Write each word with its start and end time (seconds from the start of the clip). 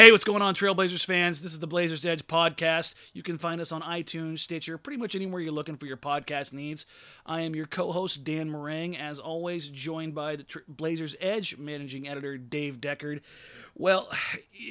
Hey, 0.00 0.12
what's 0.12 0.24
going 0.24 0.40
on, 0.40 0.54
Trailblazers 0.54 1.04
fans? 1.04 1.42
This 1.42 1.52
is 1.52 1.60
the 1.60 1.66
Blazers 1.66 2.06
Edge 2.06 2.26
podcast. 2.26 2.94
You 3.12 3.22
can 3.22 3.36
find 3.36 3.60
us 3.60 3.70
on 3.70 3.82
iTunes, 3.82 4.38
Stitcher, 4.38 4.78
pretty 4.78 4.96
much 4.96 5.14
anywhere 5.14 5.42
you're 5.42 5.52
looking 5.52 5.76
for 5.76 5.84
your 5.84 5.98
podcast 5.98 6.54
needs. 6.54 6.86
I 7.26 7.42
am 7.42 7.54
your 7.54 7.66
co 7.66 7.92
host, 7.92 8.24
Dan 8.24 8.50
Marang, 8.50 8.98
as 8.98 9.18
always, 9.18 9.68
joined 9.68 10.14
by 10.14 10.36
the 10.36 10.46
Blazers 10.66 11.16
Edge 11.20 11.58
managing 11.58 12.08
editor, 12.08 12.38
Dave 12.38 12.80
Deckard. 12.80 13.20
Well, 13.74 14.08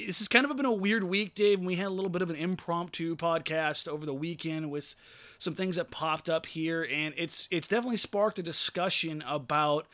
this 0.07 0.17
has 0.17 0.27
kind 0.27 0.49
of 0.49 0.57
been 0.57 0.65
a 0.65 0.73
weird 0.73 1.03
week, 1.03 1.35
Dave, 1.35 1.59
and 1.59 1.67
we 1.67 1.75
had 1.75 1.89
a 1.89 1.91
little 1.91 2.09
bit 2.09 2.23
of 2.23 2.31
an 2.31 2.35
impromptu 2.35 3.15
podcast 3.15 3.87
over 3.87 4.07
the 4.07 4.15
weekend 4.15 4.71
with 4.71 4.95
some 5.37 5.53
things 5.53 5.75
that 5.75 5.91
popped 5.91 6.27
up 6.27 6.47
here, 6.47 6.81
and 6.91 7.13
it's 7.15 7.47
it's 7.51 7.67
definitely 7.67 7.97
sparked 7.97 8.39
a 8.39 8.43
discussion 8.43 9.23
about 9.27 9.85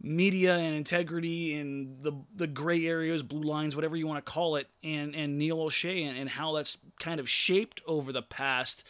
media 0.00 0.56
and 0.56 0.76
integrity 0.76 1.54
and 1.54 2.00
the 2.00 2.12
the 2.34 2.46
gray 2.46 2.86
areas, 2.86 3.22
blue 3.22 3.42
lines, 3.42 3.74
whatever 3.74 3.96
you 3.96 4.06
want 4.06 4.24
to 4.24 4.30
call 4.30 4.56
it, 4.56 4.68
and 4.82 5.14
and 5.14 5.38
Neil 5.38 5.58
Olshey 5.58 6.08
and, 6.08 6.16
and 6.16 6.28
how 6.30 6.54
that's 6.54 6.78
kind 6.98 7.20
of 7.20 7.28
shaped 7.28 7.80
over 7.86 8.12
the 8.12 8.22
past. 8.22 8.84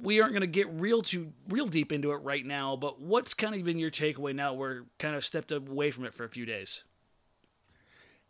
We 0.00 0.20
aren't 0.20 0.32
going 0.32 0.40
to 0.40 0.46
get 0.46 0.68
real 0.70 1.02
too 1.02 1.32
real 1.48 1.66
deep 1.66 1.92
into 1.92 2.12
it 2.12 2.16
right 2.16 2.44
now, 2.44 2.76
but 2.76 3.00
what's 3.00 3.34
kind 3.34 3.54
of 3.54 3.64
been 3.64 3.78
your 3.78 3.90
takeaway 3.90 4.34
now? 4.34 4.54
We're 4.54 4.84
kind 4.98 5.14
of 5.14 5.24
stepped 5.24 5.52
away 5.52 5.90
from 5.90 6.04
it 6.04 6.14
for 6.14 6.24
a 6.24 6.28
few 6.28 6.46
days. 6.46 6.84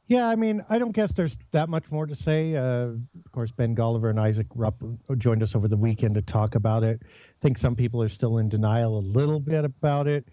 Yeah, 0.07 0.29
I 0.29 0.37
mean, 0.37 0.63
I 0.69 0.79
don't 0.79 0.93
guess 0.93 1.15
there's 1.15 1.39
that 1.53 1.71
much 1.71 1.91
more 1.91 2.05
to 2.05 2.15
say. 2.15 2.57
Uh, 2.57 2.89
of 3.25 3.33
course, 3.33 3.53
Ben 3.53 3.75
Golliver 3.75 4.11
and 4.11 4.21
Isaac 4.21 4.47
Rupp 4.55 4.83
joined 5.17 5.43
us 5.43 5.55
over 5.55 5.67
the 5.67 5.79
weekend 5.79 6.17
to 6.17 6.23
talk 6.23 6.57
about 6.57 6.83
it. 6.83 7.01
I 7.03 7.41
think 7.41 7.57
some 7.57 7.75
people 7.75 8.03
are 8.03 8.11
still 8.11 8.37
in 8.37 8.51
denial 8.51 8.99
a 8.99 9.01
little 9.01 9.41
bit 9.41 9.65
about 9.65 10.07
it 10.07 10.29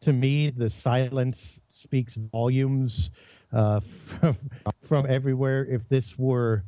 to 0.00 0.12
me, 0.12 0.50
the 0.50 0.70
silence 0.70 1.60
speaks 1.68 2.14
volumes 2.14 3.10
uh, 3.52 3.80
from, 3.80 4.36
from 4.82 5.06
everywhere. 5.06 5.66
If 5.66 5.88
this 5.88 6.18
were 6.18 6.64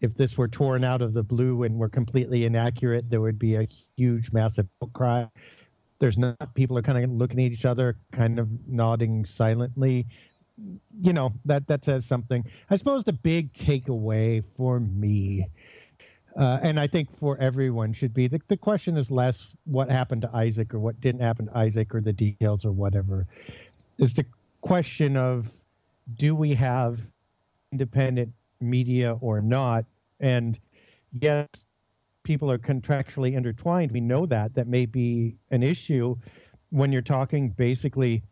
if 0.00 0.16
this 0.16 0.36
were 0.36 0.48
torn 0.48 0.82
out 0.82 1.00
of 1.00 1.14
the 1.14 1.22
blue 1.22 1.62
and 1.62 1.78
were 1.78 1.88
completely 1.88 2.44
inaccurate, 2.44 3.08
there 3.08 3.20
would 3.20 3.38
be 3.38 3.54
a 3.54 3.68
huge, 3.96 4.32
massive 4.32 4.66
outcry. 4.82 5.26
There's 6.00 6.18
not 6.18 6.54
people 6.54 6.76
are 6.76 6.82
kind 6.82 7.02
of 7.04 7.10
looking 7.10 7.38
at 7.38 7.52
each 7.52 7.64
other, 7.64 7.96
kind 8.10 8.40
of 8.40 8.48
nodding 8.66 9.24
silently. 9.24 10.06
You 11.00 11.12
know 11.12 11.32
that 11.44 11.66
that 11.68 11.84
says 11.84 12.04
something. 12.04 12.44
I 12.68 12.76
suppose 12.76 13.04
the 13.04 13.12
big 13.12 13.52
takeaway 13.52 14.42
for 14.56 14.80
me 14.80 15.46
uh, 16.36 16.58
and 16.62 16.80
I 16.80 16.86
think 16.86 17.14
for 17.14 17.36
everyone 17.38 17.92
should 17.92 18.14
be 18.14 18.26
the, 18.26 18.40
the 18.48 18.56
question 18.56 18.96
is 18.96 19.10
less 19.10 19.54
what 19.64 19.90
happened 19.90 20.22
to 20.22 20.30
Isaac 20.34 20.72
or 20.72 20.78
what 20.78 21.00
didn't 21.00 21.20
happen 21.20 21.46
to 21.46 21.56
Isaac 21.56 21.94
or 21.94 22.00
the 22.00 22.12
details 22.12 22.64
or 22.64 22.72
whatever. 22.72 23.26
Is 23.98 24.14
the 24.14 24.24
question 24.62 25.16
of 25.16 25.50
do 26.14 26.34
we 26.34 26.54
have 26.54 27.00
independent 27.70 28.32
media 28.60 29.18
or 29.20 29.40
not? 29.40 29.84
And 30.20 30.58
yes, 31.20 31.48
people 32.22 32.50
are 32.50 32.58
contractually 32.58 33.34
intertwined. 33.34 33.92
We 33.92 34.00
know 34.00 34.26
that. 34.26 34.54
That 34.54 34.68
may 34.68 34.86
be 34.86 35.36
an 35.50 35.62
issue 35.62 36.16
when 36.70 36.92
you're 36.92 37.02
talking 37.02 37.50
basically. 37.50 38.22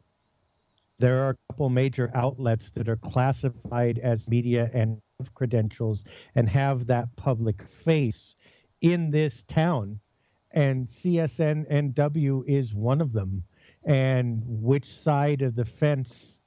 There 0.99 1.23
are 1.25 1.31
a 1.31 1.37
couple 1.49 1.71
major 1.71 2.11
outlets 2.15 2.71
that 2.73 2.87
are 2.89 2.97
classified 2.97 3.99
as 3.99 4.29
media 4.29 4.71
and 4.75 5.01
credentials 5.35 6.05
and 6.35 6.49
have 6.49 6.87
that 6.87 7.15
public 7.17 7.63
face 7.63 8.37
in 8.81 9.11
this 9.11 9.45
town. 9.45 10.01
And 10.53 10.87
CSN 10.87 11.71
NW 11.71 12.45
is 12.47 12.75
one 12.75 13.01
of 13.01 13.13
them. 13.13 13.45
And 13.85 14.43
which 14.47 14.87
side 14.87 15.43
of 15.43 15.55
the 15.55 15.65
fence 15.65 16.41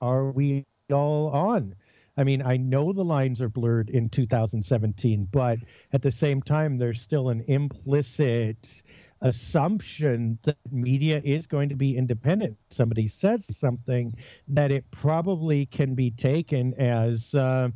are 0.00 0.30
we 0.30 0.66
all 0.90 1.28
on? 1.28 1.74
I 2.16 2.24
mean, 2.24 2.42
I 2.42 2.56
know 2.56 2.92
the 2.92 3.04
lines 3.04 3.42
are 3.42 3.48
blurred 3.48 3.90
in 3.90 4.08
2017, 4.08 5.28
but 5.32 5.58
at 5.92 6.02
the 6.02 6.10
same 6.10 6.42
time, 6.42 6.78
there's 6.78 7.00
still 7.00 7.28
an 7.28 7.44
implicit 7.48 8.82
assumption 9.20 10.38
that 10.42 10.58
media 10.70 11.20
is 11.24 11.46
going 11.46 11.70
to 11.70 11.74
be 11.74 11.96
independent. 11.96 12.56
Somebody 12.68 13.08
says 13.08 13.46
something 13.56 14.14
that 14.48 14.70
it 14.70 14.88
probably 14.90 15.66
can 15.66 15.94
be 15.94 16.10
taken 16.10 16.74
as 16.74 17.34
uh, 17.34 17.70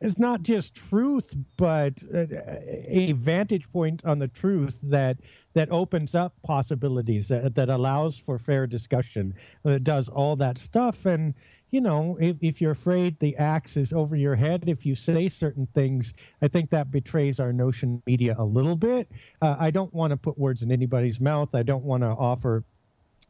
it's 0.00 0.18
not 0.18 0.42
just 0.42 0.74
truth, 0.74 1.34
but 1.56 1.94
a 2.12 3.12
vantage 3.12 3.70
point 3.72 4.04
on 4.04 4.18
the 4.18 4.28
truth 4.28 4.78
that 4.82 5.18
that 5.54 5.70
opens 5.70 6.14
up 6.14 6.34
possibilities 6.42 7.28
that, 7.28 7.54
that 7.54 7.70
allows 7.70 8.18
for 8.18 8.38
fair 8.38 8.66
discussion. 8.66 9.32
That 9.64 9.84
does 9.84 10.10
all 10.10 10.36
that 10.36 10.58
stuff, 10.58 11.06
and 11.06 11.34
you 11.70 11.80
know, 11.80 12.16
if, 12.20 12.36
if 12.42 12.60
you're 12.60 12.72
afraid 12.72 13.18
the 13.18 13.36
axe 13.36 13.76
is 13.76 13.92
over 13.92 14.16
your 14.16 14.36
head, 14.36 14.64
if 14.66 14.86
you 14.86 14.94
say 14.94 15.28
certain 15.28 15.66
things, 15.74 16.14
I 16.40 16.48
think 16.48 16.70
that 16.70 16.90
betrays 16.90 17.40
our 17.40 17.52
notion 17.52 18.02
media 18.06 18.36
a 18.38 18.44
little 18.44 18.76
bit. 18.76 19.10
Uh, 19.42 19.56
I 19.58 19.70
don't 19.70 19.92
want 19.92 20.12
to 20.12 20.16
put 20.16 20.38
words 20.38 20.62
in 20.62 20.70
anybody's 20.70 21.20
mouth. 21.20 21.54
I 21.54 21.62
don't 21.62 21.84
want 21.84 22.02
to 22.02 22.08
offer 22.08 22.64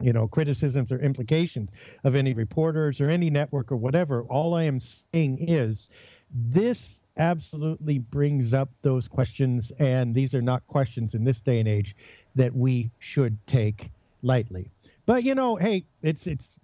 you 0.01 0.13
know 0.13 0.29
criticisms 0.29 0.93
or 0.93 0.99
implications 0.99 1.71
of 2.05 2.15
any 2.15 2.35
reporters 2.35 3.01
or 3.01 3.09
any 3.09 3.31
network 3.31 3.73
or 3.73 3.77
whatever 3.77 4.25
all 4.25 4.53
i 4.55 4.63
am 4.63 4.79
saying 4.79 5.39
is 5.49 5.89
this 6.31 7.01
absolutely 7.17 7.99
brings 7.99 8.53
up 8.53 8.69
those 8.83 9.09
questions, 9.09 9.73
and 9.79 10.15
these 10.15 10.35
are 10.35 10.43
not 10.43 10.67
questions 10.67 11.15
in 11.15 11.25
this 11.25 11.41
day 11.41 11.59
and 11.59 11.69
age 11.69 11.97
that 12.35 12.55
we 12.55 12.91
should 12.99 13.39
take 13.47 13.91
lightly. 14.23 14.71
But 15.07 15.23
you 15.23 15.35
know, 15.35 15.57
hey, 15.57 15.85
it's 16.03 16.27
it's 16.27 16.61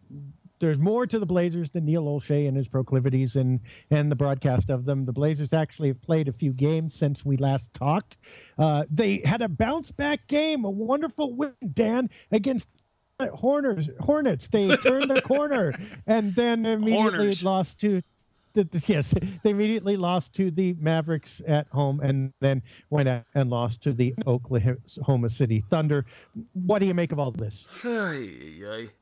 there's 0.59 0.79
more 0.79 1.07
to 1.07 1.19
the 1.19 1.27
Blazers 1.27 1.71
than 1.71 1.85
Neil 1.85 2.05
Olshey 2.05 2.47
and 2.47 2.57
his 2.57 2.69
proclivities 2.69 3.37
and 3.37 3.61
and 3.91 4.11
the 4.11 4.17
broadcast 4.17 4.71
of 4.71 4.85
them. 4.85 5.05
The 5.05 5.13
Blazers 5.13 5.53
actually 5.53 5.89
have 5.89 6.03
played 6.03 6.29
a 6.29 6.33
few 6.33 6.53
games 6.53 6.95
since 6.95 7.25
we 7.25 7.37
last 7.37 7.73
talked. 7.75 8.17
Uh, 8.59 8.85
they 8.91 9.19
had 9.25 9.43
a 9.43 9.49
bounce 9.49 9.91
back 9.91 10.27
game, 10.29 10.65
a 10.65 10.71
wonderful 10.71 11.35
win, 11.35 11.55
Dan, 11.73 12.11
against 12.31 12.69
Horners 13.21 13.89
Hornets. 14.01 14.49
They 14.49 14.77
turned 14.77 15.11
the 15.11 15.23
corner 15.25 15.75
and 16.07 16.35
then 16.35 16.67
immediately 16.67 17.35
lost 17.43 17.81
to 17.81 18.03
yes, 18.55 19.15
they 19.43 19.51
immediately 19.51 19.97
lost 19.97 20.35
to 20.35 20.51
the 20.51 20.75
Mavericks 20.79 21.41
at 21.47 21.69
home 21.69 22.01
and 22.01 22.33
then 22.41 22.63
went 22.91 23.09
out 23.09 23.25
and 23.35 23.51
lost 23.51 23.83
to 23.83 23.93
the 23.93 24.15
Oklahoma 24.27 25.29
City 25.29 25.63
Thunder. 25.71 26.05
What 26.53 26.79
do 26.81 26.87
you 26.87 26.95
make 26.95 27.13
of 27.13 27.19
all 27.19 27.31
this? 27.31 27.67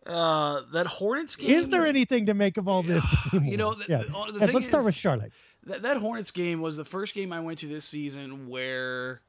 Uh, 0.07 0.63
that 0.73 0.87
Hornets 0.87 1.37
game. 1.37 1.51
Is 1.51 1.69
there 1.69 1.87
anything 1.87 2.27
to 2.27 2.35
make 2.35 2.57
of 2.57 2.67
all 2.67 2.83
this? 2.83 3.05
you 3.33 3.57
know, 3.57 3.75
the, 3.75 3.85
yeah. 3.89 4.03
the, 4.03 4.47
the 4.47 4.53
let's 4.53 4.67
start 4.67 4.85
with 4.85 4.95
Charlotte. 4.95 5.33
That, 5.67 5.83
that 5.83 5.99
Hornets 5.99 6.31
game 6.31 6.61
was 6.61 6.77
the 6.77 6.85
first 6.85 7.15
game 7.15 7.33
I 7.33 7.41
went 7.41 7.59
to 7.59 7.67
this 7.67 7.85
season 7.85 8.49
where 8.49 9.21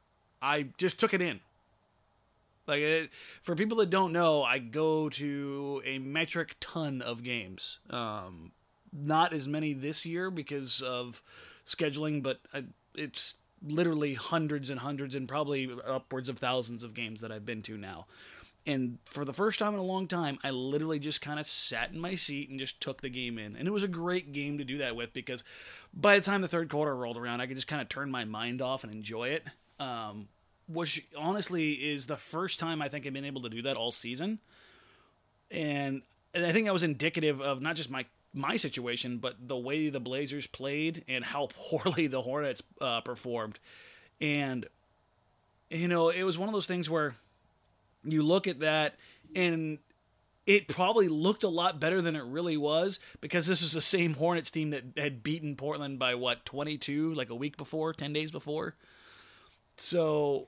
I 0.42 0.68
just 0.78 1.00
took 1.00 1.14
it 1.14 1.22
in. 1.22 1.40
Like 2.68 2.80
it, 2.80 3.10
for 3.44 3.56
people 3.56 3.78
that 3.78 3.90
don't 3.90 4.14
know, 4.14 4.44
I 4.44 4.60
go 4.60 5.10
to 5.10 5.82
a 5.86 6.00
metric 6.00 6.56
ton 6.60 7.02
of 7.02 7.24
games. 7.24 7.80
Um, 7.90 8.52
not 8.94 9.34
as 9.34 9.48
many 9.48 9.74
this 9.74 10.06
year 10.06 10.30
because 10.30 10.82
of 10.82 11.22
scheduling, 11.66 12.22
but 12.22 12.40
I, 12.54 12.66
it's 12.96 13.36
literally 13.66 14.16
hundreds 14.16 14.70
and 14.70 14.80
hundreds 14.80 15.16
and 15.16 15.28
probably 15.28 15.70
upwards 15.88 16.30
of 16.30 16.40
thousands 16.40 16.84
of 16.84 16.94
games 16.94 17.22
that 17.22 17.32
I've 17.32 17.46
been 17.46 17.62
to 17.64 17.78
now. 17.78 18.08
And 18.66 19.00
for 19.06 19.26
the 19.26 19.34
first 19.34 19.58
time 19.58 19.74
in 19.74 19.80
a 19.80 19.84
long 19.84 20.08
time, 20.08 20.38
I 20.44 20.52
literally 20.52 21.00
just 21.00 21.22
kind 21.22 21.40
of 21.40 21.48
sat 21.48 21.92
in 21.92 22.00
my 22.00 22.14
seat 22.14 22.50
and 22.50 22.60
just 22.60 22.80
took 22.80 23.02
the 23.02 23.10
game 23.10 23.40
in. 23.40 23.56
And 23.56 23.68
it 23.68 23.72
was 23.72 23.84
a 23.84 23.88
great 23.88 24.34
game 24.34 24.60
to 24.60 24.64
do 24.64 24.78
that 24.80 24.96
with 24.96 25.14
because 25.14 25.44
by 25.94 26.20
the 26.20 26.24
time 26.24 26.42
the 26.42 26.48
third 26.48 26.70
quarter 26.70 26.96
rolled 26.96 27.18
around, 27.18 27.42
I 27.42 27.48
could 27.48 27.56
just 27.56 27.68
kind 27.68 27.82
of 27.82 27.90
turn 27.90 28.12
my 28.12 28.24
mind 28.24 28.62
off 28.62 28.84
and 28.84 28.94
enjoy 28.94 29.30
it. 29.30 29.46
Um, 29.80 30.28
which 30.68 31.06
honestly 31.18 31.72
is 31.72 32.06
the 32.06 32.18
first 32.18 32.60
time 32.60 32.82
I 32.82 32.88
think 32.88 33.06
I've 33.06 33.14
been 33.14 33.26
able 33.26 33.42
to 33.42 33.50
do 33.50 33.64
that 33.64 33.76
all 33.76 33.92
season. 33.92 34.40
And, 35.50 36.04
and 36.34 36.46
I 36.46 36.52
think 36.52 36.66
that 36.66 36.74
was 36.74 36.84
indicative 36.84 37.42
of 37.42 37.62
not 37.62 37.76
just 37.76 37.90
my 37.90 38.06
my 38.34 38.58
situation, 38.58 39.18
but 39.18 39.36
the 39.48 39.58
way 39.58 39.90
the 39.90 40.00
Blazers 40.00 40.48
played 40.48 41.04
and 41.08 41.24
how 41.24 41.50
poorly 41.54 42.08
the 42.08 42.22
Hornets 42.22 42.62
uh, 42.80 43.02
performed. 43.02 43.60
And, 44.20 44.66
you 45.70 45.88
know, 45.88 46.10
it 46.10 46.24
was 46.24 46.38
one 46.38 46.50
of 46.50 46.54
those 46.54 46.68
things 46.68 46.90
where 46.90 47.16
you 48.04 48.24
look 48.24 48.48
at 48.48 48.60
that 48.60 48.96
and 49.36 49.80
it 50.46 50.68
probably 50.68 51.08
looked 51.08 51.44
a 51.44 51.50
lot 51.50 51.80
better 51.80 52.02
than 52.02 52.16
it 52.16 52.24
really 52.24 52.58
was 52.58 53.00
because 53.20 53.46
this 53.46 53.62
was 53.62 53.74
the 53.74 53.82
same 53.82 54.16
Hornets 54.16 54.52
team 54.52 54.72
that 54.72 54.84
had 54.98 55.24
beaten 55.24 55.56
Portland 55.56 56.00
by 56.00 56.16
what, 56.16 56.46
22, 56.46 57.14
like 57.14 57.30
a 57.30 57.36
week 57.36 57.58
before, 57.58 57.94
10 57.94 58.12
days 58.12 58.32
before. 58.32 58.76
So 59.78 60.48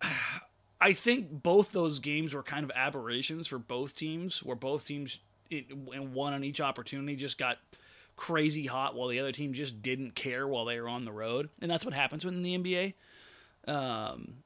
I 0.80 0.92
think 0.92 1.42
both 1.42 1.72
those 1.72 1.98
games 1.98 2.34
were 2.34 2.42
kind 2.42 2.64
of 2.64 2.70
aberrations 2.74 3.48
for 3.48 3.58
both 3.58 3.96
teams, 3.96 4.42
where 4.42 4.56
both 4.56 4.86
teams 4.86 5.18
and 5.50 6.12
one 6.12 6.32
on 6.32 6.44
each 6.44 6.60
opportunity 6.60 7.16
just 7.16 7.38
got 7.38 7.58
crazy 8.16 8.66
hot 8.66 8.94
while 8.94 9.08
the 9.08 9.20
other 9.20 9.32
team 9.32 9.52
just 9.52 9.80
didn't 9.80 10.14
care 10.14 10.46
while 10.46 10.64
they 10.64 10.80
were 10.80 10.88
on 10.88 11.04
the 11.04 11.12
road, 11.12 11.48
and 11.60 11.70
that's 11.70 11.84
what 11.84 11.94
happens 11.94 12.24
in 12.24 12.42
the 12.42 12.58
NBA. 12.58 12.94
Um, 13.66 14.38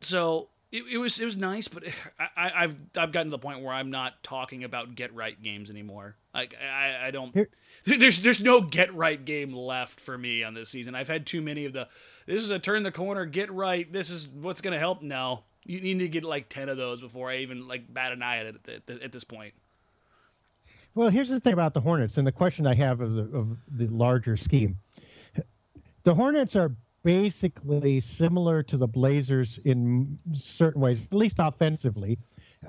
so 0.00 0.48
it, 0.74 0.84
it, 0.90 0.98
was 0.98 1.20
it 1.20 1.24
was 1.24 1.36
nice, 1.36 1.68
but 1.68 1.84
I, 2.36 2.62
have 2.62 2.76
I've 2.96 3.12
gotten 3.12 3.28
to 3.28 3.30
the 3.30 3.38
point 3.38 3.62
where 3.62 3.72
I'm 3.72 3.90
not 3.90 4.22
talking 4.22 4.64
about 4.64 4.94
get 4.94 5.14
right 5.14 5.40
games 5.40 5.70
anymore. 5.70 6.16
Like 6.34 6.54
I, 6.60 7.08
I 7.08 7.10
don't. 7.10 7.32
Here. 7.32 7.48
There's 7.84 8.20
there's 8.20 8.40
no 8.40 8.62
get 8.62 8.94
right 8.94 9.22
game 9.22 9.52
left 9.52 10.00
for 10.00 10.16
me 10.16 10.42
on 10.42 10.54
this 10.54 10.70
season. 10.70 10.94
I've 10.94 11.08
had 11.08 11.26
too 11.26 11.42
many 11.42 11.66
of 11.66 11.74
the. 11.74 11.86
This 12.26 12.40
is 12.40 12.50
a 12.50 12.58
turn 12.58 12.82
the 12.82 12.90
corner, 12.90 13.26
get 13.26 13.52
right. 13.52 13.92
This 13.92 14.08
is 14.08 14.26
what's 14.26 14.62
gonna 14.62 14.78
help. 14.78 15.02
No, 15.02 15.44
you 15.66 15.80
need 15.82 15.98
to 15.98 16.08
get 16.08 16.24
like 16.24 16.48
ten 16.48 16.70
of 16.70 16.78
those 16.78 17.02
before 17.02 17.30
I 17.30 17.38
even 17.38 17.68
like 17.68 17.92
bat 17.92 18.12
an 18.12 18.22
eye 18.22 18.38
at 18.38 18.46
it 18.46 18.56
at, 18.66 18.96
at, 18.96 19.02
at 19.02 19.12
this 19.12 19.24
point. 19.24 19.52
Well, 20.94 21.08
here's 21.08 21.28
the 21.28 21.40
thing 21.40 21.52
about 21.52 21.74
the 21.74 21.80
Hornets, 21.80 22.18
and 22.18 22.26
the 22.26 22.32
question 22.32 22.66
I 22.66 22.74
have 22.74 23.00
of 23.00 23.14
the 23.14 23.22
of 23.36 23.56
the 23.68 23.88
larger 23.88 24.36
scheme. 24.36 24.78
The 26.04 26.14
Hornets 26.14 26.54
are 26.54 26.76
basically 27.02 28.00
similar 28.00 28.62
to 28.62 28.76
the 28.76 28.86
Blazers 28.86 29.58
in 29.64 30.18
certain 30.32 30.80
ways, 30.80 31.04
at 31.04 31.12
least 31.12 31.36
offensively, 31.38 32.18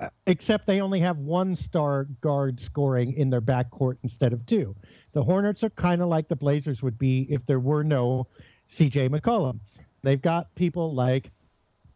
uh, 0.00 0.08
except 0.26 0.66
they 0.66 0.80
only 0.80 1.00
have 1.00 1.18
one 1.18 1.54
star 1.54 2.04
guard 2.20 2.60
scoring 2.60 3.12
in 3.14 3.30
their 3.30 3.40
backcourt 3.40 3.96
instead 4.02 4.32
of 4.32 4.44
two. 4.46 4.74
The 5.12 5.22
Hornets 5.22 5.64
are 5.64 5.70
kind 5.70 6.02
of 6.02 6.08
like 6.08 6.28
the 6.28 6.36
Blazers 6.36 6.82
would 6.82 6.98
be 6.98 7.26
if 7.30 7.44
there 7.46 7.60
were 7.60 7.84
no 7.84 8.26
CJ 8.70 9.08
McCollum. 9.08 9.60
They've 10.02 10.20
got 10.20 10.54
people 10.54 10.94
like 10.94 11.30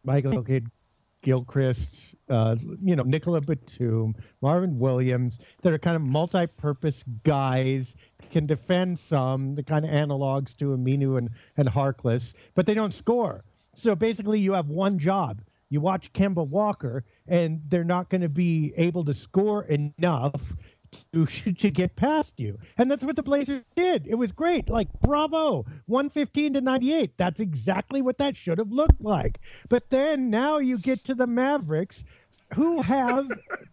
Michael 0.04 0.42
Kidd, 0.42 0.70
Gilchrist, 1.22 2.14
uh, 2.28 2.56
you 2.82 2.96
know, 2.96 3.02
Nicolas 3.02 3.44
Batum, 3.44 4.14
Marvin 4.40 4.78
Williams, 4.78 5.38
that 5.62 5.72
are 5.72 5.78
kind 5.78 5.96
of 5.96 6.02
multi-purpose 6.02 7.04
guys, 7.24 7.94
can 8.30 8.46
defend 8.46 8.98
some, 8.98 9.54
the 9.54 9.62
kind 9.62 9.84
of 9.84 9.90
analogs 9.90 10.56
to 10.56 10.76
Aminu 10.76 11.18
and, 11.18 11.30
and 11.56 11.68
Harkless, 11.68 12.34
but 12.54 12.66
they 12.66 12.74
don't 12.74 12.94
score. 12.94 13.44
So 13.74 13.94
basically, 13.94 14.40
you 14.40 14.52
have 14.52 14.68
one 14.68 14.98
job. 14.98 15.42
You 15.68 15.80
watch 15.80 16.12
Kemba 16.12 16.46
Walker, 16.46 17.04
and 17.28 17.60
they're 17.68 17.84
not 17.84 18.08
going 18.08 18.22
to 18.22 18.28
be 18.28 18.72
able 18.76 19.04
to 19.04 19.14
score 19.14 19.64
enough 19.64 20.54
to, 21.12 21.26
to 21.54 21.70
get 21.70 21.96
past 21.96 22.38
you. 22.38 22.58
And 22.78 22.90
that's 22.90 23.04
what 23.04 23.16
the 23.16 23.22
Blazers 23.22 23.62
did. 23.76 24.06
It 24.06 24.16
was 24.16 24.32
great. 24.32 24.68
Like, 24.68 24.88
bravo. 25.00 25.64
115 25.86 26.54
to 26.54 26.60
98. 26.60 27.16
That's 27.16 27.40
exactly 27.40 28.02
what 28.02 28.18
that 28.18 28.36
should 28.36 28.58
have 28.58 28.72
looked 28.72 29.00
like. 29.00 29.40
But 29.68 29.90
then 29.90 30.30
now 30.30 30.58
you 30.58 30.78
get 30.78 31.04
to 31.04 31.14
the 31.14 31.26
Mavericks 31.26 32.04
who 32.54 32.82
have 32.82 33.28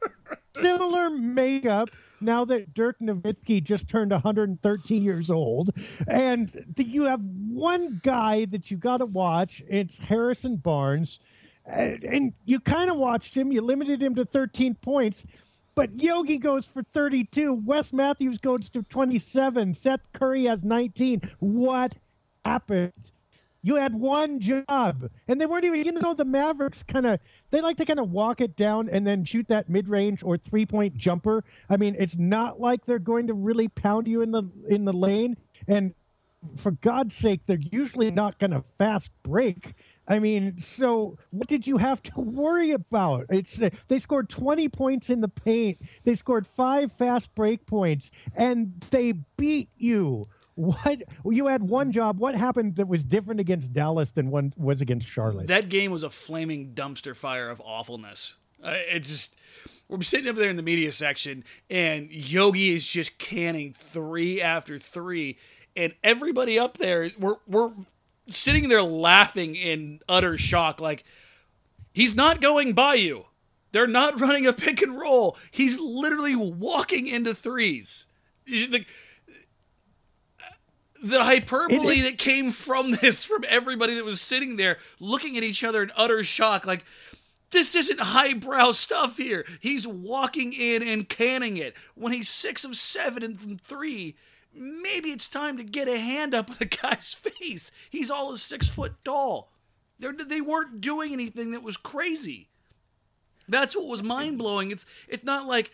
similar 0.55 1.09
makeup 1.09 1.89
now 2.19 2.45
that 2.45 2.73
Dirk 2.73 2.99
Nowitzki 2.99 3.63
just 3.63 3.87
turned 3.87 4.11
113 4.11 5.03
years 5.03 5.29
old. 5.29 5.69
And 6.07 6.65
you 6.77 7.03
have 7.03 7.21
one 7.21 7.99
guy 8.03 8.45
that 8.45 8.71
you 8.71 8.77
got 8.77 8.97
to 8.97 9.05
watch. 9.05 9.63
It's 9.67 9.97
Harrison 9.97 10.57
Barnes. 10.57 11.19
And 11.65 12.33
you 12.45 12.59
kind 12.61 12.89
of 12.89 12.97
watched 12.97 13.35
him. 13.35 13.51
You 13.51 13.61
limited 13.61 14.01
him 14.01 14.15
to 14.15 14.25
13 14.25 14.75
points 14.75 15.25
but 15.77 15.95
Yogi 15.95 16.39
goes 16.39 16.65
for 16.65 16.81
32. 16.81 17.53
Wes 17.53 17.93
Matthews 17.93 18.39
goes 18.39 18.67
to 18.71 18.81
27. 18.81 19.75
Seth 19.75 19.99
Curry 20.11 20.45
has 20.45 20.63
19. 20.63 21.21
What 21.37 21.93
happened? 22.43 23.11
You 23.61 23.75
had 23.75 23.93
one 23.93 24.39
job, 24.39 25.11
and 25.27 25.39
they 25.39 25.45
weren't 25.45 25.65
even. 25.65 25.85
You 25.85 25.91
know, 25.91 26.15
the 26.15 26.25
Mavericks 26.25 26.81
kind 26.81 27.05
of 27.05 27.19
they 27.51 27.61
like 27.61 27.77
to 27.77 27.85
kind 27.85 27.99
of 27.99 28.09
walk 28.09 28.41
it 28.41 28.55
down 28.55 28.89
and 28.89 29.05
then 29.05 29.23
shoot 29.23 29.47
that 29.49 29.69
mid 29.69 29.87
range 29.87 30.23
or 30.23 30.35
three 30.35 30.65
point 30.65 30.97
jumper. 30.97 31.43
I 31.69 31.77
mean, 31.77 31.95
it's 31.99 32.17
not 32.17 32.59
like 32.59 32.85
they're 32.85 32.97
going 32.97 33.27
to 33.27 33.35
really 33.35 33.67
pound 33.67 34.07
you 34.07 34.23
in 34.23 34.31
the 34.31 34.43
in 34.67 34.83
the 34.83 34.93
lane. 34.93 35.37
And 35.67 35.93
for 36.55 36.71
God's 36.71 37.15
sake, 37.15 37.41
they're 37.45 37.59
usually 37.59 38.09
not 38.09 38.39
going 38.39 38.51
to 38.51 38.63
fast 38.79 39.11
break. 39.21 39.75
I 40.07 40.19
mean, 40.19 40.57
so 40.57 41.17
what 41.31 41.47
did 41.47 41.67
you 41.67 41.77
have 41.77 42.01
to 42.03 42.19
worry 42.19 42.71
about? 42.71 43.25
It's 43.29 43.61
uh, 43.61 43.69
they 43.87 43.99
scored 43.99 44.29
20 44.29 44.69
points 44.69 45.09
in 45.09 45.21
the 45.21 45.27
paint. 45.27 45.81
They 46.03 46.15
scored 46.15 46.47
five 46.47 46.91
fast 46.93 47.33
break 47.35 47.65
points, 47.65 48.11
and 48.35 48.73
they 48.89 49.13
beat 49.37 49.69
you. 49.77 50.27
What 50.55 51.03
you 51.29 51.47
had 51.47 51.61
one 51.61 51.91
job. 51.91 52.19
What 52.19 52.33
happened 52.33 52.77
that 52.77 52.87
was 52.87 53.03
different 53.03 53.39
against 53.39 53.73
Dallas 53.73 54.11
than 54.11 54.31
one 54.31 54.53
was 54.57 54.81
against 54.81 55.07
Charlotte? 55.07 55.47
That 55.47 55.69
game 55.69 55.91
was 55.91 56.01
a 56.01 56.09
flaming 56.09 56.73
dumpster 56.73 57.15
fire 57.15 57.49
of 57.49 57.61
awfulness. 57.63 58.37
Uh, 58.63 58.71
it 58.91 59.01
just 59.01 59.35
we're 59.87 60.01
sitting 60.01 60.27
up 60.27 60.35
there 60.35 60.49
in 60.49 60.55
the 60.55 60.63
media 60.63 60.91
section, 60.91 61.43
and 61.69 62.11
Yogi 62.11 62.73
is 62.73 62.87
just 62.87 63.19
canning 63.19 63.73
three 63.73 64.41
after 64.41 64.79
three, 64.79 65.37
and 65.75 65.93
everybody 66.03 66.57
up 66.57 66.77
there 66.77 67.11
we're 67.19 67.35
we're 67.45 67.71
sitting 68.29 68.69
there 68.69 68.81
laughing 68.83 69.55
in 69.55 69.99
utter 70.07 70.37
shock. 70.37 70.79
Like, 70.79 71.03
he's 71.93 72.15
not 72.15 72.41
going 72.41 72.73
by 72.73 72.95
you. 72.95 73.25
They're 73.71 73.87
not 73.87 74.19
running 74.19 74.47
a 74.47 74.53
pick 74.53 74.81
and 74.81 74.99
roll. 74.99 75.37
He's 75.51 75.79
literally 75.79 76.35
walking 76.35 77.07
into 77.07 77.33
threes. 77.33 78.05
The, 78.45 78.85
the 81.03 81.23
hyperbole 81.23 82.01
that 82.01 82.17
came 82.17 82.51
from 82.51 82.91
this, 83.01 83.25
from 83.25 83.43
everybody 83.47 83.95
that 83.95 84.05
was 84.05 84.21
sitting 84.21 84.55
there 84.55 84.77
looking 84.99 85.37
at 85.37 85.43
each 85.43 85.63
other 85.63 85.83
in 85.83 85.91
utter 85.95 86.23
shock, 86.23 86.65
like, 86.65 86.85
this 87.51 87.75
isn't 87.75 87.99
highbrow 87.99 88.73
stuff 88.73 89.17
here. 89.17 89.45
He's 89.61 89.87
walking 89.87 90.51
in 90.51 90.83
and 90.83 91.07
canning 91.07 91.55
it 91.55 91.75
when 91.95 92.11
he's 92.11 92.27
six 92.27 92.65
of 92.65 92.75
seven 92.75 93.23
and 93.23 93.39
from 93.39 93.57
three 93.57 94.17
maybe 94.53 95.11
it's 95.11 95.29
time 95.29 95.57
to 95.57 95.63
get 95.63 95.87
a 95.87 95.99
hand 95.99 96.33
up 96.33 96.49
on 96.49 96.57
a 96.59 96.65
guy's 96.65 97.13
face. 97.13 97.71
He's 97.89 98.11
all 98.11 98.31
of 98.31 98.39
six 98.39 98.67
foot 98.67 98.95
tall. 99.03 99.51
They're, 99.99 100.13
they 100.13 100.41
weren't 100.41 100.81
doing 100.81 101.11
anything 101.13 101.51
that 101.51 101.63
was 101.63 101.77
crazy. 101.77 102.49
That's 103.47 103.75
what 103.75 103.87
was 103.87 104.03
mind 104.03 104.37
blowing. 104.37 104.71
It's 104.71 104.85
it's 105.07 105.23
not 105.23 105.47
like 105.47 105.71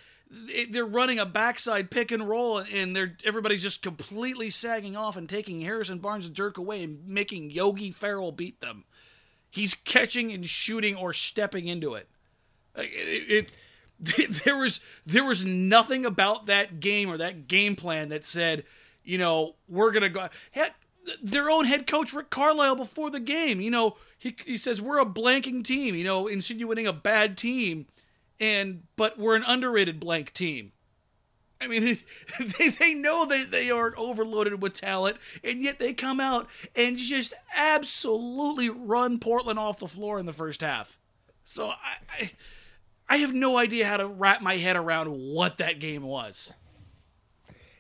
they're 0.70 0.86
running 0.86 1.20
a 1.20 1.26
backside 1.26 1.92
pick 1.92 2.12
and 2.12 2.28
roll 2.28 2.60
and 2.60 2.96
they're 2.96 3.18
everybody's 3.24 3.64
just 3.64 3.82
completely 3.82 4.50
sagging 4.50 4.96
off 4.96 5.18
and 5.18 5.28
taking 5.28 5.62
Harrison 5.62 6.00
Barnes 6.00 6.28
and 6.28 6.36
Dirk 6.36 6.58
away 6.58 6.84
and 6.84 7.08
making 7.08 7.52
Yogi 7.52 7.92
Ferrell 7.92 8.32
beat 8.32 8.62
them. 8.62 8.86
He's 9.50 9.74
catching 9.76 10.32
and 10.32 10.48
shooting 10.48 10.96
or 10.96 11.14
stepping 11.14 11.68
into 11.68 11.94
it. 11.94 12.10
It, 12.76 13.32
it, 13.32 13.52
there 14.44 14.58
was 14.58 14.82
there 15.06 15.24
was 15.24 15.46
nothing 15.46 16.06
about 16.06 16.48
that 16.48 16.80
game 16.80 17.10
or 17.10 17.18
that 17.18 17.48
game 17.48 17.76
plan 17.76 18.10
that 18.10 18.26
said, 18.26 18.66
you 19.04 19.18
know, 19.18 19.56
we're 19.68 19.92
gonna 19.92 20.10
go. 20.10 20.30
Heck, 20.52 20.76
their 21.22 21.50
own 21.50 21.66
head 21.66 21.88
coach 21.88 22.14
Rick 22.14 22.30
Carlisle 22.30 22.76
before 22.76 23.10
the 23.10 23.20
game, 23.20 23.62
you 23.62 23.72
know, 23.72 23.98
he 24.18 24.36
he 24.46 24.58
says 24.58 24.82
we're 24.82 25.00
a 25.00 25.06
blanking 25.06 25.64
team, 25.64 25.96
you 25.96 26.04
know, 26.04 26.28
insinuating 26.28 26.88
a 26.88 26.94
bad 26.94 27.38
team, 27.38 27.88
and 28.40 28.84
but 28.96 29.18
we're 29.18 29.36
an 29.36 29.44
underrated 29.46 30.00
blank 30.00 30.34
team. 30.34 30.74
I 31.62 31.68
mean, 31.68 31.82
they, 32.60 32.70
they, 32.70 32.94
know 32.94 33.26
that 33.26 33.52
they 33.52 33.72
aren't 33.72 33.96
overloaded 33.96 34.62
with 34.62 34.74
talent, 34.74 35.16
and 35.46 35.64
yet 35.64 35.80
they 35.80 35.94
come 35.94 36.20
out 36.20 36.50
and 36.76 36.98
just 36.98 37.34
absolutely 37.56 38.70
run 38.70 39.20
Portland 39.20 39.60
off 39.60 39.80
the 39.80 39.88
floor 39.88 40.20
in 40.20 40.26
the 40.26 40.34
first 40.34 40.60
half. 40.60 40.98
So 41.46 41.70
I, 41.70 41.96
I 42.20 42.32
I 43.14 43.18
have 43.18 43.36
no 43.36 43.58
idea 43.58 43.86
how 43.86 43.98
to 43.98 44.08
wrap 44.08 44.42
my 44.42 44.58
head 44.58 44.76
around 44.76 45.06
what 45.06 45.60
that 45.60 45.78
game 45.78 46.02
was. 46.02 46.52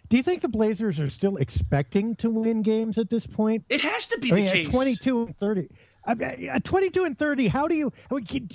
Do 0.07 0.15
you 0.15 0.21
think 0.21 0.43
the 0.43 0.47
Blazers 0.47 0.99
are 0.99 1.09
still 1.09 1.37
expecting 1.37 2.15
to 2.17 2.29
win 2.29 2.61
games 2.61 2.99
at 2.99 3.09
this 3.09 3.25
point? 3.25 3.65
It 3.67 3.81
has 3.81 4.05
to 4.07 4.19
be 4.19 4.31
I 4.31 4.35
the 4.35 4.41
mean, 4.41 4.51
case. 4.51 4.69
22 4.69 5.23
and 5.25 5.39
30. 5.39 5.69
At 6.05 6.63
22 6.63 7.05
and 7.05 7.17
30, 7.17 7.47
how 7.47 7.67
do 7.67 7.73
you 7.73 7.91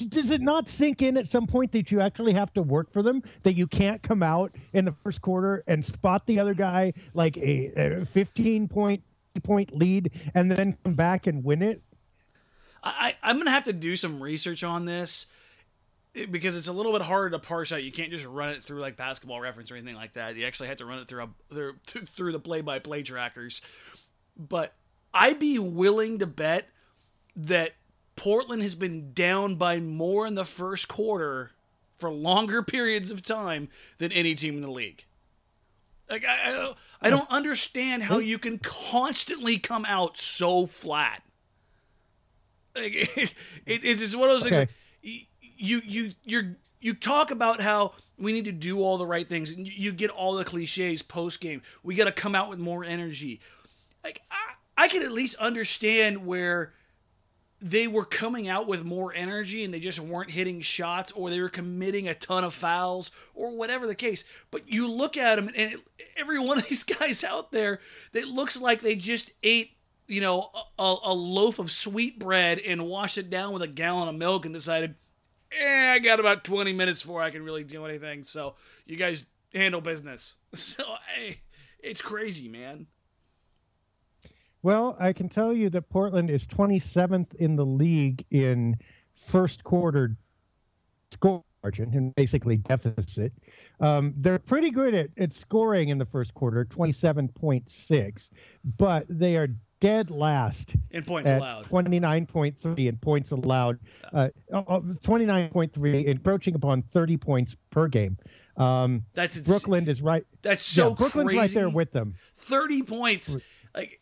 does 0.07 0.31
it 0.31 0.41
not 0.41 0.69
sink 0.69 1.03
in 1.03 1.17
at 1.17 1.27
some 1.27 1.49
point 1.49 1.73
that 1.73 1.91
you 1.91 2.01
actually 2.01 2.33
have 2.35 2.53
to 2.53 2.63
work 2.63 2.93
for 2.93 3.03
them? 3.03 3.25
That 3.43 3.55
you 3.55 3.67
can't 3.67 4.01
come 4.01 4.23
out 4.23 4.55
in 4.73 4.85
the 4.85 4.95
first 5.03 5.21
quarter 5.21 5.65
and 5.67 5.85
spot 5.85 6.27
the 6.27 6.39
other 6.39 6.55
guy 6.55 6.93
like 7.13 7.37
a, 7.39 8.03
a 8.03 8.07
15 8.07 8.69
point 8.69 9.03
point 9.43 9.75
lead 9.75 10.13
and 10.33 10.49
then 10.49 10.79
come 10.85 10.95
back 10.95 11.27
and 11.27 11.43
win 11.43 11.61
it? 11.61 11.83
I, 12.85 13.17
I'm 13.21 13.39
gonna 13.39 13.51
have 13.51 13.65
to 13.65 13.73
do 13.73 13.97
some 13.97 14.23
research 14.23 14.63
on 14.63 14.85
this 14.85 15.27
because 16.27 16.57
it's 16.57 16.69
a 16.69 16.73
little 16.73 16.93
bit 16.93 17.03
harder 17.03 17.31
to 17.31 17.39
parse 17.39 17.73
out. 17.73 17.83
You 17.83 17.93
can't 17.93 18.11
just 18.11 18.25
run 18.25 18.51
it 18.51 18.65
through 18.65 18.81
like 18.81 18.97
basketball 18.97 19.41
reference 19.41 19.71
or 19.71 19.77
anything 19.77 19.95
like 19.95 20.15
that. 20.15 20.37
You 20.37 20.47
actually 20.47 20.69
have 20.69 20.79
to 20.79 20.87
run 20.87 20.99
it 20.99 21.09
through 21.09 21.25
a, 21.25 21.73
through 21.87 22.33
the 22.33 22.41
play-by-play 22.41 23.03
trackers. 23.03 23.63
But 24.37 24.75
I'd 25.13 25.39
be 25.39 25.59
willing 25.59 26.19
to 26.19 26.27
bet 26.27 26.69
that 27.37 27.73
Portland 28.17 28.63
has 28.63 28.75
been 28.75 29.13
down 29.13 29.57
by 29.57 29.81
more 29.81 30.27
in 30.27 30.35
the 30.35 30.45
first 30.45 30.89
quarter 30.89 31.53
for 31.99 32.11
longer 32.11 32.63
periods 32.63 33.11
of 33.11 33.23
time 33.23 33.69
than 33.99 34.13
any 34.13 34.35
team 34.35 34.57
in 34.57 34.61
the 34.61 34.71
league. 34.71 35.05
Like 36.09 36.25
I, 36.25 36.51
I 36.51 36.53
don't, 36.53 36.77
I 37.03 37.11
don't 37.11 37.31
understand 37.31 38.05
how 38.05 38.19
you 38.19 38.39
can 38.39 38.59
constantly 38.59 39.59
come 39.59 39.85
out 39.85 40.17
so 40.17 40.67
flat. 40.67 41.23
Like 42.75 42.95
it, 42.95 43.35
it, 43.67 43.85
it's 43.85 44.01
just 44.01 44.17
one 44.17 44.31
of 44.31 44.35
those 44.35 44.47
okay. 44.47 44.67
things 44.67 44.71
you 45.59 45.83
you 45.85 46.13
you're 46.25 46.57
you 46.81 46.95
talk 46.95 47.31
about 47.31 47.61
how 47.61 47.93
we 48.19 48.33
need 48.33 48.45
to 48.47 48.53
do 48.53 48.81
all 48.81 48.97
the 48.99 49.07
right 49.07 49.29
things 49.29 49.53
and 49.53 49.67
you 49.67 49.93
get 49.93 50.11
all 50.11 50.35
the 50.35 50.45
cliches 50.45 51.03
post 51.03 51.41
game 51.41 51.61
we 51.83 51.95
got 51.95 52.05
to 52.05 52.13
come 52.13 52.35
out 52.35 52.49
with 52.49 52.59
more 52.59 52.85
energy 52.85 53.41
like 54.05 54.23
I, 54.31 54.85
I 54.85 54.89
can 54.89 55.03
at 55.03 55.13
least 55.13 55.37
understand 55.37 56.25
where 56.25 56.73
they 57.61 57.89
were 57.89 58.05
coming 58.05 58.49
out 58.49 58.69
with 58.69 58.85
more 58.85 59.13
energy 59.13 59.65
and 59.65 59.75
they 59.75 59.81
just 59.81 59.99
weren't 59.99 60.31
hitting 60.31 60.61
shots 60.61 61.11
or 61.13 61.29
they 61.29 61.41
were 61.41 61.49
committing 61.49 62.07
a 62.07 62.15
ton 62.15 62.45
of 62.45 62.55
fouls 62.55 63.11
or 63.35 63.51
whatever 63.57 63.87
the 63.87 63.95
case. 63.95 64.25
But 64.51 64.69
you 64.69 64.89
look 64.89 65.17
at 65.17 65.37
them 65.37 65.51
and 65.57 65.77
every 66.17 66.39
one 66.39 66.59
of 66.59 66.69
these 66.69 66.85
guys 66.99 67.25
out 67.25 67.51
there 67.51 67.81
that 68.13 68.29
looks 68.29 68.61
like 68.61 68.81
they 68.81 68.95
just 68.95 69.33
ate, 69.43 69.73
you 70.07 70.21
know, 70.21 70.51
a, 70.79 70.97
a 71.05 71.13
loaf 71.13 71.59
of 71.59 71.71
sweet 71.71 72.19
bread 72.19 72.61
and 72.61 72.87
washed 72.87 73.19
it 73.19 73.31
down 73.31 73.53
with 73.53 73.63
a 73.63 73.69
gallon 73.69 74.09
of 74.09 74.15
milk 74.15 74.45
and 74.45 74.55
decided, 74.55 74.95
eh, 75.53 75.93
I 75.93 75.99
got 75.99 76.21
about 76.21 76.45
20 76.45 76.73
minutes 76.73 77.03
before 77.03 77.23
I 77.23 77.31
can 77.31 77.43
really 77.43 77.65
do 77.65 77.85
anything. 77.85 78.23
So 78.23 78.55
you 78.87 78.97
guys 78.97 79.25
handle 79.55 79.81
business. 79.81 80.35
So, 80.55 80.83
it's 81.81 82.01
crazy, 82.01 82.49
man. 82.49 82.87
Well, 84.63 84.97
I 84.99 85.13
can 85.13 85.29
tell 85.29 85.53
you 85.53 85.71
that 85.71 85.89
Portland 85.89 86.31
is 86.31 86.47
27th 86.47 87.35
in 87.37 87.55
the 87.55 87.65
league 87.65 88.25
in 88.31 88.77
first 89.15 89.63
quarter 89.63 90.17
score 91.11 91.45
margin 91.63 91.93
and 91.95 92.15
basically 92.15 92.57
deficit. 92.57 93.33
Um, 93.81 94.15
they're 94.17 94.39
pretty 94.39 94.71
good 94.71 94.95
at, 94.95 95.11
at 95.19 95.33
scoring 95.33 95.91
in 95.91 95.99
the 95.99 96.05
first 96.05 96.35
quarter, 96.35 96.65
27.6, 96.65 98.31
but 98.77 99.07
they 99.09 99.37
are 99.37 99.49
dead 99.81 100.11
last 100.11 100.75
in 100.91 101.05
points 101.05 101.31
allowed 101.31 101.65
29.3 101.65 102.79
in 102.87 102.97
points 102.97 103.31
allowed 103.31 103.79
uh, 104.13 104.29
29.3 104.53 106.07
encroaching 106.07 106.55
upon 106.55 106.83
30 106.83 107.17
points 107.17 107.57
per 107.71 107.89
game 107.89 108.17
um, 108.57 109.05
that's 109.15 109.39
brooklyn 109.39 109.89
is 109.89 110.03
right 110.03 110.25
that's 110.43 110.65
so 110.65 110.89
yeah, 110.89 110.95
brooklyn's 110.95 111.29
crazy. 111.29 111.39
right 111.39 111.51
there 111.55 111.69
with 111.69 111.93
them 111.93 112.15
30 112.37 112.83
points 112.83 113.37
like 113.75 114.01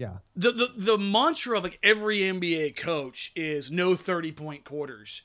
yeah. 0.00 0.16
The, 0.34 0.52
the 0.52 0.68
the 0.76 0.98
mantra 0.98 1.58
of 1.58 1.62
like 1.62 1.78
every 1.82 2.20
NBA 2.20 2.74
coach 2.74 3.32
is 3.36 3.70
no 3.70 3.94
30 3.94 4.32
point 4.32 4.64
quarters. 4.64 5.20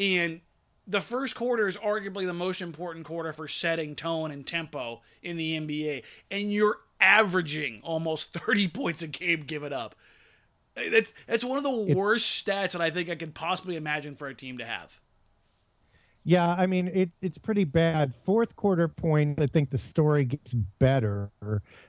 And 0.00 0.40
the 0.84 1.00
first 1.00 1.36
quarter 1.36 1.68
is 1.68 1.76
arguably 1.76 2.26
the 2.26 2.34
most 2.34 2.60
important 2.60 3.04
quarter 3.04 3.32
for 3.32 3.46
setting 3.46 3.94
tone 3.94 4.32
and 4.32 4.44
tempo 4.44 5.02
in 5.22 5.36
the 5.36 5.56
NBA. 5.56 6.02
And 6.32 6.52
you're 6.52 6.76
averaging 7.00 7.80
almost 7.82 8.32
30 8.34 8.68
points 8.68 9.02
a 9.02 9.08
game 9.08 9.40
given 9.40 9.72
up. 9.72 9.94
That's 10.90 11.14
that's 11.26 11.42
one 11.42 11.56
of 11.56 11.64
the 11.64 11.94
worst 11.94 12.44
stats 12.44 12.72
that 12.72 12.82
I 12.82 12.90
think 12.90 13.08
I 13.08 13.14
could 13.14 13.34
possibly 13.34 13.76
imagine 13.76 14.14
for 14.14 14.28
a 14.28 14.34
team 14.34 14.58
to 14.58 14.66
have. 14.66 15.00
Yeah, 16.22 16.56
I 16.58 16.66
mean 16.66 16.88
it, 16.88 17.10
it's 17.22 17.38
pretty 17.38 17.62
bad. 17.62 18.12
Fourth 18.24 18.56
quarter 18.56 18.88
point, 18.88 19.40
I 19.40 19.46
think 19.46 19.70
the 19.70 19.78
story 19.78 20.24
gets 20.24 20.54
better. 20.54 21.30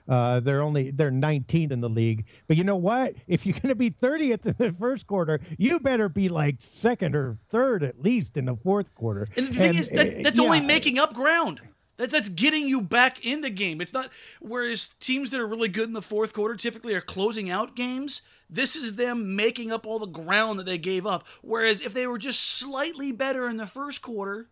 Uh, 0.08 0.40
they're 0.42 0.62
only 0.62 0.92
they're 0.92 1.12
19th 1.12 1.72
in 1.72 1.82
the 1.82 1.90
league, 1.90 2.26
but 2.48 2.56
you 2.56 2.64
know 2.64 2.76
what? 2.76 3.16
If 3.28 3.48
you're 3.48 3.54
going 3.54 3.70
to 3.70 3.76
be 3.76 3.90
30th 3.90 4.46
in 4.46 4.56
the 4.60 4.76
first 4.80 5.08
quarter, 5.08 5.42
you 5.58 5.80
better 5.80 6.08
be 6.08 6.30
like 6.30 6.58
second 6.60 7.16
or 7.16 7.40
third 7.50 7.84
at 7.84 8.00
least 8.00 8.38
in 8.38 8.46
the 8.46 8.56
fourth 8.56 8.94
quarter. 8.94 9.28
And 9.36 9.48
the 9.48 9.54
thing 9.54 9.70
and, 9.72 9.80
is, 9.80 9.90
that, 9.90 10.24
that's 10.24 10.40
uh, 10.40 10.44
only 10.44 10.62
making 10.62 11.00
up 11.00 11.16
ground. 11.16 11.60
That's 11.98 12.12
that's 12.12 12.30
getting 12.30 12.68
you 12.68 12.82
back 12.82 13.26
in 13.26 13.42
the 13.42 13.50
game. 13.50 13.82
It's 13.82 13.94
not 13.94 14.12
whereas 14.40 14.90
teams 15.00 15.32
that 15.32 15.40
are 15.40 15.48
really 15.48 15.68
good 15.68 15.88
in 15.88 15.94
the 15.94 16.02
fourth 16.02 16.34
quarter 16.34 16.56
typically 16.56 16.94
are 16.94 17.02
closing 17.02 17.50
out 17.50 17.76
games. 17.76 18.22
This 18.50 18.76
is 18.76 18.96
them 18.96 19.36
making 19.36 19.72
up 19.72 19.86
all 19.86 20.00
the 20.00 20.06
ground 20.06 20.60
that 20.60 20.66
they 20.66 20.78
gave 20.78 21.06
up. 21.06 21.26
Whereas 21.42 21.82
if 21.82 21.94
they 21.94 22.08
were 22.08 22.18
just 22.18 22.40
slightly 22.40 23.12
better 23.12 23.50
in 23.50 23.58
the 23.58 23.66
first 23.66 24.02
quarter, 24.02 24.48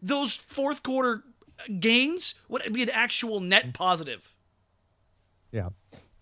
those 0.00 0.36
fourth 0.36 0.82
quarter 0.82 1.24
gains 1.80 2.34
would 2.48 2.72
be 2.72 2.82
an 2.82 2.90
actual 2.90 3.40
net 3.40 3.74
positive. 3.74 4.34
Yeah. 5.50 5.70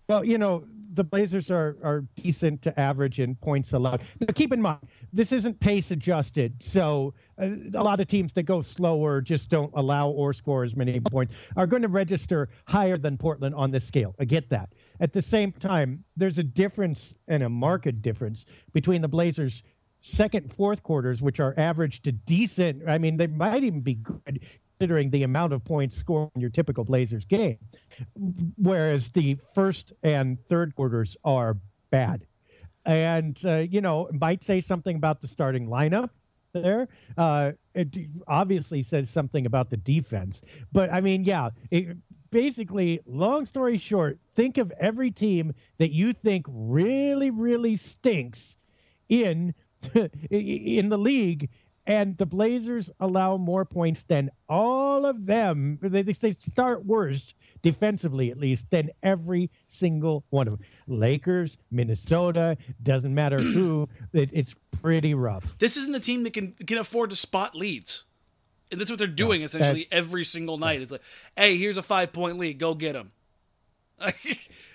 Well, 0.07 0.23
you 0.23 0.37
know, 0.37 0.63
the 0.93 1.03
Blazers 1.03 1.51
are 1.51 1.77
are 1.83 2.05
decent 2.15 2.61
to 2.63 2.79
average 2.79 3.19
in 3.19 3.35
points 3.35 3.73
allowed. 3.73 4.03
Now, 4.19 4.27
keep 4.33 4.51
in 4.51 4.61
mind, 4.61 4.79
this 5.13 5.31
isn't 5.31 5.59
pace 5.59 5.91
adjusted, 5.91 6.61
so 6.61 7.13
uh, 7.41 7.49
a 7.73 7.83
lot 7.83 7.99
of 7.99 8.07
teams 8.07 8.33
that 8.33 8.43
go 8.43 8.61
slower 8.61 9.21
just 9.21 9.49
don't 9.49 9.71
allow 9.75 10.09
or 10.09 10.33
score 10.33 10.63
as 10.63 10.75
many 10.75 10.99
points 10.99 11.33
are 11.55 11.67
going 11.67 11.81
to 11.81 11.87
register 11.87 12.49
higher 12.67 12.97
than 12.97 13.17
Portland 13.17 13.55
on 13.55 13.71
this 13.71 13.85
scale. 13.85 14.15
I 14.19 14.25
get 14.25 14.49
that. 14.49 14.73
At 14.99 15.13
the 15.13 15.21
same 15.21 15.51
time, 15.53 16.03
there's 16.15 16.37
a 16.39 16.43
difference 16.43 17.15
and 17.27 17.43
a 17.43 17.49
market 17.49 18.01
difference 18.01 18.45
between 18.73 19.01
the 19.01 19.07
Blazers 19.07 19.63
second 20.01 20.53
fourth 20.53 20.83
quarters, 20.83 21.21
which 21.21 21.39
are 21.39 21.53
average 21.57 22.01
to 22.03 22.11
decent. 22.11 22.87
I 22.87 22.97
mean, 22.97 23.17
they 23.17 23.27
might 23.27 23.63
even 23.63 23.81
be 23.81 23.95
good 23.95 24.41
considering 24.79 25.09
the 25.09 25.23
amount 25.23 25.53
of 25.53 25.63
points 25.65 25.95
scored 25.97 26.29
in 26.35 26.41
your 26.41 26.51
typical 26.51 26.83
Blazers 26.83 27.25
game, 27.25 27.57
whereas 28.57 29.09
the 29.09 29.37
first 29.55 29.93
and 30.03 30.37
third 30.47 30.75
quarters 30.75 31.17
are 31.23 31.57
bad. 31.89 32.26
And, 32.87 33.37
uh, 33.45 33.57
you 33.57 33.81
know, 33.81 34.09
might 34.13 34.43
say 34.43 34.61
something 34.61 34.95
about 34.95 35.21
the 35.21 35.27
starting 35.27 35.67
lineup 35.67 36.09
there. 36.53 36.87
Uh, 37.17 37.51
it 37.75 37.95
obviously 38.27 38.81
says 38.81 39.09
something 39.09 39.45
about 39.45 39.69
the 39.69 39.77
defense. 39.77 40.41
But, 40.71 40.91
I 40.91 41.01
mean, 41.01 41.25
yeah, 41.25 41.49
it, 41.69 41.97
basically, 42.31 43.01
long 43.05 43.45
story 43.45 43.77
short, 43.77 44.19
think 44.35 44.57
of 44.57 44.71
every 44.79 45.11
team 45.11 45.53
that 45.79 45.91
you 45.91 46.13
think 46.13 46.45
really, 46.47 47.29
really 47.29 47.75
stinks 47.77 48.55
in 49.09 49.53
in 50.31 50.89
the 50.89 50.97
league 50.97 51.49
and 51.87 52.17
the 52.17 52.25
Blazers 52.25 52.91
allow 52.99 53.37
more 53.37 53.63
points 53.65 54.03
than 54.03 54.29
all 54.49 55.05
of 55.05 55.25
them. 55.25 55.79
They, 55.81 56.01
they 56.03 56.35
start 56.41 56.85
worst 56.85 57.33
defensively, 57.61 58.29
at 58.29 58.37
least, 58.37 58.69
than 58.69 58.89
every 59.01 59.49
single 59.67 60.25
one 60.29 60.47
of 60.47 60.57
them. 60.57 60.67
Lakers, 60.87 61.57
Minnesota, 61.71 62.57
doesn't 62.83 63.15
matter 63.15 63.39
who. 63.39 63.89
It, 64.13 64.31
it's 64.33 64.55
pretty 64.81 65.13
rough. 65.13 65.57
This 65.59 65.77
isn't 65.77 65.91
the 65.91 65.99
team 65.99 66.23
that 66.23 66.33
can 66.33 66.53
can 66.53 66.77
afford 66.77 67.11
to 67.11 67.15
spot 67.15 67.55
leads. 67.55 68.03
And 68.71 68.79
that's 68.79 68.89
what 68.89 68.97
they're 68.97 69.07
doing 69.07 69.43
essentially 69.43 69.87
every 69.91 70.23
single 70.23 70.57
night. 70.57 70.81
It's 70.81 70.91
like, 70.91 71.01
hey, 71.35 71.57
here's 71.57 71.77
a 71.77 71.83
five 71.83 72.11
point 72.11 72.39
lead, 72.39 72.57
go 72.57 72.73
get 72.73 72.93
them. 72.93 73.11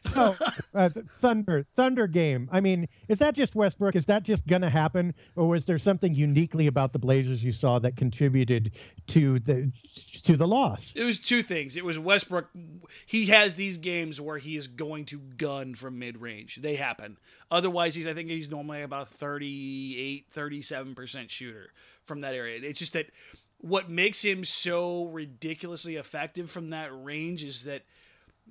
So, 0.01 0.37
uh, 0.75 0.91
Thunder, 1.19 1.67
Thunder 1.77 2.07
game. 2.07 2.49
I 2.51 2.61
mean, 2.61 2.89
is 3.09 3.19
that 3.19 3.35
just 3.35 3.55
Westbrook? 3.55 3.97
Is 3.97 4.07
that 4.07 4.23
just 4.23 4.47
gonna 4.47 4.71
happen, 4.71 5.15
or 5.37 5.49
was 5.49 5.65
there 5.65 5.79
something 5.79 6.15
uniquely 6.15 6.67
about 6.67 6.93
the 6.93 6.99
Blazers 6.99 7.43
you 7.43 7.53
saw 7.53 7.79
that 7.81 7.97
contributed 7.97 8.73
to 9.09 9.39
the 9.41 9.71
to 10.25 10.37
the 10.37 10.47
loss? 10.47 10.93
It 10.95 11.05
was 11.05 11.19
two 11.19 11.43
things. 11.43 11.77
It 11.77 11.85
was 11.85 11.99
Westbrook. 11.99 12.49
He 13.07 13.27
has 13.27 13.55
these 13.55 13.79
games 13.79 14.21
where 14.21 14.39
he 14.39 14.57
is 14.57 14.67
going 14.67 15.07
to 15.07 15.19
gun 15.19 15.75
from 15.75 15.99
mid 15.99 16.21
range. 16.21 16.57
They 16.57 16.77
happen. 16.77 17.19
Otherwise, 17.51 17.95
he's 17.95 18.07
I 18.07 18.15
think 18.15 18.29
he's 18.29 18.51
normally 18.51 18.83
about 18.83 19.09
38, 19.09 20.27
37 20.31 20.95
percent 20.95 21.31
shooter 21.31 21.73
from 22.05 22.23
that 22.23 22.35
area. 22.35 22.61
It's 22.63 22.79
just 22.79 22.95
that 22.95 23.07
what 23.59 23.89
makes 23.89 24.25
him 24.25 24.45
so 24.45 25.05
ridiculously 25.07 25.95
effective 25.97 26.51
from 26.51 26.71
that 26.71 26.91
range 26.93 27.45
is 27.45 27.63
that 27.65 27.83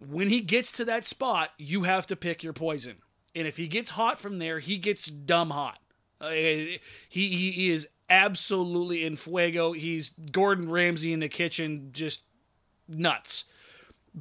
when 0.09 0.29
he 0.29 0.41
gets 0.41 0.71
to 0.73 0.85
that 0.85 1.05
spot, 1.05 1.51
you 1.57 1.83
have 1.83 2.07
to 2.07 2.15
pick 2.15 2.43
your 2.43 2.53
poison. 2.53 2.97
And 3.35 3.47
if 3.47 3.57
he 3.57 3.67
gets 3.67 3.91
hot 3.91 4.19
from 4.19 4.39
there, 4.39 4.59
he 4.59 4.77
gets 4.77 5.05
dumb 5.05 5.51
hot. 5.51 5.79
Uh, 6.19 6.29
he, 6.29 6.79
he, 7.09 7.71
is 7.71 7.87
absolutely 8.09 9.05
in 9.05 9.15
fuego. 9.15 9.71
He's 9.71 10.09
Gordon 10.31 10.69
Ramsay 10.69 11.13
in 11.13 11.19
the 11.19 11.29
kitchen, 11.29 11.89
just 11.93 12.21
nuts. 12.87 13.45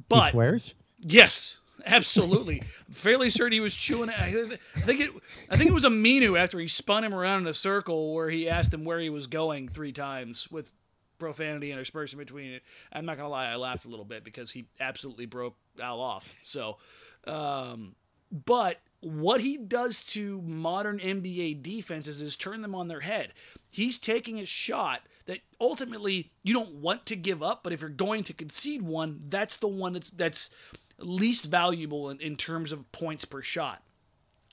But 0.07 0.25
he 0.25 0.31
swears. 0.31 0.73
Yes, 0.99 1.57
absolutely. 1.85 2.63
Fairly 2.91 3.29
certain 3.29 3.51
he 3.51 3.59
was 3.59 3.75
chewing. 3.75 4.09
I 4.09 4.31
think 4.77 5.01
it. 5.01 5.11
I 5.49 5.57
think 5.57 5.69
it 5.69 5.73
was 5.73 5.83
Aminu 5.83 6.39
after 6.39 6.57
he 6.57 6.67
spun 6.67 7.03
him 7.03 7.13
around 7.13 7.41
in 7.41 7.47
a 7.47 7.53
circle 7.53 8.15
where 8.15 8.29
he 8.29 8.49
asked 8.49 8.73
him 8.73 8.85
where 8.85 8.99
he 8.99 9.09
was 9.09 9.27
going 9.27 9.67
three 9.67 9.91
times 9.91 10.49
with 10.49 10.73
profanity 11.19 11.71
interspersed 11.71 12.13
in 12.13 12.19
between 12.19 12.51
it. 12.51 12.63
I'm 12.91 13.05
not 13.05 13.17
gonna 13.17 13.29
lie, 13.29 13.47
I 13.47 13.57
laughed 13.57 13.85
a 13.85 13.89
little 13.89 14.05
bit 14.05 14.23
because 14.23 14.51
he 14.51 14.65
absolutely 14.79 15.27
broke 15.27 15.55
Al 15.79 15.99
off. 15.99 16.33
So, 16.43 16.77
um, 17.25 17.95
but 18.31 18.79
what 19.01 19.41
he 19.41 19.57
does 19.57 20.03
to 20.03 20.41
modern 20.41 20.99
NBA 20.99 21.61
defenses 21.63 22.21
is 22.21 22.35
turn 22.35 22.61
them 22.61 22.75
on 22.75 22.87
their 22.87 22.99
head. 23.01 23.33
He's 23.71 23.97
taking 23.97 24.39
a 24.39 24.45
shot 24.45 25.01
that 25.25 25.39
ultimately 25.59 26.31
you 26.43 26.53
don't 26.53 26.75
want 26.75 27.05
to 27.07 27.15
give 27.15 27.41
up, 27.41 27.63
but 27.63 27.73
if 27.73 27.81
you're 27.81 27.89
going 27.89 28.23
to 28.23 28.33
concede 28.33 28.81
one, 28.81 29.21
that's 29.27 29.57
the 29.57 29.67
one 29.67 29.93
that's 29.93 30.09
that's 30.11 30.49
least 30.97 31.45
valuable 31.45 32.09
in, 32.09 32.19
in 32.21 32.35
terms 32.35 32.71
of 32.71 32.91
points 32.91 33.25
per 33.25 33.41
shot. 33.41 33.81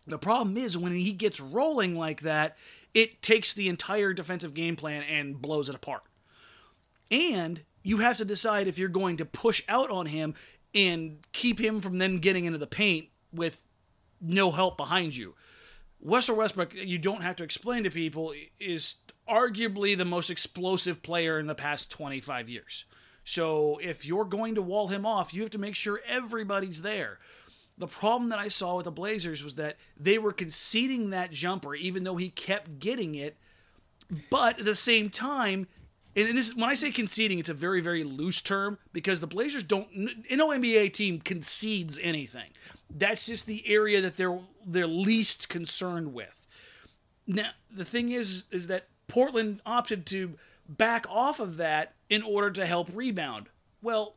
The 0.07 0.19
problem 0.19 0.57
is 0.57 0.79
when 0.79 0.93
he 0.93 1.13
gets 1.13 1.41
rolling 1.41 1.97
like 1.97 2.23
that, 2.23 2.57
it 2.95 3.23
takes 3.23 3.53
the 3.53 3.69
entire 3.69 4.15
defensive 4.15 4.55
game 4.55 4.77
plan 4.77 5.03
and 5.03 5.41
blows 5.41 5.69
it 5.69 5.75
apart. 5.75 6.03
And 7.11 7.63
you 7.83 7.99
have 7.99 8.17
to 8.19 8.25
decide 8.25 8.67
if 8.67 8.79
you're 8.79 8.89
going 8.89 9.19
to 9.19 9.25
push 9.25 9.63
out 9.69 9.91
on 9.91 10.07
him 10.07 10.35
and 10.75 11.19
keep 11.33 11.59
him 11.61 11.81
from 11.81 11.99
then 11.99 12.17
getting 12.17 12.45
into 12.45 12.59
the 12.59 12.67
paint 12.67 13.09
with 13.33 13.67
no 14.21 14.51
help 14.51 14.77
behind 14.77 15.17
you. 15.17 15.35
Russell 16.01 16.37
Westbrook, 16.37 16.75
you 16.75 16.99
don't 16.99 17.23
have 17.23 17.37
to 17.37 17.45
explain 17.45 17.83
to 17.85 17.91
people, 17.91 18.33
is 18.61 18.97
arguably 19.29 19.97
the 19.97 20.05
most 20.05 20.31
explosive 20.31 21.03
player 21.03 21.39
in 21.39 21.47
the 21.47 21.55
past 21.55 21.91
25 21.91 22.49
years. 22.49 22.85
So 23.25 23.79
if 23.83 24.07
you're 24.07 24.25
going 24.25 24.55
to 24.55 24.63
wall 24.63 24.89
him 24.89 25.05
off, 25.05 25.35
you 25.35 25.43
have 25.43 25.51
to 25.51 25.59
make 25.59 25.75
sure 25.75 26.01
everybody's 26.07 26.83
there. 26.83 27.19
The 27.77 27.87
problem 27.87 28.31
that 28.31 28.39
I 28.39 28.49
saw 28.49 28.77
with 28.77 28.85
the 28.85 28.91
Blazers 28.91 29.45
was 29.45 29.57
that 29.57 29.77
they 29.99 30.19
were 30.19 30.33
conceding 30.33 31.11
that 31.11 31.31
jumper, 31.31 31.75
even 31.75 32.05
though 32.05 32.17
he 32.17 32.31
kept 32.31 32.79
getting 32.79 33.15
it. 33.15 33.37
But 34.31 34.61
at 34.61 34.65
the 34.65 34.75
same 34.75 35.11
time, 35.11 35.67
and 36.27 36.37
this 36.37 36.55
when 36.55 36.69
I 36.69 36.75
say 36.75 36.91
conceding, 36.91 37.39
it's 37.39 37.49
a 37.49 37.55
very 37.55 37.81
very 37.81 38.05
loose 38.05 38.41
term 38.41 38.79
because 38.93 39.21
the 39.21 39.27
Blazers 39.27 39.63
don't. 39.63 39.89
No 40.31 40.49
NBA 40.49 40.93
team 40.93 41.21
concedes 41.21 41.99
anything. 42.03 42.51
That's 42.91 43.27
just 43.27 43.47
the 43.47 43.67
area 43.69 44.01
that 44.01 44.17
they're 44.17 44.41
they're 44.67 44.87
least 44.87 45.49
concerned 45.49 46.15
with. 46.15 46.47
Now 47.27 47.51
the 47.71 47.85
thing 47.85 48.11
is 48.11 48.47
is 48.51 48.67
that 48.69 48.89
Portland 49.07 49.61
opted 49.65 50.07
to 50.07 50.35
back 50.69 51.07
off 51.09 51.41
of 51.41 51.57
that 51.59 51.95
in 52.09 52.23
order 52.23 52.51
to 52.51 52.67
help 52.67 52.89
rebound. 52.93 53.47
Well, 53.83 54.17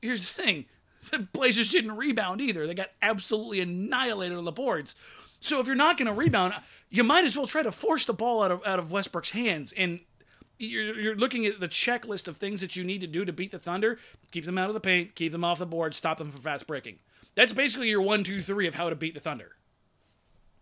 here's 0.00 0.22
the 0.22 0.42
thing: 0.42 0.66
the 1.10 1.18
Blazers 1.18 1.70
didn't 1.70 1.96
rebound 1.96 2.40
either. 2.40 2.66
They 2.66 2.74
got 2.74 2.90
absolutely 3.02 3.60
annihilated 3.60 4.38
on 4.38 4.44
the 4.44 4.52
boards. 4.52 4.94
So 5.40 5.60
if 5.60 5.66
you're 5.66 5.76
not 5.76 5.98
going 5.98 6.06
to 6.06 6.12
rebound, 6.12 6.54
you 6.88 7.04
might 7.04 7.24
as 7.24 7.36
well 7.36 7.46
try 7.46 7.62
to 7.62 7.72
force 7.72 8.04
the 8.04 8.14
ball 8.14 8.42
out 8.42 8.50
of 8.50 8.64
out 8.64 8.78
of 8.78 8.90
Westbrook's 8.90 9.30
hands 9.30 9.72
and 9.76 10.00
you're, 10.58 10.98
you're 10.98 11.16
looking 11.16 11.46
at 11.46 11.60
the 11.60 11.68
checklist 11.68 12.28
of 12.28 12.36
things 12.36 12.60
that 12.60 12.76
you 12.76 12.84
need 12.84 13.00
to 13.00 13.06
do 13.06 13.24
to 13.24 13.32
beat 13.32 13.50
the 13.50 13.58
Thunder. 13.58 13.98
Keep 14.30 14.44
them 14.44 14.58
out 14.58 14.68
of 14.68 14.74
the 14.74 14.80
paint, 14.80 15.14
keep 15.14 15.32
them 15.32 15.44
off 15.44 15.58
the 15.58 15.66
board, 15.66 15.94
stop 15.94 16.18
them 16.18 16.30
from 16.30 16.40
fast 16.40 16.66
breaking. 16.66 16.98
That's 17.34 17.52
basically 17.52 17.90
your 17.90 18.02
one, 18.02 18.24
two, 18.24 18.40
three 18.40 18.66
of 18.66 18.74
how 18.74 18.88
to 18.88 18.96
beat 18.96 19.14
the 19.14 19.20
Thunder. 19.20 19.52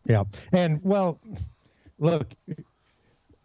Yeah, 0.07 0.25
and 0.53 0.81
well, 0.83 1.19
look, 1.99 2.35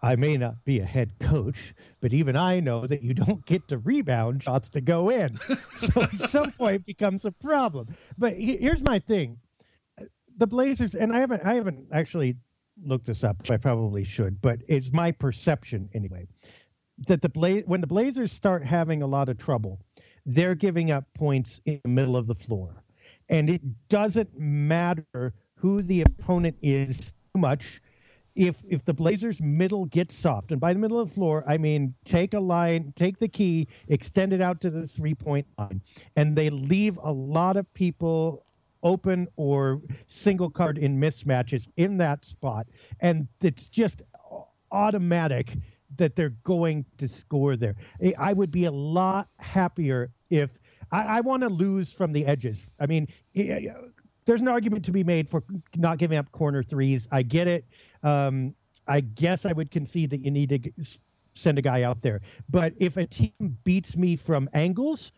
I 0.01 0.15
may 0.15 0.38
not 0.38 0.63
be 0.65 0.79
a 0.79 0.86
head 0.86 1.12
coach, 1.20 1.74
but 2.01 2.13
even 2.13 2.36
I 2.36 2.60
know 2.60 2.88
that 2.88 3.03
you 3.03 3.13
don't 3.13 3.46
get 3.46 3.68
to 3.68 3.77
rebound 3.77 4.44
shots 4.44 4.70
to 4.70 4.82
go 4.82 5.10
in. 5.10 5.38
so 5.72 6.01
at 6.01 6.29
some 6.29 6.51
point 6.51 6.75
it 6.77 6.86
becomes 6.86 7.25
a 7.25 7.32
problem. 7.32 7.88
But 8.18 8.34
here's 8.34 8.82
my 8.82 9.00
thing. 9.00 9.38
The 10.38 10.48
Blazers 10.48 10.96
and 10.96 11.13
I 11.13 11.20
haven't 11.20 11.46
I 11.46 11.56
haven't 11.56 11.88
actually 11.91 12.38
looked 12.83 13.05
this 13.05 13.24
up. 13.24 13.38
I 13.50 13.57
probably 13.57 14.03
should, 14.03 14.41
but 14.41 14.59
it's 14.67 14.91
my 14.91 15.12
perception 15.12 15.89
anyway. 15.93 16.27
That 17.07 17.21
the 17.21 17.29
Bla- 17.29 17.62
when 17.62 17.81
the 17.81 17.88
Blazers 17.88 18.31
start 18.31 18.63
having 18.63 19.01
a 19.01 19.07
lot 19.07 19.29
of 19.29 19.38
trouble, 19.38 19.79
they're 20.25 20.55
giving 20.55 20.91
up 20.91 21.05
points 21.13 21.62
in 21.65 21.79
the 21.83 21.89
middle 21.89 22.17
of 22.17 22.27
the 22.27 22.36
floor. 22.36 22.83
And 23.29 23.50
it 23.50 23.62
doesn't 23.88 24.38
matter 24.38 25.33
who 25.55 25.81
the 25.81 26.01
opponent 26.01 26.57
is 26.62 26.98
too 27.33 27.39
much 27.39 27.81
if 28.36 28.63
if 28.67 28.86
the 28.86 28.93
Blazers 28.93 29.41
middle 29.41 29.86
gets 29.86 30.15
soft, 30.15 30.51
and 30.51 30.62
by 30.62 30.74
the 30.74 30.79
middle 30.79 31.00
of 31.00 31.09
the 31.09 31.13
floor, 31.13 31.43
I 31.48 31.57
mean 31.57 31.93
take 32.05 32.33
a 32.33 32.39
line, 32.39 32.93
take 32.95 33.19
the 33.19 33.27
key, 33.27 33.67
extend 33.89 34.33
it 34.33 34.41
out 34.41 34.62
to 34.62 34.69
the 34.69 34.88
three 34.88 35.15
point 35.15 35.45
line, 35.57 35.81
and 36.15 36.36
they 36.36 36.50
leave 36.50 36.98
a 37.03 37.12
lot 37.12 37.57
of 37.57 37.71
people 37.74 38.45
open 38.83 39.27
or 39.36 39.81
single 40.07 40.50
card 40.50 40.77
in 40.77 41.00
mismatches 41.00 41.67
in 41.77 41.98
that 41.98 42.25
spot, 42.25 42.67
and 43.00 43.27
it's 43.41 43.69
just 43.69 44.01
automatic 44.71 45.55
that 45.98 46.15
they're 46.15 46.36
going 46.43 46.86
to 46.98 47.07
score 47.07 47.55
there. 47.55 47.75
I 48.17 48.33
would 48.33 48.51
be 48.51 48.65
a 48.65 48.71
lot 48.71 49.27
happier 49.39 50.12
if 50.29 50.51
I, 50.91 51.17
I 51.17 51.21
want 51.21 51.41
to 51.43 51.50
lose 51.50 51.91
from 51.91 52.13
the 52.13 52.25
edges. 52.25 52.69
I 52.79 52.86
mean, 52.86 53.07
there's 53.33 54.41
an 54.41 54.48
argument 54.48 54.86
to 54.86 54.91
be 54.91 55.03
made 55.03 55.27
for 55.27 55.43
not 55.75 55.98
giving 55.98 56.17
up 56.17 56.31
corner 56.31 56.63
threes. 56.63 57.07
I 57.12 57.24
get 57.24 57.48
it. 57.48 57.65
Um, 58.03 58.53
I 58.88 59.01
guess 59.01 59.45
I 59.45 59.53
would 59.53 59.71
concede 59.71 60.09
that 60.12 60.24
you 60.24 60.31
need 60.31 60.50
to 60.50 60.71
send 61.36 61.57
a 61.57 61.62
guy 61.62 61.83
out 61.83 62.01
there. 62.01 62.21
But 62.50 62.74
if 62.77 62.98
a 62.98 63.05
team 63.05 63.57
beats 63.63 63.95
me 63.95 64.15
from 64.15 64.50
angles 64.53 65.12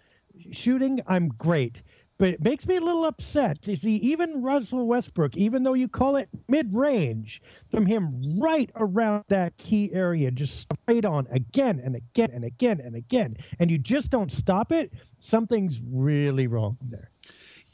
shooting, 0.51 1.01
I'm 1.07 1.29
great. 1.29 1.83
But 2.21 2.29
it 2.29 2.43
makes 2.43 2.67
me 2.67 2.75
a 2.75 2.81
little 2.81 3.05
upset 3.05 3.63
to 3.63 3.75
see 3.75 3.95
even 3.95 4.43
Russell 4.43 4.85
Westbrook, 4.85 5.35
even 5.35 5.63
though 5.63 5.73
you 5.73 5.87
call 5.87 6.17
it 6.17 6.29
mid 6.47 6.71
range, 6.71 7.41
from 7.71 7.87
him 7.87 8.39
right 8.39 8.69
around 8.75 9.23
that 9.29 9.57
key 9.57 9.91
area, 9.91 10.29
just 10.29 10.67
straight 10.83 11.03
on 11.03 11.25
again 11.31 11.81
and 11.83 11.95
again 11.95 12.29
and 12.31 12.45
again 12.45 12.79
and 12.79 12.95
again. 12.95 13.37
And 13.57 13.71
you 13.71 13.79
just 13.79 14.11
don't 14.11 14.31
stop 14.31 14.71
it. 14.71 14.93
Something's 15.17 15.81
really 15.83 16.45
wrong 16.45 16.77
there. 16.79 17.09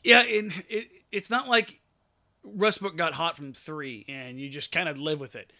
Yeah, 0.01 0.21
and 0.21 0.53
it, 0.69 0.91
it's 1.11 1.29
not 1.29 1.49
like 1.49 1.81
Westbrook 2.41 2.95
got 2.95 3.11
hot 3.15 3.35
from 3.35 3.51
three 3.51 4.05
and 4.07 4.39
you 4.39 4.47
just 4.47 4.71
kind 4.71 4.87
of 4.87 4.97
live 4.97 5.19
with 5.19 5.35
it. 5.35 5.51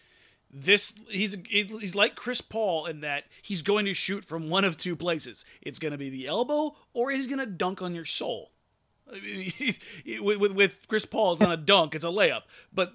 This 0.50 0.94
he's 1.10 1.36
he's 1.46 1.94
like 1.94 2.14
Chris 2.14 2.40
Paul 2.40 2.86
in 2.86 3.02
that 3.02 3.24
he's 3.42 3.60
going 3.60 3.84
to 3.84 3.92
shoot 3.92 4.24
from 4.24 4.48
one 4.48 4.64
of 4.64 4.78
two 4.78 4.96
places. 4.96 5.44
It's 5.60 5.78
going 5.78 5.92
to 5.92 5.98
be 5.98 6.08
the 6.08 6.26
elbow 6.26 6.74
or 6.94 7.10
he's 7.10 7.26
going 7.26 7.38
to 7.38 7.44
dunk 7.44 7.82
on 7.82 7.94
your 7.94 8.06
soul. 8.06 8.52
With, 10.20 10.52
with, 10.52 10.88
Chris 10.88 11.06
Paul, 11.06 11.32
it's 11.32 11.42
not 11.42 11.52
a 11.52 11.56
dunk; 11.56 11.94
it's 11.94 12.04
a 12.04 12.08
layup. 12.08 12.42
But 12.72 12.92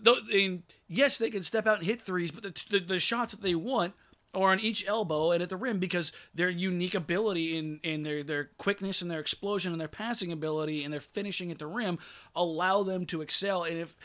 yes, 0.88 1.18
they 1.18 1.30
can 1.30 1.44
step 1.44 1.66
out 1.66 1.80
and 1.80 1.88
hit 1.88 2.02
threes, 2.02 2.32
but 2.32 2.44
the, 2.44 2.64
the, 2.70 2.80
the 2.86 3.00
shots 3.00 3.34
that 3.34 3.42
they 3.42 3.56
want 3.56 3.94
are 4.34 4.52
on 4.52 4.60
each 4.60 4.86
elbow 4.88 5.32
and 5.32 5.44
at 5.44 5.50
the 5.50 5.58
rim 5.58 5.80
because 5.80 6.12
their 6.34 6.50
unique 6.50 6.96
ability 6.96 7.58
in, 7.58 7.80
in 7.84 8.04
their, 8.04 8.24
their 8.24 8.50
quickness 8.58 9.02
and 9.02 9.12
their 9.12 9.20
explosion 9.20 9.72
and 9.72 9.80
their 9.80 9.88
passing 9.88 10.32
ability 10.32 10.84
and 10.84 10.92
their 10.92 11.02
finishing 11.02 11.52
at 11.52 11.60
the 11.60 11.68
rim 11.68 12.00
allow 12.36 12.82
them 12.82 13.06
to 13.06 13.22
excel. 13.22 13.64
And 13.64 13.78
if, 13.78 13.96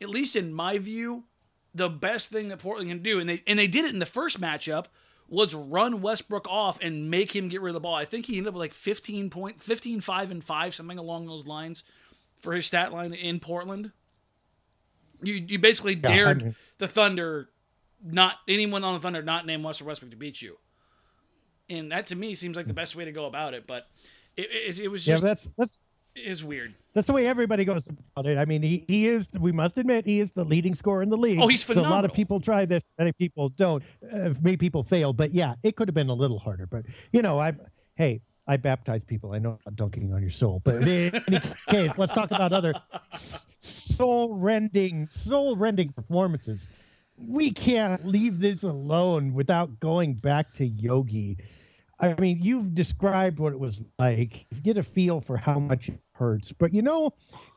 at 0.00 0.08
least 0.08 0.34
in 0.34 0.52
my 0.52 0.78
view, 0.78 1.24
the 1.72 1.88
best 1.88 2.30
thing 2.30 2.48
that 2.48 2.58
Portland 2.58 2.88
can 2.88 3.02
do, 3.02 3.20
and 3.20 3.28
they 3.28 3.42
and 3.46 3.58
they 3.58 3.66
did 3.66 3.84
it 3.84 3.92
in 3.92 3.98
the 3.98 4.06
first 4.06 4.40
matchup, 4.40 4.86
was 5.28 5.54
run 5.54 6.00
Westbrook 6.02 6.46
off 6.48 6.78
and 6.80 7.10
make 7.10 7.34
him 7.34 7.48
get 7.48 7.60
rid 7.60 7.70
of 7.70 7.74
the 7.74 7.80
ball. 7.80 7.94
I 7.94 8.04
think 8.04 8.26
he 8.26 8.38
ended 8.38 8.48
up 8.48 8.54
with 8.54 8.60
like 8.60 8.74
15 8.74 9.30
point, 9.30 9.62
15, 9.62 10.00
5 10.00 10.30
and 10.30 10.44
5, 10.44 10.74
something 10.74 10.98
along 10.98 11.26
those 11.26 11.46
lines 11.46 11.84
for 12.38 12.52
his 12.52 12.66
stat 12.66 12.92
line 12.92 13.12
in 13.12 13.40
Portland. 13.40 13.92
You 15.22 15.34
you 15.34 15.58
basically 15.58 15.94
yeah, 15.94 16.08
dared 16.08 16.42
I 16.42 16.44
mean, 16.44 16.56
the 16.78 16.86
Thunder 16.86 17.48
not 18.04 18.36
anyone 18.46 18.84
on 18.84 18.94
the 18.94 19.00
Thunder 19.00 19.22
not 19.22 19.46
named 19.46 19.64
Russell 19.64 19.86
Westbrook 19.86 20.10
to 20.10 20.16
beat 20.16 20.42
you. 20.42 20.58
And 21.68 21.90
that 21.90 22.06
to 22.08 22.16
me 22.16 22.34
seems 22.34 22.56
like 22.56 22.66
the 22.66 22.72
hmm. 22.72 22.76
best 22.76 22.94
way 22.94 23.04
to 23.06 23.12
go 23.12 23.26
about 23.26 23.54
it. 23.54 23.66
But 23.66 23.88
it, 24.36 24.48
it, 24.50 24.80
it 24.80 24.88
was 24.88 25.04
just 25.04 25.22
yeah, 25.22 25.28
that's 25.30 25.48
that's 25.56 25.78
is 26.16 26.44
weird. 26.44 26.74
That's 26.94 27.06
the 27.06 27.12
way 27.12 27.26
everybody 27.26 27.64
goes 27.64 27.88
about 27.88 28.26
it. 28.26 28.38
I 28.38 28.44
mean, 28.44 28.62
he, 28.62 28.84
he 28.88 29.08
is. 29.08 29.28
We 29.38 29.52
must 29.52 29.76
admit, 29.76 30.06
he 30.06 30.20
is 30.20 30.30
the 30.32 30.44
leading 30.44 30.74
scorer 30.74 31.02
in 31.02 31.10
the 31.10 31.16
league. 31.16 31.40
Oh, 31.40 31.48
he's 31.48 31.62
phenomenal. 31.62 31.90
So 31.90 31.94
a 31.94 31.96
lot 31.96 32.04
of 32.04 32.12
people 32.12 32.40
try 32.40 32.64
this, 32.64 32.88
many 32.98 33.12
people 33.12 33.50
don't. 33.50 33.82
Uh, 34.02 34.30
many 34.40 34.56
people 34.56 34.82
fail, 34.82 35.12
but 35.12 35.34
yeah, 35.34 35.54
it 35.62 35.76
could 35.76 35.88
have 35.88 35.94
been 35.94 36.08
a 36.08 36.14
little 36.14 36.38
harder. 36.38 36.66
But 36.66 36.86
you 37.12 37.22
know, 37.22 37.38
I 37.38 37.54
hey, 37.96 38.22
I 38.46 38.56
baptize 38.56 39.04
people. 39.04 39.32
I 39.32 39.38
know 39.38 39.58
I'm 39.66 39.74
dunking 39.74 40.12
on 40.12 40.20
your 40.20 40.30
soul, 40.30 40.60
but 40.64 40.76
in 40.76 41.14
any 41.28 41.40
case, 41.68 41.98
let's 41.98 42.12
talk 42.12 42.30
about 42.30 42.52
other 42.52 42.74
soul-rending, 43.60 45.08
soul-rending 45.10 45.92
performances 45.92 46.70
we 47.18 47.50
can't 47.50 48.06
leave 48.06 48.40
this 48.40 48.62
alone 48.62 49.32
without 49.32 49.80
going 49.80 50.14
back 50.14 50.52
to 50.54 50.66
Yogi. 50.66 51.38
I 51.98 52.14
mean, 52.20 52.40
you've 52.42 52.74
described 52.74 53.38
what 53.38 53.52
it 53.52 53.58
was 53.58 53.82
like. 53.98 54.46
You 54.50 54.60
get 54.60 54.76
a 54.76 54.82
feel 54.82 55.20
for 55.20 55.36
how 55.36 55.58
much 55.58 55.88
it 55.88 55.98
hurts. 56.12 56.52
But 56.52 56.74
you 56.74 56.82
know, 56.82 57.14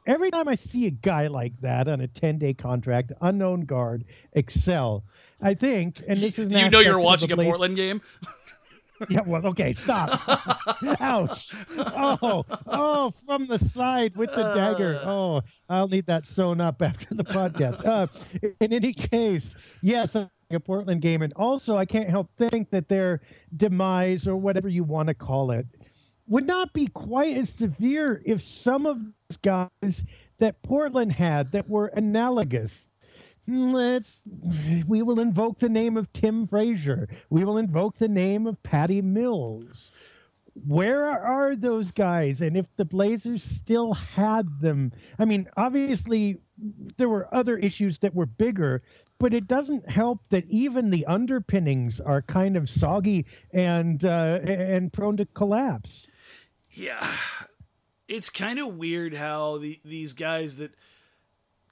every 0.08 0.32
time 0.32 0.47
I 0.47 0.56
see 0.56 0.88
a 0.88 0.91
guy 0.91 1.28
like 1.28 1.60
that 1.62 1.88
on 1.88 2.02
a 2.02 2.08
10 2.08 2.38
day 2.38 2.54
contract, 2.54 3.12
unknown 3.21 3.62
guard, 3.62 4.06
excel, 4.34 5.04
I 5.41 5.54
think, 5.54 6.02
and 6.08 6.19
this 6.19 6.39
is 6.39 6.52
you 6.52 6.69
know 6.69 6.80
you're 6.80 6.99
watching 6.99 7.32
a 7.32 7.36
Portland 7.36 7.75
game. 7.75 8.02
yeah, 9.10 9.21
well, 9.25 9.45
okay, 9.47 9.73
stop. 9.73 10.21
Ouch. 11.02 11.52
Oh, 11.78 12.45
oh, 12.67 13.13
from 13.25 13.47
the 13.47 13.60
side 13.60 14.15
with 14.15 14.34
the 14.36 14.54
dagger. 14.54 14.99
Uh. 15.04 15.10
Oh, 15.10 15.41
I'll 15.69 15.88
need 15.88 16.06
that 16.08 16.25
sewn 16.25 16.60
up 16.62 16.82
after 16.82 17.13
the 17.13 17.23
podcast. 17.23 17.86
Uh, 17.86 18.08
in 18.60 18.73
any 18.73 18.93
case, 18.93 19.56
yes, 19.82 20.15
a 20.52 20.60
Portland 20.60 21.02
game. 21.02 21.22
And 21.22 21.32
also, 21.36 21.78
I 21.78 21.86
can't 21.86 22.10
help 22.10 22.30
think 22.38 22.72
that 22.72 22.90
their 22.90 23.22
demise, 23.56 24.28
or 24.28 24.36
whatever 24.36 24.68
you 24.68 24.84
want 24.84 25.08
to 25.08 25.14
call 25.14 25.52
it, 25.52 25.68
would 26.28 26.48
not 26.48 26.74
be 26.74 26.88
quite 26.88 27.38
as 27.38 27.50
severe 27.50 28.22
if 28.26 28.42
some 28.42 28.86
of 28.86 28.98
those 28.98 29.38
guys 29.42 30.04
that 30.40 30.62
Portland 30.64 31.12
had 31.12 31.52
that 31.52 31.70
were 31.70 31.88
analogous 31.88 32.88
let's 33.48 34.22
we 34.88 35.02
will 35.02 35.20
invoke 35.20 35.58
the 35.58 35.70
name 35.70 35.98
of 35.98 36.12
Tim 36.14 36.46
Frazier. 36.46 37.08
We 37.32 37.44
will 37.44 37.58
invoke 37.58 37.98
the 37.98 38.08
name 38.08 38.46
of 38.46 38.62
Patty 38.62 39.02
Mills. 39.02 39.92
Where 40.68 41.06
are 41.06 41.56
those 41.56 41.90
guys? 41.90 42.42
And 42.42 42.56
if 42.58 42.68
the 42.76 42.86
Blazers 42.86 43.44
still 43.44 43.94
had 43.94 44.48
them, 44.62 44.92
I 45.18 45.26
mean, 45.26 45.48
obviously 45.58 46.38
there 46.98 47.10
were 47.10 47.34
other 47.34 47.58
issues 47.58 47.98
that 48.00 48.14
were 48.14 48.26
bigger, 48.26 48.84
but 49.20 49.34
it 49.34 49.48
doesn't 49.48 49.90
help 49.90 50.28
that 50.30 50.46
even 50.50 50.90
the 50.90 51.06
underpinnings 51.06 52.00
are 52.00 52.22
kind 52.22 52.58
of 52.58 52.70
soggy 52.70 53.26
and 53.52 54.04
uh, 54.04 54.40
and 54.44 54.92
prone 54.92 55.18
to 55.18 55.26
collapse. 55.26 56.08
Yeah, 56.72 57.16
it's 58.08 58.30
kind 58.30 58.60
of 58.60 58.78
weird 58.78 59.14
how 59.14 59.58
the, 59.58 59.80
these 59.84 60.14
guys 60.14 60.58
that 60.58 60.72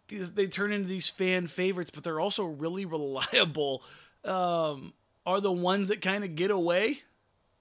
they 0.10 0.48
turn 0.48 0.72
into 0.72 0.88
these 0.88 1.10
fan 1.10 1.48
favorites, 1.48 1.92
but 1.94 2.04
they're 2.04 2.20
also 2.20 2.44
really 2.46 2.86
reliable. 2.86 3.84
Um, 4.24 4.94
are 5.26 5.42
the 5.42 5.52
ones 5.52 5.90
that 5.90 6.02
kind 6.02 6.24
of 6.24 6.36
get 6.36 6.52
away. 6.52 7.02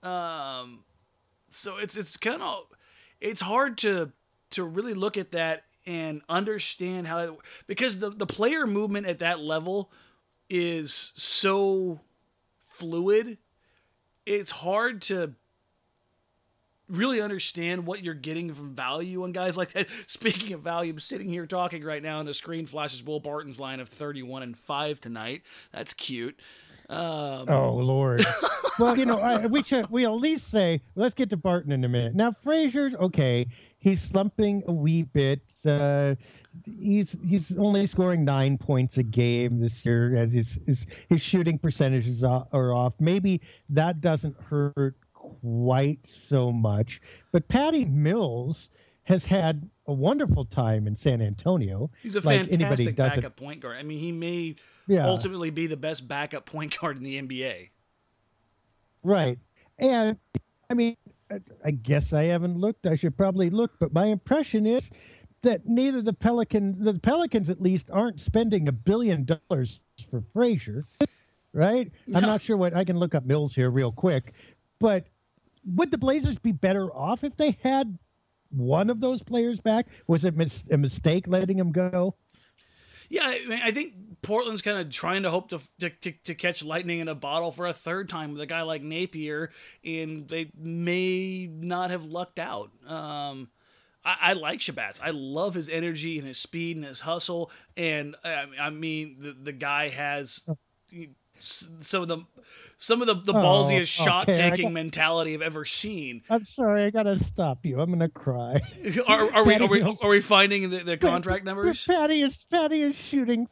Um, 0.03 0.85
so 1.49 1.79
it's 1.79 1.96
it's 1.96 2.16
kind 2.16 2.42
of 2.42 2.64
it's 3.20 3.40
hard 3.40 3.79
to 3.79 4.12
to 4.51 4.64
really 4.64 4.94
look 4.94 5.16
at 5.16 5.33
that 5.33 5.64
and 5.87 6.22
understand 6.29 7.07
how 7.07 7.18
it, 7.18 7.31
because 7.66 7.99
the 7.99 8.11
the 8.11 8.27
player 8.27 8.66
movement 8.66 9.07
at 9.07 9.20
that 9.20 9.40
level 9.40 9.90
is 10.49 11.12
so 11.14 12.01
fluid. 12.64 13.38
It's 14.25 14.51
hard 14.51 15.03
to 15.03 15.35
really 16.88 17.20
understand 17.20 17.87
what 17.87 18.03
you're 18.03 18.14
getting 18.14 18.53
from 18.53 18.75
value 18.75 19.25
on 19.25 19.33
guys 19.33 19.57
like 19.57 19.72
that. 19.72 19.88
Speaking 20.07 20.53
of 20.53 20.61
value, 20.61 20.92
I'm 20.92 20.99
sitting 20.99 21.29
here 21.29 21.46
talking 21.46 21.83
right 21.83 22.03
now, 22.03 22.20
and 22.20 22.29
the 22.29 22.35
screen 22.35 22.66
flashes 22.66 23.05
Will 23.05 23.20
Barton's 23.20 23.59
line 23.61 23.81
of 23.81 23.88
31 23.88 24.42
and 24.42 24.57
5 24.57 25.01
tonight. 25.01 25.42
That's 25.72 25.94
cute. 25.94 26.38
Um, 26.88 27.49
oh 27.49 27.75
Lord. 27.75 28.25
well, 28.79 28.96
you 28.96 29.07
know, 29.07 29.18
I, 29.18 29.46
we 29.46 29.62
should 29.62 29.90
we 29.90 30.05
at 30.05 30.12
least 30.12 30.49
say 30.49 30.83
let's 30.94 31.14
get 31.14 31.31
to 31.31 31.37
Barton 31.37 31.72
in 31.72 31.85
a 31.85 31.88
minute. 31.88 32.14
Now 32.14 32.33
Frazier, 32.42 32.90
okay, 33.01 33.46
he's 33.79 34.01
slumping 34.01 34.62
a 34.66 34.72
wee 34.72 35.03
bit. 35.03 35.40
Uh, 35.64 36.14
he's 36.64 37.16
he's 37.27 37.57
only 37.57 37.87
scoring 37.87 38.25
nine 38.25 38.59
points 38.59 38.99
a 38.99 39.03
game 39.03 39.61
this 39.61 39.85
year 39.85 40.16
as 40.16 40.33
his 40.33 40.59
his, 40.66 40.87
his 41.09 41.20
shooting 41.20 41.59
percentages 41.59 42.22
are 42.22 42.75
off. 42.75 42.94
Maybe 43.01 43.40
that 43.70 44.01
doesn't 44.01 44.37
hurt 44.40 44.96
quite 45.12 46.07
so 46.07 46.53
much. 46.53 47.01
But 47.33 47.49
Patty 47.49 47.85
Mills 47.85 48.70
has 49.05 49.25
had 49.25 49.68
a 49.88 49.92
wonderful 49.92 50.44
time 50.44 50.87
in 50.87 50.96
San 50.96 51.22
Antonio. 51.22 51.90
He's 52.03 52.16
a 52.16 52.20
like 52.20 52.49
fantastic 52.49 52.96
backup 52.96 53.37
point 53.37 53.61
guard. 53.61 53.77
I 53.77 53.83
mean, 53.83 53.99
he 53.99 54.12
may 54.12 54.57
yeah. 54.87 55.07
ultimately 55.07 55.51
be 55.51 55.66
the 55.66 55.77
best 55.77 56.07
backup 56.07 56.46
point 56.46 56.79
guard 56.79 56.96
in 56.96 57.03
the 57.03 57.20
NBA. 57.20 57.70
Right. 59.03 59.38
And 59.79 60.18
I 60.68 60.75
mean, 60.75 60.96
I 61.64 61.70
guess 61.70 62.12
I 62.12 62.25
haven't 62.25 62.59
looked. 62.59 62.87
I 62.87 62.94
should 62.94 63.16
probably 63.16 63.51
look, 63.51 63.72
but 63.79 63.92
my 63.92 64.07
impression 64.07 64.66
is 64.66 64.90
that 65.42 65.66
neither 65.66 66.03
the 66.03 66.12
Pelicans, 66.12 66.79
the 66.79 66.94
Pelicans 66.94 67.51
at 67.51 67.61
least, 67.61 67.90
aren't 67.90 68.20
spending 68.20 68.68
a 68.68 68.72
billion 68.72 69.25
dollars 69.25 69.81
for 70.11 70.22
Frazier, 70.33 70.85
right? 71.53 71.90
No. 72.07 72.18
I'm 72.18 72.25
not 72.25 72.42
sure 72.42 72.57
what 72.57 72.75
I 72.75 72.85
can 72.85 72.99
look 72.99 73.14
up 73.14 73.25
Mills 73.25 73.55
here 73.55 73.70
real 73.70 73.92
quick, 73.92 74.35
but 74.79 75.07
would 75.75 75.90
the 75.90 75.99
Blazers 75.99 76.38
be 76.38 76.53
better 76.53 76.92
off 76.94 77.25
if 77.25 77.37
they 77.37 77.59
had 77.62 77.99
one 78.50 78.90
of 78.90 79.00
those 79.00 79.22
players 79.22 79.61
back? 79.61 79.87
Was 80.06 80.24
it 80.24 80.37
mis- 80.37 80.64
a 80.70 80.76
mistake 80.76 81.26
letting 81.26 81.59
him 81.59 81.72
go? 81.72 82.14
Yeah, 83.09 83.22
I, 83.24 83.46
mean, 83.46 83.61
I 83.62 83.70
think 83.70 83.94
Portland's 84.22 84.62
kind 84.62 84.78
of 84.78 84.90
trying 84.90 85.22
to 85.22 85.30
hope 85.30 85.50
to, 85.50 85.61
to, 85.80 85.90
to 85.90 86.12
to 86.24 86.35
catch 86.35 86.64
lightning 86.64 86.98
in 86.98 87.09
a 87.09 87.14
bottle 87.14 87.52
for 87.52 87.66
a 87.66 87.72
third 87.72 88.09
time 88.09 88.32
with 88.32 88.40
a 88.40 88.46
guy 88.46 88.62
like 88.62 88.82
Napier, 88.82 89.50
and 89.85 90.28
they 90.28 90.50
may 90.56 91.46
not 91.46 91.90
have 91.90 92.04
lucked 92.04 92.38
out. 92.38 92.70
Um, 92.87 93.48
I, 94.04 94.16
I, 94.20 94.32
like 94.32 94.61
Shabazz. 94.61 95.00
I 95.02 95.11
love 95.11 95.54
his 95.54 95.68
energy 95.68 96.18
and 96.18 96.26
his 96.26 96.38
speed 96.38 96.76
and 96.76 96.85
his 96.85 97.00
hustle, 97.00 97.50
and 97.76 98.16
I, 98.24 98.46
I 98.61 98.70
mean 98.70 99.18
the 99.20 99.37
the 99.40 99.52
guy 99.52 99.88
has 99.88 100.44
some 101.40 102.03
of 102.03 102.09
the 102.09 102.18
some 102.77 103.01
of 103.01 103.07
the, 103.07 103.14
the 103.14 103.33
ballsiest 103.33 104.01
oh, 104.01 104.05
shot 104.05 104.27
taking 104.27 104.72
mentality 104.72 105.35
I've 105.35 105.42
ever 105.42 105.64
seen. 105.64 106.22
I'm 106.29 106.44
sorry, 106.44 106.85
I 106.85 106.90
gotta 106.90 107.18
stop 107.18 107.64
you. 107.64 107.81
I'm 107.81 107.90
gonna 107.90 108.09
cry. 108.09 108.61
are, 109.07 109.33
are 109.35 109.44
we 109.44 109.55
are 109.55 109.66
we 109.66 109.83
are 109.83 110.09
we 110.09 110.20
finding 110.20 110.70
the, 110.70 110.85
the 110.85 110.96
contract 110.99 111.44
numbers? 111.44 111.85
Patty 111.85 112.22
is 112.22 112.44
Patty 112.51 112.83
is 112.83 112.94
shooting 112.94 113.49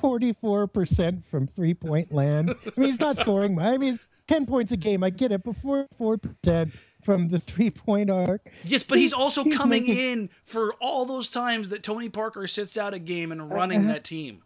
44 0.00 0.66
percent 0.66 1.24
from 1.30 1.46
three 1.46 1.74
point 1.74 2.12
land. 2.12 2.50
I 2.50 2.80
mean, 2.80 2.90
he's 2.90 3.00
not 3.00 3.16
scoring. 3.16 3.58
I 3.58 3.78
mean, 3.78 3.98
10 4.28 4.46
points 4.46 4.72
a 4.72 4.76
game. 4.76 5.02
I 5.02 5.10
get 5.10 5.32
it, 5.32 5.42
but 5.44 5.56
44 5.56 6.18
percent 6.18 6.72
from 7.02 7.28
the 7.28 7.38
three 7.38 7.70
point 7.70 8.10
arc. 8.10 8.42
Yes, 8.64 8.82
but 8.82 8.98
he's, 8.98 9.12
also 9.12 9.44
he's 9.44 9.56
coming 9.56 9.86
making... 9.86 9.96
in 9.96 10.30
for 10.44 10.74
all 10.74 11.04
those 11.06 11.28
times 11.28 11.68
that 11.70 11.82
Tony 11.82 12.08
Parker 12.08 12.46
sits 12.46 12.76
out 12.76 12.92
a 12.94 12.98
game 12.98 13.32
and 13.32 13.50
running 13.50 13.84
uh, 13.84 13.92
that 13.92 14.04
team. 14.04 14.42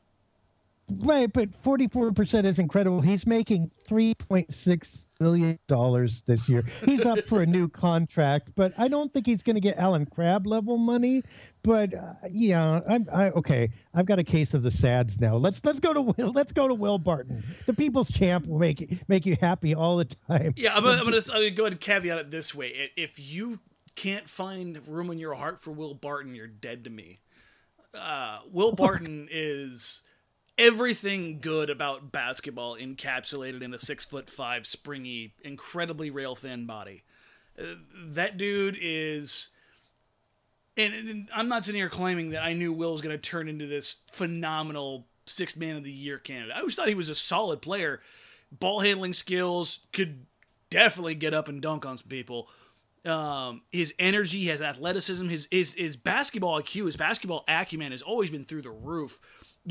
Right, 0.99 1.33
but 1.33 1.51
44% 1.63 2.45
is 2.45 2.59
incredible. 2.59 3.01
He's 3.01 3.27
making 3.27 3.71
3.6 3.89 4.99
million 5.21 5.59
dollars 5.69 6.23
this 6.27 6.49
year. 6.49 6.65
He's 6.85 7.05
up 7.05 7.27
for 7.27 7.43
a 7.43 7.47
new 7.47 7.69
contract, 7.69 8.51
but 8.57 8.73
I 8.79 8.89
don't 8.89 9.13
think 9.13 9.27
he's 9.27 9.43
going 9.43 9.55
to 9.55 9.61
get 9.61 9.77
Allen 9.77 10.07
Crabbe 10.07 10.47
level 10.47 10.79
money. 10.79 11.23
But 11.63 11.95
uh, 11.95 12.15
yeah, 12.31 12.81
I'm 12.89 13.07
I, 13.13 13.31
okay. 13.31 13.71
I've 13.95 14.07
got 14.07 14.19
a 14.19 14.25
case 14.25 14.55
of 14.55 14.63
the 14.63 14.71
sads 14.71 15.21
now. 15.21 15.37
Let's 15.37 15.61
let's 15.63 15.79
go 15.79 15.93
to 15.93 16.01
Will. 16.01 16.33
Let's 16.33 16.53
go 16.53 16.67
to 16.67 16.75
Will 16.75 16.99
Barton. 16.99 17.45
The 17.67 17.75
people's 17.75 18.11
champ 18.11 18.47
will 18.47 18.59
make 18.59 19.07
make 19.09 19.27
you 19.27 19.37
happy 19.41 19.75
all 19.75 19.99
the 19.99 20.07
time. 20.07 20.55
Yeah, 20.57 20.75
I'm, 20.75 20.87
I'm 20.87 21.05
gonna, 21.05 21.17
I'm 21.17 21.23
gonna 21.27 21.51
go 21.51 21.65
ahead 21.65 21.73
and 21.73 21.81
caveat 21.81 22.19
it 22.19 22.31
this 22.31 22.55
way: 22.55 22.91
if 22.97 23.21
you 23.21 23.61
can't 23.95 24.29
find 24.29 24.81
room 24.89 25.11
in 25.11 25.19
your 25.19 25.35
heart 25.35 25.61
for 25.61 25.71
Will 25.71 25.95
Barton, 25.95 26.35
you're 26.35 26.47
dead 26.47 26.85
to 26.85 26.91
me. 26.91 27.21
Uh, 27.93 28.39
Will 28.51 28.73
Barton 28.73 29.29
is 29.31 30.03
everything 30.61 31.41
good 31.41 31.71
about 31.71 32.13
basketball 32.13 32.77
encapsulated 32.77 33.63
in 33.63 33.73
a 33.73 33.79
six 33.79 34.05
foot 34.05 34.29
five, 34.31 34.67
springy, 34.67 35.33
incredibly 35.43 36.11
rail 36.11 36.37
thin 36.37 36.67
body. 36.67 37.03
Uh, 37.59 37.75
that 38.11 38.37
dude 38.37 38.79
is. 38.81 39.49
And, 40.77 40.95
and, 40.95 41.29
I'm 41.35 41.49
not 41.49 41.65
sitting 41.65 41.81
here 41.81 41.89
claiming 41.89 42.31
that 42.31 42.45
I 42.45 42.53
knew 42.53 42.73
Will 42.73 42.93
was 42.93 43.01
going 43.01 43.17
to 43.17 43.21
turn 43.21 43.49
into 43.49 43.67
this 43.67 43.99
phenomenal 44.13 45.07
sixth 45.27 45.57
man 45.57 45.77
of 45.77 45.85
the 45.85 45.91
year 45.91 46.19
candidate. 46.19 46.55
I 46.55 46.61
always 46.61 46.75
thought 46.75 46.89
he 46.89 46.95
was 46.95 47.09
a 47.09 47.15
solid 47.15 47.61
player. 47.61 48.01
Ball 48.53 48.81
handling 48.81 49.13
skills 49.13 49.81
could 49.93 50.27
definitely 50.71 51.17
get 51.17 51.35
up 51.35 51.49
and 51.49 51.61
dunk 51.61 51.85
on 51.85 51.97
some 51.97 52.09
people. 52.09 52.49
Um, 53.05 53.63
his 53.73 53.95
energy, 53.99 54.45
his 54.45 54.61
athleticism, 54.61 55.29
his, 55.29 55.49
his 55.51 55.75
his 55.75 55.97
basketball 55.97 56.61
IQ, 56.61 56.87
his 56.87 56.97
basketball 56.97 57.45
acumen 57.49 57.93
has 57.93 58.03
always 58.03 58.31
been 58.31 58.45
through 58.45 58.63
the 58.63 58.71
roof 58.71 59.21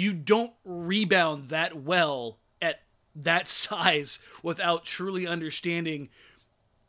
you 0.02 0.14
don't 0.14 0.54
rebound 0.64 1.50
that 1.50 1.82
well 1.82 2.40
at 2.62 2.82
that 3.16 3.48
size 3.60 4.20
without 4.44 4.86
truly 4.86 5.28
understanding 5.28 6.10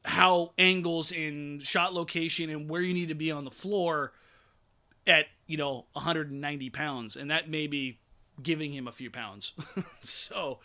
how 0.04 0.52
angles 0.56 1.12
and 1.12 1.62
shot 1.62 1.92
location 1.92 2.48
and 2.50 2.68
where 2.68 2.80
you 2.80 2.94
need 2.94 3.08
to 3.08 3.14
be 3.14 3.30
on 3.30 3.44
the 3.44 3.50
floor 3.50 4.12
at 5.06 5.26
you 5.46 5.56
know 5.56 5.86
190 5.92 6.70
pounds. 6.70 7.16
And 7.16 7.30
that 7.30 7.50
may 7.50 7.66
be 7.66 7.98
giving 8.42 8.72
him 8.72 8.88
a 8.88 8.92
few 8.92 9.10
pounds. 9.10 9.52
So 10.02 10.60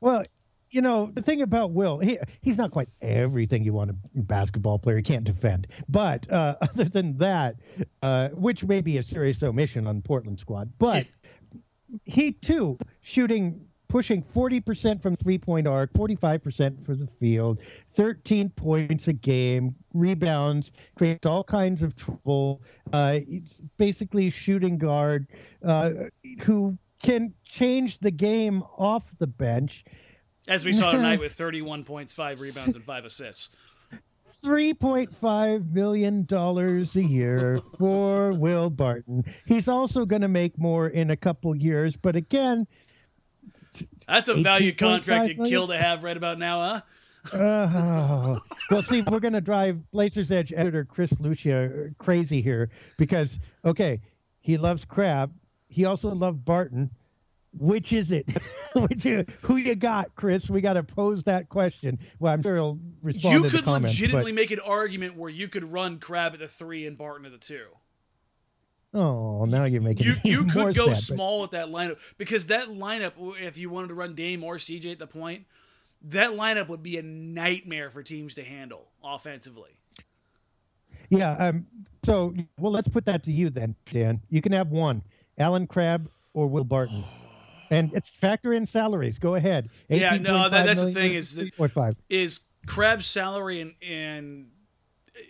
well 0.00 0.24
you 0.70 0.80
know 0.80 1.10
the 1.12 1.22
thing 1.22 1.42
about 1.42 1.72
will 1.72 1.98
he, 1.98 2.18
he's 2.40 2.56
not 2.56 2.70
quite 2.70 2.88
everything 3.00 3.64
you 3.64 3.72
want 3.72 3.90
a 3.90 3.96
basketball 4.14 4.78
player. 4.78 4.96
He 4.96 5.02
can't 5.02 5.24
defend. 5.24 5.66
But 5.88 6.30
uh, 6.30 6.56
other 6.62 6.84
than 6.84 7.16
that 7.16 7.56
uh, 8.02 8.28
which 8.30 8.64
may 8.64 8.80
be 8.80 8.98
a 8.98 9.02
serious 9.02 9.42
omission 9.42 9.86
on 9.86 10.02
portland 10.02 10.38
squad 10.38 10.70
but 10.78 11.06
he 12.04 12.32
too 12.32 12.78
shooting 13.02 13.66
pushing 13.88 14.22
40% 14.22 15.00
from 15.00 15.16
three 15.16 15.38
point 15.38 15.66
arc, 15.66 15.92
45% 15.92 16.84
for 16.84 16.94
the 16.94 17.06
field, 17.18 17.58
13 17.94 18.50
points 18.50 19.08
a 19.08 19.12
game, 19.12 19.74
rebounds, 19.94 20.72
creates 20.96 21.26
all 21.26 21.44
kinds 21.44 21.82
of 21.82 21.94
trouble. 21.96 22.62
Uh, 22.92 23.20
basically, 23.78 24.30
shooting 24.30 24.78
guard 24.78 25.28
uh, 25.64 25.90
who 26.40 26.76
can 27.02 27.32
change 27.44 27.98
the 28.00 28.10
game 28.10 28.62
off 28.76 29.04
the 29.18 29.26
bench. 29.26 29.84
As 30.48 30.64
we 30.64 30.72
saw 30.72 30.92
tonight 30.92 31.20
with 31.20 31.32
31 31.32 31.84
points, 31.84 32.12
five 32.12 32.40
rebounds, 32.40 32.76
and 32.76 32.84
five 32.84 33.04
assists. 33.04 33.50
$3.5 34.46 35.72
million 35.72 36.26
a 36.30 37.00
year 37.00 37.60
for 37.78 38.32
Will 38.38 38.70
Barton. 38.70 39.24
He's 39.44 39.66
also 39.66 40.04
going 40.04 40.22
to 40.22 40.28
make 40.28 40.56
more 40.56 40.86
in 40.86 41.10
a 41.10 41.16
couple 41.16 41.56
years, 41.56 41.96
but 41.96 42.14
again, 42.14 42.68
that's 44.06 44.28
a 44.28 44.34
value 44.34 44.72
contract 44.72 45.30
you 45.30 45.44
kill 45.44 45.66
to 45.66 45.76
have 45.76 46.04
right 46.04 46.16
about 46.16 46.38
now, 46.38 46.82
huh? 47.32 47.36
uh, 47.36 48.38
well, 48.70 48.82
see, 48.82 49.02
we're 49.02 49.18
going 49.18 49.32
to 49.32 49.40
drive 49.40 49.90
Blazers 49.90 50.30
Edge 50.30 50.52
editor 50.54 50.84
Chris 50.84 51.12
Lucia 51.20 51.90
crazy 51.98 52.40
here 52.40 52.70
because, 52.98 53.40
okay, 53.64 54.00
he 54.40 54.58
loves 54.58 54.84
Crabbe. 54.84 55.32
He 55.66 55.84
also 55.86 56.10
loved 56.10 56.44
Barton 56.44 56.90
which 57.58 57.92
is 57.92 58.12
it? 58.12 58.28
which 58.74 59.04
who 59.42 59.56
you 59.56 59.74
got, 59.74 60.14
Chris? 60.14 60.48
We 60.48 60.60
got 60.60 60.74
to 60.74 60.82
pose 60.82 61.22
that 61.24 61.48
question. 61.48 61.98
Well, 62.18 62.32
I'm 62.32 62.42
sure 62.42 62.56
he'll 62.56 62.78
respond. 63.02 63.44
You 63.44 63.50
could 63.50 63.64
comments, 63.64 63.94
legitimately 63.94 64.32
but... 64.32 64.36
make 64.36 64.50
an 64.50 64.60
argument 64.60 65.16
where 65.16 65.30
you 65.30 65.48
could 65.48 65.70
run 65.72 65.98
Crabbe 65.98 66.34
at 66.34 66.40
the 66.40 66.48
three 66.48 66.86
and 66.86 66.96
Barton 66.96 67.26
at 67.26 67.32
the 67.32 67.38
two. 67.38 67.66
Oh, 68.94 69.44
now 69.44 69.64
you're 69.64 69.82
making 69.82 70.06
you. 70.06 70.14
You 70.24 70.44
could 70.44 70.74
go 70.74 70.86
sad, 70.88 70.96
small 70.96 71.38
but... 71.38 71.42
with 71.42 71.50
that 71.52 71.68
lineup 71.68 71.98
because 72.16 72.46
that 72.46 72.68
lineup, 72.68 73.12
if 73.40 73.58
you 73.58 73.68
wanted 73.68 73.88
to 73.88 73.94
run 73.94 74.14
Dame 74.14 74.42
or 74.42 74.56
CJ 74.56 74.92
at 74.92 74.98
the 74.98 75.06
point, 75.06 75.44
that 76.02 76.30
lineup 76.30 76.68
would 76.68 76.82
be 76.82 76.96
a 76.96 77.02
nightmare 77.02 77.90
for 77.90 78.02
teams 78.02 78.34
to 78.34 78.44
handle 78.44 78.88
offensively. 79.04 79.70
Yeah. 81.10 81.32
Um. 81.32 81.66
So, 82.04 82.34
well, 82.58 82.72
let's 82.72 82.88
put 82.88 83.04
that 83.06 83.24
to 83.24 83.32
you 83.32 83.50
then, 83.50 83.74
Dan. 83.90 84.20
You 84.30 84.40
can 84.40 84.52
have 84.52 84.68
one: 84.68 85.02
Allen 85.38 85.66
Crabbe 85.66 86.08
or 86.32 86.46
Will 86.46 86.64
Barton. 86.64 87.04
and 87.70 87.92
it's 87.94 88.08
factor 88.08 88.52
in 88.52 88.66
salaries. 88.66 89.18
Go 89.18 89.34
ahead. 89.34 89.68
Yeah, 89.88 90.16
no, 90.16 90.48
that, 90.48 90.66
that's 90.66 90.84
the 90.84 90.92
thing 90.92 91.14
is 91.14 91.38
is 92.08 92.40
Crabbe's 92.66 93.06
salary 93.06 93.60
and 93.60 93.74
and 93.82 94.48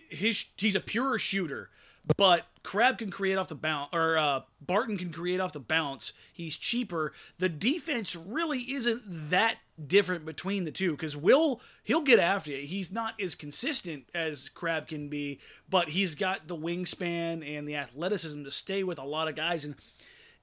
his 0.09 0.45
he's 0.57 0.75
a 0.75 0.79
pure 0.79 1.17
shooter, 1.19 1.69
but 2.15 2.45
Crabbe 2.63 2.97
can 2.97 3.09
create 3.09 3.37
off 3.37 3.47
the 3.47 3.55
bounce, 3.55 3.89
or 3.93 4.17
uh, 4.17 4.41
Barton 4.59 4.97
can 4.97 5.11
create 5.11 5.39
off 5.39 5.53
the 5.53 5.59
bounce. 5.59 6.13
He's 6.33 6.57
cheaper. 6.57 7.13
The 7.37 7.49
defense 7.49 8.15
really 8.15 8.59
isn't 8.73 9.29
that 9.29 9.57
different 9.85 10.25
between 10.25 10.65
the 10.65 10.71
two 10.71 10.91
because 10.91 11.15
Will 11.15 11.61
he'll 11.83 12.01
get 12.01 12.19
after 12.19 12.51
you. 12.51 12.67
He's 12.67 12.91
not 12.91 13.19
as 13.21 13.35
consistent 13.35 14.09
as 14.13 14.49
Crabbe 14.49 14.87
can 14.87 15.07
be, 15.07 15.39
but 15.69 15.89
he's 15.89 16.15
got 16.15 16.47
the 16.47 16.57
wingspan 16.57 17.47
and 17.47 17.67
the 17.67 17.75
athleticism 17.75 18.43
to 18.43 18.51
stay 18.51 18.83
with 18.83 18.99
a 18.99 19.05
lot 19.05 19.27
of 19.27 19.35
guys. 19.35 19.63
And 19.63 19.75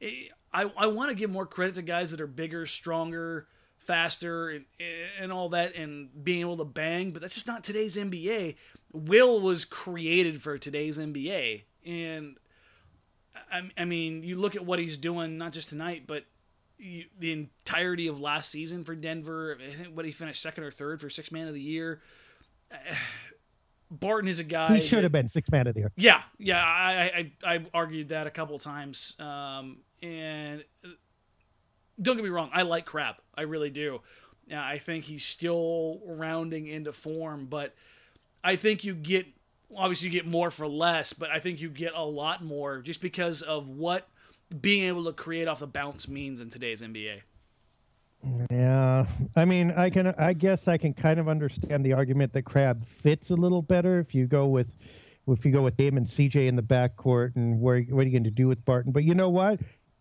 eh, 0.00 0.28
I 0.54 0.70
I 0.76 0.86
want 0.86 1.10
to 1.10 1.16
give 1.16 1.30
more 1.30 1.46
credit 1.46 1.74
to 1.74 1.82
guys 1.82 2.12
that 2.12 2.20
are 2.20 2.26
bigger, 2.28 2.64
stronger, 2.64 3.48
faster, 3.76 4.50
and 4.50 4.64
and 5.20 5.32
all 5.32 5.50
that, 5.50 5.74
and 5.74 6.08
being 6.24 6.40
able 6.40 6.56
to 6.58 6.64
bang. 6.64 7.10
But 7.10 7.20
that's 7.20 7.34
just 7.34 7.48
not 7.48 7.64
today's 7.64 7.96
NBA. 7.96 8.54
Will 8.92 9.40
was 9.40 9.64
created 9.64 10.40
for 10.40 10.56
today's 10.56 10.96
NBA, 10.96 11.62
and 11.84 12.36
I, 13.52 13.62
I 13.76 13.84
mean, 13.84 14.22
you 14.22 14.36
look 14.36 14.56
at 14.56 14.64
what 14.64 14.78
he's 14.78 14.96
doing 14.96 15.36
not 15.36 15.52
just 15.52 15.68
tonight, 15.68 16.04
but 16.06 16.24
you, 16.78 17.04
the 17.18 17.32
entirety 17.32 18.06
of 18.06 18.20
last 18.20 18.50
season 18.50 18.84
for 18.84 18.94
Denver. 18.94 19.58
I 19.60 19.70
think 19.70 19.96
what 19.96 20.04
he 20.04 20.12
finished 20.12 20.42
second 20.42 20.64
or 20.64 20.70
third 20.70 21.00
for 21.00 21.10
six 21.10 21.32
man 21.32 21.48
of 21.48 21.54
the 21.54 21.60
year. 21.60 22.00
Barton 23.90 24.28
is 24.28 24.40
a 24.40 24.44
guy. 24.44 24.76
He 24.76 24.82
should 24.82 25.04
have 25.04 25.12
been 25.12 25.28
six 25.28 25.50
man 25.50 25.66
of 25.68 25.74
the 25.74 25.80
year. 25.80 25.92
Yeah, 25.94 26.22
yeah. 26.38 26.60
I 26.64 27.32
I, 27.44 27.54
I 27.54 27.66
argued 27.72 28.08
that 28.08 28.26
a 28.26 28.30
couple 28.30 28.58
times, 28.58 29.14
um, 29.20 29.78
and 30.04 30.64
uh, 30.84 30.88
don't 32.00 32.16
get 32.16 32.24
me 32.24 32.30
wrong. 32.30 32.50
I 32.52 32.62
like 32.62 32.84
Crabbe. 32.84 33.16
I 33.34 33.42
really 33.42 33.70
do. 33.70 34.00
I 34.54 34.78
think 34.78 35.04
he's 35.04 35.24
still 35.24 36.00
rounding 36.06 36.66
into 36.66 36.92
form, 36.92 37.46
but 37.46 37.74
I 38.42 38.56
think 38.56 38.84
you 38.84 38.94
get 38.94 39.26
obviously 39.76 40.08
you 40.08 40.12
get 40.12 40.26
more 40.26 40.50
for 40.50 40.68
less, 40.68 41.12
but 41.12 41.30
I 41.30 41.38
think 41.38 41.60
you 41.60 41.68
get 41.68 41.92
a 41.94 42.04
lot 42.04 42.44
more 42.44 42.80
just 42.80 43.00
because 43.00 43.42
of 43.42 43.68
what 43.68 44.08
being 44.60 44.84
able 44.84 45.04
to 45.06 45.12
create 45.12 45.48
off 45.48 45.60
the 45.60 45.66
bounce 45.66 46.08
means 46.08 46.40
in 46.40 46.50
today's 46.50 46.82
NBA. 46.82 47.22
Yeah, 48.50 49.06
I 49.36 49.44
mean, 49.44 49.70
I 49.72 49.90
can, 49.90 50.08
I 50.18 50.32
guess, 50.32 50.68
I 50.68 50.78
can 50.78 50.94
kind 50.94 51.20
of 51.20 51.28
understand 51.28 51.84
the 51.84 51.92
argument 51.92 52.32
that 52.32 52.42
Crabbe 52.42 52.86
fits 52.86 53.30
a 53.30 53.34
little 53.34 53.60
better 53.60 53.98
if 53.98 54.14
you 54.14 54.26
go 54.26 54.46
with, 54.46 54.68
if 55.28 55.44
you 55.44 55.52
go 55.52 55.62
with 55.62 55.76
Dame 55.76 55.96
and 55.96 56.06
CJ 56.06 56.46
in 56.46 56.56
the 56.56 56.62
backcourt, 56.62 57.36
and 57.36 57.60
where 57.60 57.82
what 57.82 58.02
are 58.02 58.04
you 58.04 58.12
going 58.12 58.24
to 58.24 58.30
do 58.30 58.48
with 58.48 58.64
Barton? 58.64 58.92
But 58.92 59.04
you 59.04 59.14
know 59.14 59.28
what? 59.28 59.60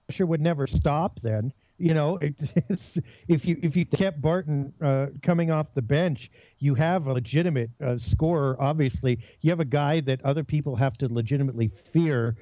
Sure 0.10 0.28
would 0.28 0.42
never 0.42 0.68
stop 0.68 1.20
then 1.22 1.54
you 1.78 1.94
know, 1.94 2.18
it's, 2.22 2.98
if 3.28 3.46
you 3.46 3.58
if 3.62 3.76
you 3.76 3.86
kept 3.86 4.22
Barton 4.22 4.74
uh, 4.82 5.08
coming 5.22 5.52
off 5.52 5.74
the 5.74 5.82
bench, 5.82 6.32
you 6.60 6.76
have 6.76 7.08
a 7.08 7.14
legitimate 7.14 7.72
uh, 7.84 7.98
scorer. 7.98 8.56
Obviously, 8.60 9.20
you 9.42 9.50
have 9.50 9.60
a 9.60 9.66
guy 9.66 10.00
that 10.02 10.24
other 10.24 10.44
people 10.44 10.76
have 10.76 10.94
to 10.94 11.14
legitimately 11.14 11.68
fear 11.68 12.38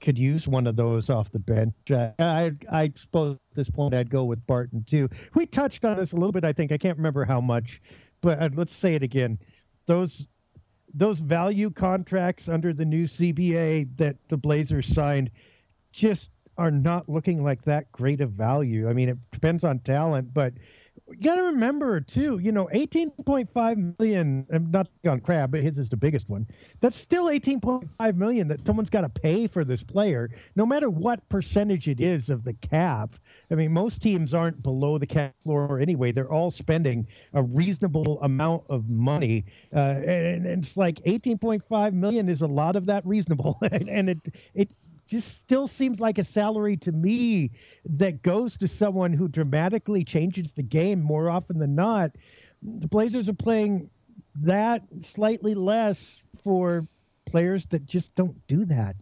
could 0.00 0.16
use 0.16 0.46
one 0.46 0.66
of 0.66 0.76
those 0.76 1.10
off 1.10 1.32
the 1.32 1.38
bench. 1.38 1.74
Uh, 1.90 2.10
I 2.18 2.52
I 2.70 2.92
suppose 2.96 3.36
at 3.50 3.56
this 3.56 3.70
point 3.70 3.94
I'd 3.94 4.10
go 4.10 4.24
with 4.24 4.44
Barton 4.46 4.84
too. 4.86 5.08
We 5.34 5.46
touched 5.46 5.84
on 5.84 5.96
this 5.96 6.12
a 6.12 6.16
little 6.16 6.32
bit. 6.32 6.44
I 6.44 6.52
think 6.52 6.72
I 6.72 6.78
can't 6.78 6.96
remember 6.96 7.24
how 7.24 7.40
much, 7.40 7.80
but 8.20 8.40
uh, 8.40 8.50
let's 8.54 8.74
say 8.74 8.94
it 8.94 9.02
again. 9.02 9.38
Those 9.86 10.26
those 10.94 11.20
value 11.20 11.70
contracts 11.70 12.48
under 12.48 12.74
the 12.74 12.84
new 12.84 13.04
CBA 13.04 13.96
that 13.96 14.16
the 14.28 14.36
Blazers 14.36 14.86
signed 14.86 15.30
just 15.92 16.30
are 16.58 16.70
not 16.70 17.08
looking 17.08 17.42
like 17.42 17.62
that 17.62 17.90
great 17.92 18.20
of 18.20 18.32
value. 18.32 18.88
I 18.88 18.92
mean, 18.92 19.08
it 19.08 19.18
depends 19.30 19.64
on 19.64 19.78
talent, 19.80 20.32
but 20.34 20.54
you 21.08 21.16
got 21.16 21.34
to 21.36 21.42
remember 21.42 22.00
too, 22.00 22.38
you 22.38 22.52
know, 22.52 22.68
18.5 22.72 23.98
million, 23.98 24.46
not 24.70 24.88
on 25.06 25.20
Crabbe, 25.20 25.50
but 25.50 25.60
his 25.60 25.78
is 25.78 25.88
the 25.88 25.96
biggest 25.96 26.28
one. 26.28 26.46
That's 26.80 26.98
still 26.98 27.26
18.5 27.26 28.16
million 28.16 28.48
that 28.48 28.64
someone's 28.66 28.90
got 28.90 29.02
to 29.02 29.08
pay 29.08 29.46
for 29.46 29.64
this 29.64 29.82
player, 29.82 30.30
no 30.56 30.64
matter 30.64 30.88
what 30.88 31.26
percentage 31.28 31.88
it 31.88 32.00
is 32.00 32.30
of 32.30 32.44
the 32.44 32.54
cap. 32.54 33.14
I 33.50 33.54
mean, 33.54 33.72
most 33.72 34.02
teams 34.02 34.32
aren't 34.32 34.62
below 34.62 34.98
the 34.98 35.06
cap 35.06 35.34
floor 35.42 35.80
anyway. 35.80 36.12
They're 36.12 36.32
all 36.32 36.50
spending 36.50 37.06
a 37.34 37.42
reasonable 37.42 38.18
amount 38.22 38.64
of 38.68 38.88
money, 38.88 39.44
uh, 39.74 39.78
and, 39.78 40.46
and, 40.46 40.62
it's 40.62 40.76
like 40.76 40.96
18.5 41.04 41.92
million 41.92 42.28
is 42.28 42.42
a 42.42 42.46
lot 42.46 42.76
of 42.76 42.86
that 42.86 43.04
reasonable, 43.06 43.58
and, 43.70 43.88
and 43.88 44.08
it 44.10 44.18
it's 44.54 44.86
just 45.12 45.36
still 45.36 45.66
seems 45.66 46.00
like 46.00 46.16
a 46.16 46.24
salary 46.24 46.74
to 46.78 46.90
me 46.90 47.50
that 47.84 48.22
goes 48.22 48.56
to 48.56 48.66
someone 48.66 49.12
who 49.12 49.28
dramatically 49.28 50.04
changes 50.04 50.50
the 50.52 50.62
game 50.62 51.02
more 51.02 51.28
often 51.28 51.58
than 51.58 51.74
not. 51.74 52.12
The 52.62 52.88
Blazers 52.88 53.28
are 53.28 53.34
playing 53.34 53.90
that 54.36 54.82
slightly 55.02 55.54
less 55.54 56.24
for 56.42 56.88
players 57.26 57.66
that 57.66 57.84
just 57.84 58.14
don't 58.14 58.34
do 58.46 58.64
that. 58.64 58.96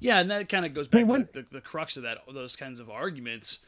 Yeah, 0.00 0.18
and 0.18 0.28
that 0.32 0.48
kind 0.48 0.66
of 0.66 0.74
goes 0.74 0.88
back 0.88 0.98
I 0.98 1.02
mean, 1.02 1.08
when, 1.08 1.26
to 1.28 1.32
the, 1.34 1.46
the 1.52 1.60
crux 1.60 1.96
of 1.96 2.02
that 2.02 2.18
those 2.34 2.56
kinds 2.56 2.80
of 2.80 2.90
arguments 2.90 3.60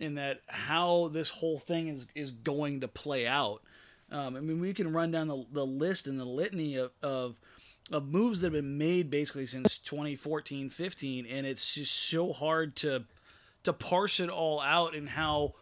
in 0.00 0.16
that 0.16 0.40
how 0.48 1.10
this 1.12 1.28
whole 1.28 1.60
thing 1.60 1.86
is 1.86 2.08
is 2.16 2.32
going 2.32 2.80
to 2.80 2.88
play 2.88 3.28
out. 3.28 3.62
Um, 4.10 4.34
I 4.34 4.40
mean, 4.40 4.60
we 4.60 4.74
can 4.74 4.92
run 4.92 5.12
down 5.12 5.28
the, 5.28 5.46
the 5.52 5.64
list 5.64 6.08
and 6.08 6.18
the 6.18 6.24
litany 6.24 6.74
of, 6.74 6.90
of 7.02 7.36
of 7.94 8.08
moves 8.08 8.40
that 8.40 8.46
have 8.48 8.52
been 8.52 8.78
made 8.78 9.10
basically 9.10 9.46
since 9.46 9.78
2014 9.78 10.70
15 10.70 11.26
and 11.26 11.46
it's 11.46 11.74
just 11.74 11.92
so 11.94 12.32
hard 12.32 12.74
to 12.76 13.04
to 13.64 13.72
parse 13.72 14.20
it 14.20 14.28
all 14.28 14.60
out 14.60 14.94
and 14.94 15.08
how 15.10 15.54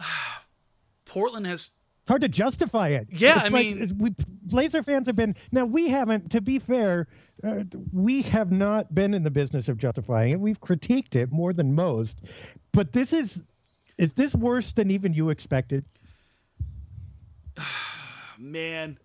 uh, 0.00 0.04
Portland 1.04 1.46
has 1.46 1.70
it's 2.08 2.10
hard 2.10 2.22
to 2.22 2.28
justify 2.30 2.88
it. 2.88 3.06
Yeah, 3.10 3.34
it's 3.34 3.40
I 3.40 3.48
like, 3.48 3.52
mean, 3.52 3.98
we, 3.98 4.14
Blazer 4.44 4.82
fans 4.82 5.08
have 5.08 5.16
been 5.16 5.36
now. 5.52 5.66
We 5.66 5.88
haven't, 5.88 6.30
to 6.30 6.40
be 6.40 6.58
fair, 6.58 7.06
uh, 7.44 7.64
we 7.92 8.22
have 8.22 8.50
not 8.50 8.94
been 8.94 9.12
in 9.12 9.24
the 9.24 9.30
business 9.30 9.68
of 9.68 9.76
justifying 9.76 10.32
it. 10.32 10.40
We've 10.40 10.58
critiqued 10.58 11.16
it 11.16 11.30
more 11.30 11.52
than 11.52 11.74
most, 11.74 12.22
but 12.72 12.92
this 12.94 13.12
is 13.12 13.42
is 13.98 14.10
this 14.12 14.34
worse 14.34 14.72
than 14.72 14.90
even 14.90 15.12
you 15.12 15.28
expected? 15.28 15.84
Man, 18.38 18.98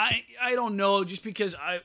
I 0.00 0.24
I 0.40 0.54
don't 0.54 0.76
know. 0.76 1.04
Just 1.04 1.22
because 1.22 1.54
I. 1.54 1.80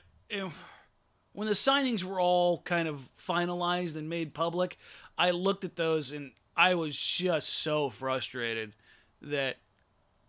When 1.32 1.46
the 1.46 1.52
signings 1.52 2.02
were 2.02 2.18
all 2.18 2.62
kind 2.62 2.88
of 2.88 2.98
finalized 2.98 3.94
and 3.94 4.08
made 4.08 4.32
public, 4.32 4.78
I 5.18 5.32
looked 5.32 5.64
at 5.64 5.76
those 5.76 6.10
and 6.10 6.32
I 6.56 6.74
was 6.74 6.98
just 6.98 7.50
so 7.50 7.90
frustrated 7.90 8.72
that 9.20 9.58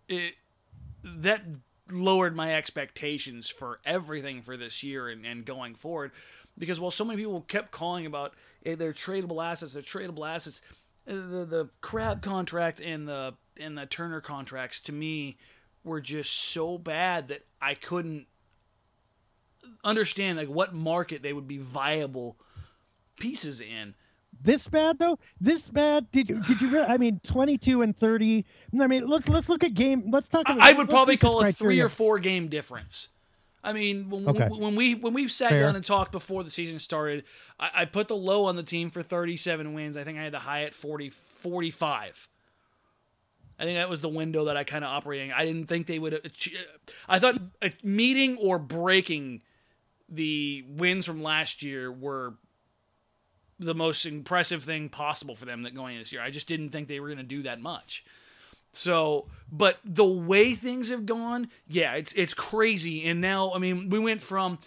it 0.10 0.34
that 1.04 1.44
lowered 1.90 2.36
my 2.36 2.54
expectations 2.54 3.50
for 3.50 3.80
everything 3.86 4.42
for 4.42 4.58
this 4.58 4.84
year 4.84 5.08
and, 5.08 5.26
and 5.26 5.46
going 5.46 5.76
forward. 5.76 6.12
Because 6.58 6.78
while 6.80 6.92
so 6.92 7.06
many 7.06 7.18
people 7.18 7.42
kept 7.48 7.72
calling 7.72 8.06
about 8.06 8.34
eh, 8.66 8.76
their 8.76 8.92
tradable 8.92 9.42
assets, 9.42 9.74
their 9.74 9.84
tradable 9.84 10.28
assets, 10.28 10.62
eh, 11.08 11.14
the 11.14 11.46
the 11.46 11.70
Crabbe 11.80 12.22
contract 12.22 12.82
and 12.82 13.08
the 13.08 13.36
and 13.58 13.78
the 13.78 13.86
Turner 13.86 14.20
contracts 14.20 14.82
to 14.82 14.92
me 14.92 15.38
were 15.88 16.02
just 16.02 16.34
so 16.34 16.78
bad 16.78 17.30
that 17.30 17.46
I 17.62 17.74
couldn't 17.74 18.28
understand 19.84 20.38
like 20.38 20.50
what 20.50 20.74
market 20.74 21.22
they 21.22 21.34
would 21.34 21.48
be 21.48 21.58
viable 21.58 22.38
pieces 23.20 23.62
in. 23.62 23.96
This 24.40 24.68
bad 24.68 25.00
though? 25.00 25.18
This 25.42 25.70
bad? 25.70 26.12
Did 26.12 26.30
you 26.30 26.42
did 26.44 26.62
you 26.62 26.70
really? 26.70 26.86
I 26.86 26.98
mean, 26.98 27.20
twenty 27.24 27.58
two 27.58 27.82
and 27.82 27.98
thirty. 27.98 28.46
I 28.80 28.86
mean, 28.86 29.08
let's 29.08 29.28
let's 29.30 29.50
look 29.50 29.64
at 29.64 29.74
game. 29.74 30.12
Let's 30.12 30.30
talk. 30.30 30.48
About, 30.48 30.62
I 30.62 30.74
would 30.74 30.90
probably 30.90 31.18
call 31.18 31.44
a 31.44 31.52
three 31.52 31.80
or 31.80 31.90
four 31.90 32.20
game 32.20 32.48
difference. 32.48 33.10
I 33.64 33.74
mean, 33.74 34.10
when, 34.10 34.28
okay. 34.30 34.48
when 34.48 34.76
we 34.76 34.96
when 34.96 35.14
we 35.14 35.28
sat 35.28 35.50
Fair. 35.50 35.64
down 35.64 35.76
and 35.76 35.84
talked 35.84 36.12
before 36.12 36.44
the 36.44 36.52
season 36.52 36.80
started, 36.80 37.24
I, 37.60 37.72
I, 37.74 37.86
put 37.86 38.08
the 38.08 38.16
low 38.16 38.46
on 38.46 38.56
the 38.56 38.64
team 38.64 38.90
for 38.90 39.02
37 39.02 39.74
wins. 39.74 39.98
I 39.98 40.04
think 40.04 40.18
I 40.18 40.24
had 40.24 40.34
the 40.34 40.40
high 40.40 40.64
at 40.64 40.76
40, 40.76 41.10
45. 41.10 42.30
I 43.60 43.64
think 43.64 43.78
that 43.78 43.90
was 43.90 44.02
the 44.02 44.10
window 44.10 44.46
that 44.46 44.58
I 44.58 44.64
kind 44.64 44.84
of 44.84 44.92
operating. 44.92 45.32
I 45.32 45.46
didn't 45.46 45.68
think 45.68 45.88
they 45.88 46.00
would. 46.00 46.14
Uh, 46.14 46.20
uh, 46.24 46.60
I 47.08 47.20
thought 47.20 47.40
uh, 47.62 47.70
meeting 47.84 48.38
or 48.38 48.60
breaking 48.60 49.42
the 50.10 50.64
wins 50.68 51.06
from 51.06 51.24
last 51.24 51.64
year 51.64 51.92
were 51.92 52.36
the 53.60 53.74
most 53.74 54.06
impressive 54.06 54.64
thing 54.64 54.90
possible 54.90 55.36
for 55.36 55.46
them 55.46 55.64
that 55.64 55.74
going 55.74 55.98
this 55.98 56.12
year. 56.12 56.22
I 56.22 56.30
just 56.30 56.48
didn't 56.48 56.70
think 56.70 56.88
they 56.88 57.00
were 57.00 57.08
going 57.08 57.18
to 57.18 57.24
do 57.24 57.44
that 57.44 57.60
much. 57.60 58.06
So, 58.72 59.26
but 59.52 59.80
the 59.84 60.06
way 60.06 60.54
things 60.54 60.90
have 60.90 61.06
gone, 61.06 61.50
yeah, 61.68 61.94
it's 61.94 62.14
it's 62.14 62.34
crazy. 62.34 63.06
And 63.06 63.22
now, 63.22 63.54
I 63.54 63.58
mean, 63.58 63.90
we 63.90 63.98
went 63.98 64.22
from 64.22 64.60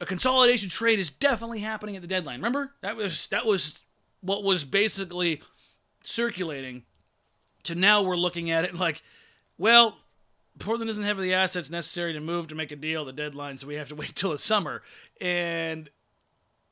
a 0.00 0.06
consolidation 0.06 0.68
trade 0.68 0.98
is 0.98 1.10
definitely 1.10 1.60
happening 1.60 1.96
at 1.96 2.02
the 2.02 2.08
deadline. 2.08 2.38
Remember 2.38 2.72
that 2.82 2.96
was 2.96 3.26
that 3.28 3.44
was 3.44 3.78
what 4.20 4.44
was 4.44 4.62
basically 4.64 5.42
circulating. 6.02 6.84
To 7.66 7.74
now, 7.74 8.02
we're 8.02 8.16
looking 8.16 8.50
at 8.50 8.64
it 8.64 8.74
like, 8.78 9.02
well, 9.58 9.96
Portland 10.58 10.88
doesn't 10.88 11.04
have 11.04 11.18
the 11.18 11.34
assets 11.34 11.70
necessary 11.70 12.12
to 12.14 12.20
move 12.20 12.48
to 12.48 12.54
make 12.54 12.72
a 12.72 12.76
deal 12.76 13.02
at 13.02 13.06
the 13.06 13.12
deadline, 13.12 13.58
so 13.58 13.66
we 13.66 13.74
have 13.74 13.88
to 13.88 13.94
wait 13.96 14.14
till 14.14 14.32
the 14.32 14.38
summer. 14.38 14.82
And 15.20 15.90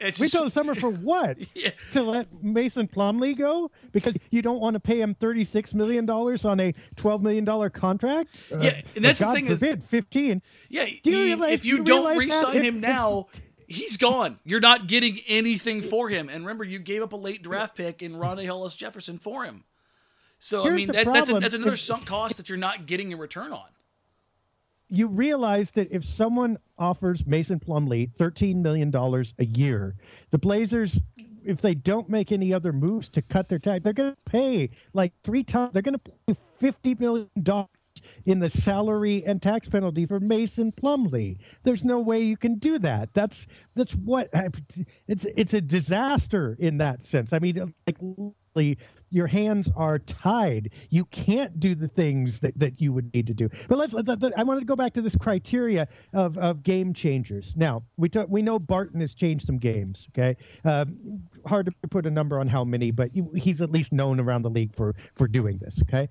it's 0.00 0.18
wait 0.18 0.30
till 0.32 0.44
the 0.44 0.50
summer 0.50 0.74
for 0.74 0.90
what? 0.90 1.38
yeah. 1.54 1.70
To 1.92 2.02
let 2.02 2.42
Mason 2.42 2.88
Plumlee 2.88 3.36
go 3.36 3.70
because 3.92 4.16
you 4.30 4.42
don't 4.42 4.60
want 4.60 4.74
to 4.74 4.80
pay 4.80 5.00
him 5.00 5.14
thirty 5.14 5.44
six 5.44 5.74
million 5.74 6.06
dollars 6.06 6.44
on 6.44 6.60
a 6.60 6.74
twelve 6.96 7.22
million 7.22 7.44
dollar 7.44 7.70
contract. 7.70 8.30
Uh, 8.52 8.58
yeah, 8.58 8.80
and 8.96 9.04
that's 9.04 9.20
the 9.20 9.32
thing 9.32 9.46
forbid, 9.46 9.78
is 9.80 9.88
fifteen. 9.88 10.42
Yeah, 10.68 10.86
you 11.02 11.12
realize, 11.12 11.52
if 11.52 11.64
you, 11.64 11.78
you 11.78 11.84
don't 11.84 12.16
re-sign 12.16 12.62
him 12.62 12.80
now, 12.80 13.28
he's 13.66 13.96
gone. 13.96 14.38
You're 14.44 14.60
not 14.60 14.86
getting 14.88 15.20
anything 15.26 15.82
for 15.82 16.08
him. 16.08 16.28
And 16.28 16.44
remember, 16.44 16.64
you 16.64 16.78
gave 16.78 17.02
up 17.02 17.12
a 17.12 17.16
late 17.16 17.42
draft 17.42 17.76
pick 17.76 18.02
in 18.02 18.14
Rondae 18.14 18.46
Hollis 18.46 18.74
Jefferson 18.74 19.18
for 19.18 19.44
him. 19.44 19.64
So 20.44 20.64
Here's 20.64 20.72
I 20.74 20.76
mean, 20.76 20.86
that, 20.88 21.06
that's 21.10 21.30
a, 21.30 21.40
that's 21.40 21.54
another 21.54 21.74
sunk 21.74 22.04
cost 22.04 22.36
that 22.36 22.50
you're 22.50 22.58
not 22.58 22.84
getting 22.84 23.14
a 23.14 23.16
return 23.16 23.50
on. 23.50 23.64
you 24.90 25.08
realize 25.08 25.70
that 25.70 25.90
if 25.90 26.04
someone 26.04 26.58
offers 26.78 27.26
Mason 27.26 27.58
Plumlee 27.58 28.14
$13 28.18 28.56
million 28.56 28.94
a 28.94 29.44
year, 29.46 29.94
the 30.32 30.38
Blazers, 30.38 31.00
if 31.46 31.62
they 31.62 31.74
don't 31.74 32.10
make 32.10 32.30
any 32.30 32.52
other 32.52 32.74
moves 32.74 33.08
to 33.08 33.22
cut 33.22 33.48
their 33.48 33.58
tax, 33.58 33.84
they're 33.84 33.94
going 33.94 34.12
to 34.12 34.30
pay 34.30 34.68
like 34.92 35.14
three 35.22 35.44
times. 35.44 35.72
They're 35.72 35.80
going 35.80 35.98
to 35.98 36.10
pay 36.26 36.36
$50 36.60 37.00
million 37.00 37.66
in 38.26 38.38
the 38.38 38.50
salary 38.50 39.24
and 39.24 39.40
tax 39.40 39.66
penalty 39.66 40.04
for 40.04 40.20
Mason 40.20 40.72
Plumlee. 40.72 41.38
There's 41.62 41.84
no 41.84 42.00
way 42.00 42.20
you 42.20 42.36
can 42.36 42.56
do 42.56 42.78
that. 42.80 43.08
That's 43.14 43.46
that's 43.76 43.92
what 43.92 44.28
it's 45.08 45.24
it's 45.36 45.54
a 45.54 45.60
disaster 45.62 46.54
in 46.58 46.76
that 46.78 47.02
sense. 47.02 47.32
I 47.32 47.38
mean, 47.38 47.72
like 48.54 48.78
your 49.14 49.28
hands 49.28 49.70
are 49.76 50.00
tied. 50.00 50.70
You 50.90 51.04
can't 51.06 51.60
do 51.60 51.76
the 51.76 51.86
things 51.86 52.40
that, 52.40 52.58
that 52.58 52.80
you 52.80 52.92
would 52.92 53.14
need 53.14 53.28
to 53.28 53.34
do. 53.34 53.48
But 53.68 53.78
let's, 53.78 53.92
let's, 53.92 54.08
let 54.08 54.36
I 54.36 54.42
wanted 54.42 54.60
to 54.60 54.66
go 54.66 54.74
back 54.74 54.92
to 54.94 55.02
this 55.02 55.14
criteria 55.14 55.86
of, 56.12 56.36
of 56.38 56.64
game 56.64 56.92
changers. 56.92 57.54
Now 57.56 57.84
we 57.96 58.10
we 58.28 58.42
know 58.42 58.58
Barton 58.58 59.00
has 59.00 59.14
changed 59.14 59.46
some 59.46 59.58
games. 59.58 60.08
Okay, 60.10 60.36
um, 60.64 61.20
hard 61.46 61.66
to 61.66 61.88
put 61.88 62.06
a 62.06 62.10
number 62.10 62.40
on 62.40 62.48
how 62.48 62.64
many, 62.64 62.90
but 62.90 63.10
he's 63.36 63.62
at 63.62 63.70
least 63.70 63.92
known 63.92 64.18
around 64.18 64.42
the 64.42 64.50
league 64.50 64.74
for 64.74 64.96
for 65.14 65.28
doing 65.28 65.58
this. 65.58 65.80
Okay. 65.82 66.08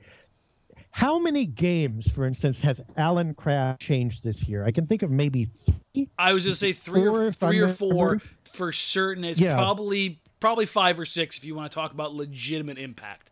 How 0.96 1.18
many 1.18 1.48
games, 1.48 2.08
for 2.08 2.24
instance, 2.24 2.60
has 2.62 2.80
Allen 2.98 3.34
Crabbe 3.34 3.80
changed 3.80 4.24
this 4.24 4.44
year? 4.44 4.63
I 4.63 4.70
can 4.70 4.86
think 4.86 5.02
of 5.02 5.10
maybe 5.10 5.50
three. 5.66 6.08
I 6.20 6.34
was 6.34 6.46
going 6.46 6.54
to 6.54 6.56
say 6.56 6.72
three 6.72 7.06
Four, 7.06 7.24
or 7.24 7.32
three 7.32 7.60
or 7.60 7.68
four 7.68 8.22
for 8.44 8.72
certain. 8.72 9.24
It's 9.24 9.39
Yeah. 9.39 9.56
probably 9.56 10.22
probably 10.43 10.65
five 10.65 10.99
or 10.99 11.06
six 11.06 11.38
if 11.38 11.45
you 11.45 11.56
want 11.56 11.71
to 11.71 11.73
talk 11.73 11.93
about 11.93 12.13
legitimate 12.13 12.77
impact. 12.77 13.32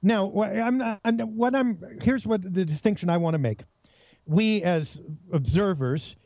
Now, 0.00 0.32
I'm 0.42 0.78
not. 0.78 0.98
What 1.28 1.54
I'm 1.54 1.78
here's 2.00 2.26
what 2.26 2.40
the 2.42 2.64
distinction 2.64 3.10
I 3.10 3.18
want 3.18 3.34
to 3.34 3.38
make. 3.38 3.60
We 4.24 4.62
as 4.62 4.98
observers 5.30 6.16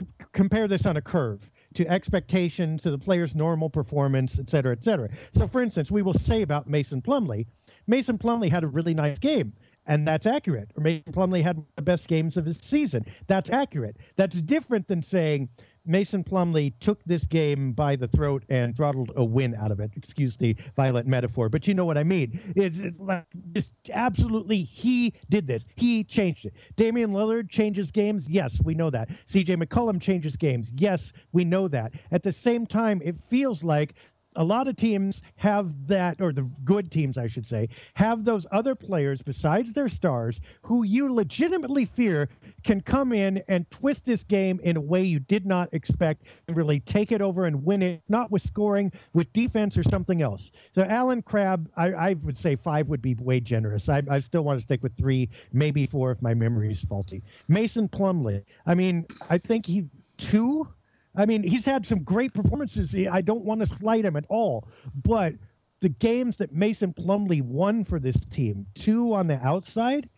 c- 0.00 0.06
compare 0.32 0.66
this 0.66 0.84
on 0.84 0.96
a 0.96 1.00
curve 1.00 1.48
to 1.74 1.86
expectation, 1.86 2.76
to 2.78 2.90
the 2.90 2.98
player's 2.98 3.36
normal 3.36 3.70
performance, 3.70 4.40
et 4.40 4.50
cetera, 4.50 4.72
et 4.72 4.82
cetera. 4.82 5.08
So, 5.32 5.46
for 5.46 5.62
instance, 5.62 5.92
we 5.92 6.02
will 6.02 6.12
say 6.12 6.42
about 6.42 6.68
Mason 6.68 7.00
Plumlee, 7.00 7.46
Mason 7.86 8.18
Plumlee 8.18 8.50
had 8.50 8.64
a 8.64 8.68
really 8.68 8.94
nice 8.94 9.20
game. 9.20 9.52
And 9.84 10.06
that's 10.06 10.26
accurate. 10.26 10.70
Or 10.76 10.80
Mason 10.80 11.12
Plumlee 11.12 11.42
had 11.42 11.60
the 11.74 11.82
best 11.82 12.06
games 12.06 12.36
of 12.36 12.46
his 12.46 12.56
season. 12.58 13.04
That's 13.26 13.50
accurate. 13.50 13.96
That's 14.14 14.36
different 14.36 14.86
than 14.86 15.02
saying 15.02 15.48
Mason 15.84 16.22
Plumlee 16.22 16.72
took 16.80 17.02
this 17.04 17.26
game 17.26 17.72
by 17.72 17.96
the 17.96 18.08
throat 18.08 18.44
and 18.48 18.76
throttled 18.76 19.12
a 19.16 19.24
win 19.24 19.54
out 19.54 19.70
of 19.70 19.80
it. 19.80 19.90
Excuse 19.96 20.36
the 20.36 20.56
violent 20.76 21.06
metaphor, 21.06 21.48
but 21.48 21.66
you 21.66 21.74
know 21.74 21.84
what 21.84 21.98
I 21.98 22.04
mean. 22.04 22.38
It's, 22.54 22.78
it's 22.78 22.98
like 22.98 23.24
just 23.52 23.74
absolutely 23.92 24.62
he 24.62 25.12
did 25.28 25.46
this. 25.46 25.64
He 25.76 26.04
changed 26.04 26.46
it. 26.46 26.54
Damian 26.76 27.12
Lillard 27.12 27.48
changes 27.50 27.90
games. 27.90 28.28
Yes, 28.28 28.60
we 28.62 28.74
know 28.74 28.90
that. 28.90 29.08
CJ 29.26 29.62
McCollum 29.62 30.00
changes 30.00 30.36
games. 30.36 30.72
Yes, 30.76 31.12
we 31.32 31.44
know 31.44 31.68
that. 31.68 31.92
At 32.10 32.22
the 32.22 32.32
same 32.32 32.66
time, 32.66 33.00
it 33.04 33.16
feels 33.28 33.62
like 33.64 33.94
a 34.36 34.44
lot 34.44 34.68
of 34.68 34.76
teams 34.76 35.22
have 35.36 35.86
that, 35.86 36.20
or 36.20 36.32
the 36.32 36.48
good 36.64 36.90
teams, 36.90 37.18
I 37.18 37.26
should 37.26 37.46
say, 37.46 37.68
have 37.94 38.24
those 38.24 38.46
other 38.52 38.74
players 38.74 39.22
besides 39.22 39.72
their 39.72 39.88
stars 39.88 40.40
who 40.62 40.84
you 40.84 41.12
legitimately 41.12 41.84
fear 41.84 42.28
can 42.64 42.80
come 42.80 43.12
in 43.12 43.42
and 43.48 43.68
twist 43.70 44.04
this 44.04 44.22
game 44.24 44.60
in 44.62 44.76
a 44.76 44.80
way 44.80 45.02
you 45.02 45.18
did 45.18 45.46
not 45.46 45.68
expect 45.72 46.24
and 46.48 46.56
really 46.56 46.80
take 46.80 47.12
it 47.12 47.20
over 47.20 47.46
and 47.46 47.64
win 47.64 47.82
it, 47.82 48.02
not 48.08 48.30
with 48.30 48.42
scoring, 48.42 48.92
with 49.12 49.32
defense 49.32 49.76
or 49.76 49.82
something 49.82 50.22
else. 50.22 50.50
So, 50.74 50.82
Allen 50.82 51.22
Crabbe, 51.22 51.68
I, 51.76 51.92
I 51.92 52.12
would 52.14 52.38
say 52.38 52.56
five 52.56 52.88
would 52.88 53.02
be 53.02 53.14
way 53.14 53.40
generous. 53.40 53.88
I, 53.88 54.02
I 54.10 54.18
still 54.18 54.42
want 54.42 54.58
to 54.58 54.64
stick 54.64 54.82
with 54.82 54.96
three, 54.96 55.28
maybe 55.52 55.86
four 55.86 56.10
if 56.10 56.22
my 56.22 56.34
memory 56.34 56.72
is 56.72 56.82
faulty. 56.82 57.22
Mason 57.48 57.88
Plumlee, 57.88 58.44
I 58.66 58.74
mean, 58.74 59.06
I 59.28 59.38
think 59.38 59.66
he, 59.66 59.84
two? 60.18 60.68
I 61.14 61.26
mean, 61.26 61.42
he's 61.42 61.64
had 61.64 61.86
some 61.86 62.02
great 62.02 62.32
performances. 62.32 62.94
I 63.10 63.20
don't 63.20 63.44
want 63.44 63.60
to 63.60 63.66
slight 63.66 64.04
him 64.04 64.16
at 64.16 64.24
all, 64.28 64.66
but 64.94 65.34
the 65.80 65.88
games 65.90 66.36
that 66.38 66.52
Mason 66.52 66.92
Plumlee 66.94 67.42
won 67.42 67.84
for 67.84 67.98
this 67.98 68.16
team, 68.26 68.66
two 68.74 69.12
on 69.12 69.26
the 69.26 69.36
outside, 69.44 70.08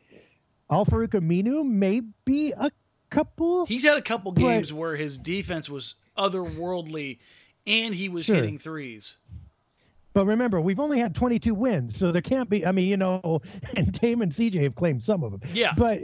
Al 0.70 0.87
Farouq 0.87 1.09
Aminu, 1.20 1.64
maybe 1.64 2.52
a 2.57 2.70
couple. 3.11 3.66
He's 3.66 3.83
had 3.85 3.96
a 3.96 4.02
couple 4.02 4.33
But- 4.33 4.40
games 4.42 4.72
where 4.72 4.96
his 4.96 5.18
defense 5.18 5.68
was 5.68 5.94
otherworldly, 6.16 7.18
and 7.66 7.94
he 7.94 8.09
was 8.09 8.26
Sure. 8.26 8.37
hitting 8.37 8.59
threes. 8.59 9.16
But 10.12 10.26
remember, 10.26 10.61
we've 10.61 10.78
only 10.78 11.00
had 11.00 11.12
22 11.14 11.54
wins, 11.54 11.98
so 11.98 12.12
there 12.12 12.22
can't 12.22 12.48
be. 12.48 12.64
I 12.64 12.70
mean, 12.70 12.87
you 12.87 12.96
know, 12.96 13.42
and 13.76 13.90
Dame 14.00 14.22
and 14.22 14.33
CJ 14.33 14.62
have 14.62 14.76
claimed 14.76 15.02
some 15.02 15.24
of 15.24 15.33
them. 15.33 15.40
Yeah. 15.52 15.72
But 15.76 16.00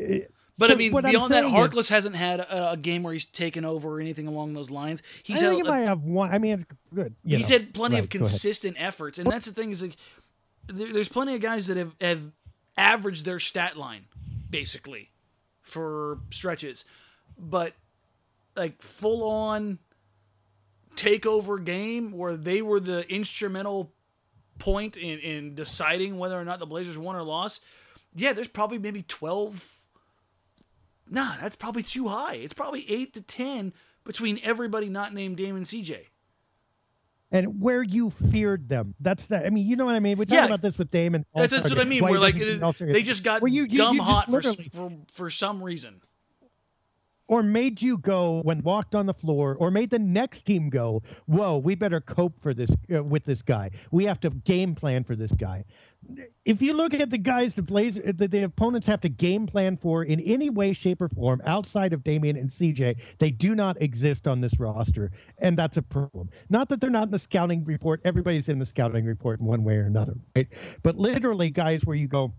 But 0.61 0.68
so 0.68 0.75
I 0.75 0.77
mean, 0.77 0.92
beyond 0.92 1.33
that, 1.33 1.42
saying 1.42 1.46
is- 1.46 1.53
Harkless 1.53 1.88
hasn't 1.88 2.14
had 2.14 2.38
a, 2.40 2.73
a 2.73 2.77
game 2.77 3.03
where 3.03 3.12
he's 3.12 3.25
taken 3.25 3.64
over 3.64 3.88
or 3.96 4.01
anything 4.01 4.29
along 4.29 4.53
those 4.53 4.70
lines. 4.70 5.03
I 5.03 5.20
He's 5.25 5.40
think 5.40 5.49
had 5.49 5.55
he 5.55 5.61
a- 5.62 5.64
might 5.64 5.81
have 5.88 6.03
one. 6.05 6.31
I 6.31 6.38
mean, 6.38 6.53
it's 6.55 6.64
good. 6.94 7.14
he's 7.27 7.49
know. 7.51 7.57
had 7.59 7.75
plenty 7.75 7.94
Right, 7.96 8.05
of 8.05 8.11
consistent 8.11 8.77
efforts, 8.79 9.18
and 9.18 9.29
that's 9.29 9.46
the 9.46 9.53
thing 9.53 9.70
is 9.73 9.83
like 9.83 9.96
there, 10.68 10.92
there's 10.92 11.09
plenty 11.09 11.35
of 11.35 11.40
guys 11.40 11.66
that 11.66 11.77
have, 11.77 11.94
have 12.01 12.31
averaged 12.77 13.25
their 13.25 13.40
stat 13.40 13.77
line 13.77 14.05
basically 14.49 15.11
for 15.62 16.18
stretches, 16.31 16.85
but 17.38 17.73
like 18.55 18.81
full 18.83 19.23
on 19.29 19.79
takeover 20.96 21.62
game 21.64 22.12
where 22.12 22.37
they 22.37 22.62
were 22.62 22.81
the 22.81 23.09
instrumental 23.12 23.92
point 24.59 24.96
in, 24.96 25.18
in 25.20 25.55
deciding 25.55 26.18
whether 26.18 26.38
or 26.38 26.44
not 26.44 26.59
the 26.59 26.66
Blazers 26.66 26.99
won 26.99 27.16
or 27.16 27.23
lost. 27.23 27.64
Yeah, 28.14 28.33
there's 28.33 28.49
probably 28.49 28.79
maybe 28.79 29.03
twelve. 29.03 29.77
Nah, 31.11 31.35
that's 31.40 31.57
probably 31.57 31.83
too 31.83 32.09
high. 32.09 32.35
It's 32.35 32.55
probably 32.55 32.88
eight 32.90 33.12
to 33.14 33.23
ten 33.23 33.73
between 34.05 34.38
everybody 34.42 34.88
not 34.88 35.12
named 35.12 35.37
Damon 35.37 35.64
CJ. 35.64 36.07
and 37.33 37.61
where 37.61 37.83
you 37.83 38.11
feared 38.11 38.68
them. 38.68 38.94
That's 39.01 39.27
that. 39.27 39.46
I 39.46 39.51
mean, 39.51 39.64
you 39.66 39.77
know 39.77 39.85
what 39.87 39.94
I 39.94 40.01
mean. 40.01 40.18
We 40.18 40.27
talk 40.27 40.35
Yeah. 40.37 40.46
about 40.46 40.62
this 40.62 40.79
with 40.79 40.90
Damon. 40.90 41.25
That's, 41.35 41.53
that's 41.53 41.70
what 41.70 41.79
I 41.79 41.85
mean. 41.85 42.03
Why 42.03 42.11
he 42.12 42.16
like 42.18 42.35
doesn't 42.35 42.49
it- 42.49 42.51
think 42.55 42.62
All-Star- 42.64 42.92
they 42.92 43.03
just 43.03 43.23
got 43.23 43.40
Where 43.42 43.51
you- 43.53 43.64
you- 43.64 43.77
dumb 43.79 43.96
you 43.96 44.03
hot 44.03 44.29
for, 44.31 44.42
for 44.42 44.92
for 45.12 45.31
some 45.31 45.62
reason. 45.62 46.01
or 47.29 47.44
made 47.44 47.81
you 47.81 47.96
go 47.99 48.40
when 48.42 48.61
walked 48.62 48.96
on 48.96 49.07
the 49.07 49.14
floor, 49.14 49.55
or 49.55 49.70
made 49.70 49.90
the 49.90 49.99
next 50.01 50.44
team 50.44 50.68
go, 50.70 51.01
"Whoa, 51.27 51.59
we 51.59 51.77
better 51.77 52.01
cope 52.01 52.40
for 52.42 52.53
this 52.53 52.70
uh, 52.92 53.05
with 53.05 53.25
this 53.25 53.42
guy. 53.42 53.70
We 53.92 54.05
have 54.07 54.18
to 54.20 54.31
game 54.31 54.75
plan 54.75 55.05
for 55.05 55.14
this 55.14 55.31
guy." 55.31 55.64
If 56.45 56.63
you 56.63 56.73
look 56.73 56.95
at 56.95 57.11
the 57.11 57.19
guys 57.19 57.55
the 57.55 57.63
Blazer, 57.63 58.03
uh, 58.07 58.13
that 58.17 58.31
the 58.31 58.45
opponents 58.45 58.87
have 58.87 59.01
to 59.03 59.09
game 59.09 59.47
plan 59.47 59.77
for 59.77 60.05
in 60.05 60.21
any 60.21 60.51
way, 60.51 60.73
shape, 60.73 61.01
or 61.01 61.09
form 61.09 61.41
outside 61.45 61.93
of 61.93 62.03
Damian 62.03 62.37
and 62.37 62.51
CJ, 62.51 62.97
they 63.19 63.31
do 63.31 63.55
not 63.55 63.81
exist 63.81 64.27
on 64.27 64.41
this 64.41 64.59
roster, 64.59 65.13
and 65.39 65.57
that's 65.57 65.77
a 65.77 65.83
problem. 65.83 66.31
Not 66.49 66.69
that 66.71 66.81
they're 66.81 66.91
not 66.91 67.05
in 67.05 67.11
the 67.11 67.19
scouting 67.19 67.65
report; 67.65 68.01
everybody's 68.05 68.49
in 68.49 68.59
the 68.59 68.67
scouting 68.67 69.05
report 69.05 69.41
in 69.41 69.47
one 69.47 69.63
way 69.63 69.77
or 69.77 69.85
another, 69.85 70.15
right? 70.35 70.49
But 70.83 70.97
literally, 70.97 71.51
guys, 71.51 71.85
where 71.85 71.97
you 71.97 72.09
go 72.09 72.33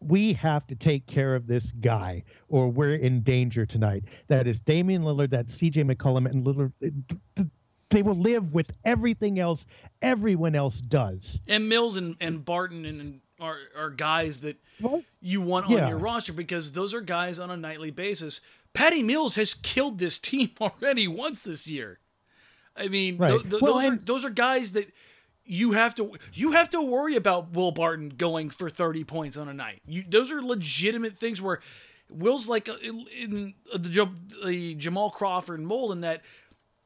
we 0.00 0.32
have 0.32 0.66
to 0.68 0.76
take 0.76 1.06
care 1.06 1.34
of 1.34 1.46
this 1.46 1.72
guy 1.80 2.22
or 2.48 2.68
we're 2.68 2.94
in 2.94 3.20
danger 3.22 3.66
tonight. 3.66 4.04
That 4.28 4.46
is 4.46 4.60
Damian 4.60 5.02
Lillard, 5.02 5.30
that's 5.30 5.54
CJ 5.56 5.92
McCollum, 5.92 6.30
and 6.30 6.44
Lillard. 6.44 6.72
Uh, 7.36 7.42
They 7.90 8.02
will 8.02 8.16
live 8.16 8.52
with 8.52 8.72
everything 8.84 9.38
else 9.38 9.64
everyone 10.02 10.54
else 10.54 10.80
does. 10.80 11.40
And 11.48 11.68
Mills 11.68 11.96
and, 11.96 12.16
and 12.20 12.44
Barton 12.44 12.84
and 12.84 13.20
are 13.40 13.56
are 13.76 13.90
guys 13.90 14.40
that 14.40 14.56
Well, 14.80 15.02
you 15.20 15.40
want 15.40 15.66
on 15.66 15.72
Yeah. 15.72 15.88
your 15.88 15.98
roster 15.98 16.32
because 16.32 16.72
those 16.72 16.92
are 16.92 17.00
guys 17.00 17.38
on 17.38 17.50
a 17.50 17.56
nightly 17.56 17.90
basis. 17.90 18.40
Patty 18.74 19.02
Mills 19.02 19.36
has 19.36 19.54
killed 19.54 19.98
this 19.98 20.18
team 20.18 20.50
already 20.60 21.08
once 21.08 21.40
this 21.40 21.66
year. 21.66 21.98
I 22.76 22.88
mean, 22.88 23.16
Right. 23.16 23.30
tho- 23.30 23.38
tho- 23.38 23.58
Well, 23.62 23.74
those 23.78 23.88
are 23.88 23.96
those 23.96 24.24
are 24.24 24.30
guys 24.30 24.72
that 24.72 24.92
you 25.46 25.72
have 25.72 25.94
to 25.94 26.12
you 26.34 26.52
have 26.52 26.68
to 26.70 26.82
worry 26.82 27.16
about 27.16 27.52
Will 27.52 27.70
Barton 27.72 28.10
going 28.10 28.50
for 28.50 28.68
30 28.68 29.04
points 29.04 29.36
on 29.38 29.48
a 29.48 29.54
night. 29.54 29.80
You 29.86 30.04
those 30.06 30.30
are 30.30 30.42
legitimate 30.42 31.16
things 31.16 31.40
where 31.40 31.60
Will's 32.10 32.48
like 32.48 32.68
uh, 32.68 32.74
in, 32.82 33.06
in 33.18 33.54
the, 33.74 34.10
the 34.44 34.74
Jamal 34.74 35.10
Crawford 35.10 35.60
mold 35.60 35.92
in 35.92 36.02
that 36.02 36.22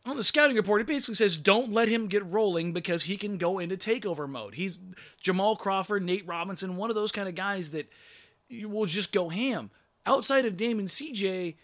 on 0.04 0.16
the 0.16 0.24
scouting 0.24 0.56
report, 0.56 0.80
it 0.80 0.86
basically 0.86 1.14
says 1.14 1.36
don't 1.36 1.72
let 1.72 1.88
him 1.88 2.08
get 2.08 2.24
rolling 2.26 2.72
because 2.72 3.04
he 3.04 3.16
can 3.16 3.38
go 3.38 3.58
into 3.58 3.76
takeover 3.76 4.28
mode. 4.28 4.54
He's 4.54 4.78
Jamal 5.20 5.56
Crawford, 5.56 6.02
Nate 6.02 6.26
Robinson, 6.26 6.76
one 6.76 6.90
of 6.90 6.96
those 6.96 7.12
kind 7.12 7.28
of 7.28 7.34
guys 7.34 7.70
that 7.70 7.88
you 8.48 8.68
will 8.68 8.86
just 8.86 9.12
go 9.12 9.28
ham. 9.28 9.70
Outside 10.04 10.44
of 10.44 10.56
Damon 10.56 10.86
CJ, 10.86 11.56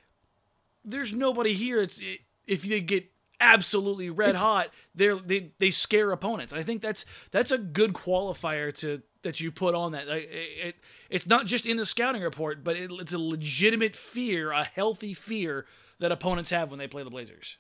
there's 0.84 1.12
nobody 1.12 1.55
here. 1.55 1.82
It's 1.82 2.01
it, 2.01 2.20
if 2.47 2.62
they 2.62 2.80
get 2.80 3.11
absolutely 3.41 4.11
red 4.11 4.36
hot, 4.36 4.68
they're, 4.95 5.16
they 5.16 5.51
they 5.59 5.70
scare 5.70 6.12
opponents. 6.12 6.53
I 6.53 6.62
think 6.62 6.80
that's 6.80 7.05
that's 7.30 7.51
a 7.51 7.59
good 7.59 7.93
qualifier 7.93 8.72
to 8.76 9.03
that 9.22 9.41
you 9.41 9.51
put 9.51 9.74
on 9.74 9.93
that. 9.93 10.09
It, 10.09 10.30
it 10.30 10.76
it's 11.11 11.26
not 11.26 11.47
just 11.47 11.66
in 11.66 11.76
the 11.76 11.86
scouting 11.86 12.22
report, 12.22 12.62
but 12.62 12.76
it, 12.76 12.91
it's 12.93 13.12
a 13.12 13.18
legitimate 13.18 13.97
fear, 13.97 14.53
a 14.53 14.64
healthy 14.64 15.14
fear 15.14 15.66
that 15.99 16.12
opponents 16.12 16.51
have 16.51 16.70
when 16.70 16.78
they 16.78 16.86
play 16.86 17.03
the 17.03 17.11
Blazers. 17.11 17.57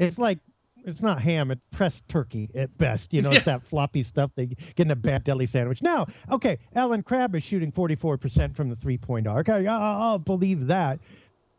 It's 0.00 0.18
like 0.18 0.38
it's 0.84 1.02
not 1.02 1.20
ham, 1.20 1.50
it's 1.50 1.62
pressed 1.70 2.08
turkey 2.08 2.48
at 2.54 2.76
best. 2.78 3.12
You 3.12 3.22
know, 3.22 3.30
Yeah. 3.32 3.36
it's 3.36 3.44
that 3.46 3.62
floppy 3.62 4.02
stuff 4.02 4.30
they 4.34 4.46
get 4.46 4.78
in 4.78 4.90
a 4.90 4.96
bad 4.96 5.24
deli 5.24 5.46
sandwich. 5.46 5.82
Now, 5.82 6.06
okay, 6.30 6.58
Allen 6.74 7.02
Crabbe 7.02 7.36
is 7.36 7.44
shooting 7.44 7.70
44% 7.70 8.56
from 8.56 8.70
the 8.70 8.76
three 8.76 8.98
point 8.98 9.26
arc. 9.26 9.48
I, 9.48 9.66
I'll, 9.66 10.02
I'll 10.02 10.18
believe 10.18 10.66
that. 10.68 10.98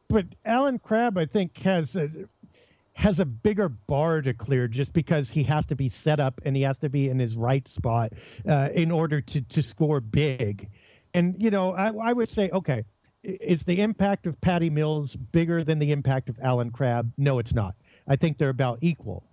But 0.10 0.26
Allen 0.44 0.80
Crabbe, 0.80 1.18
I 1.18 1.26
think, 1.26 1.58
has 1.60 1.96
a, 1.96 2.10
has 2.94 3.20
a 3.20 3.26
bigger 3.26 3.70
bar 3.70 4.22
to 4.22 4.34
clear 4.34 4.68
just 4.68 4.92
because 4.92 5.30
he 5.30 5.44
has 5.44 5.66
to 5.68 5.76
be 5.76 5.88
set 5.88 6.20
up 6.20 6.42
and 6.44 6.56
he 6.56 6.64
has 6.64 6.78
to 6.80 6.90
be 6.90 7.08
in 7.10 7.18
his 7.20 7.38
right 7.38 7.66
spot 7.68 8.12
uh, 8.48 8.70
in 8.74 8.92
order 8.92 9.22
to, 9.22 9.42
to 9.42 9.62
score 9.64 10.02
big. 10.02 10.68
And, 11.14 11.36
you 11.42 11.52
know, 11.52 11.74
I, 11.74 11.94
I 11.94 12.12
would 12.14 12.28
say, 12.28 12.50
okay, 12.50 12.84
is 13.24 13.64
the 13.64 13.82
impact 13.82 14.28
of 14.28 14.40
Patty 14.42 14.70
Mills 14.70 15.16
bigger 15.16 15.64
than 15.64 15.80
the 15.80 15.92
impact 15.92 16.28
of 16.28 16.38
Allen 16.42 16.72
Crabbe? 16.72 17.12
No, 17.18 17.40
it's 17.40 17.54
not. 17.54 17.76
I 18.12 18.18
think 18.18 18.38
they're 18.38 18.50
about 18.50 18.80
equal. 18.82 19.24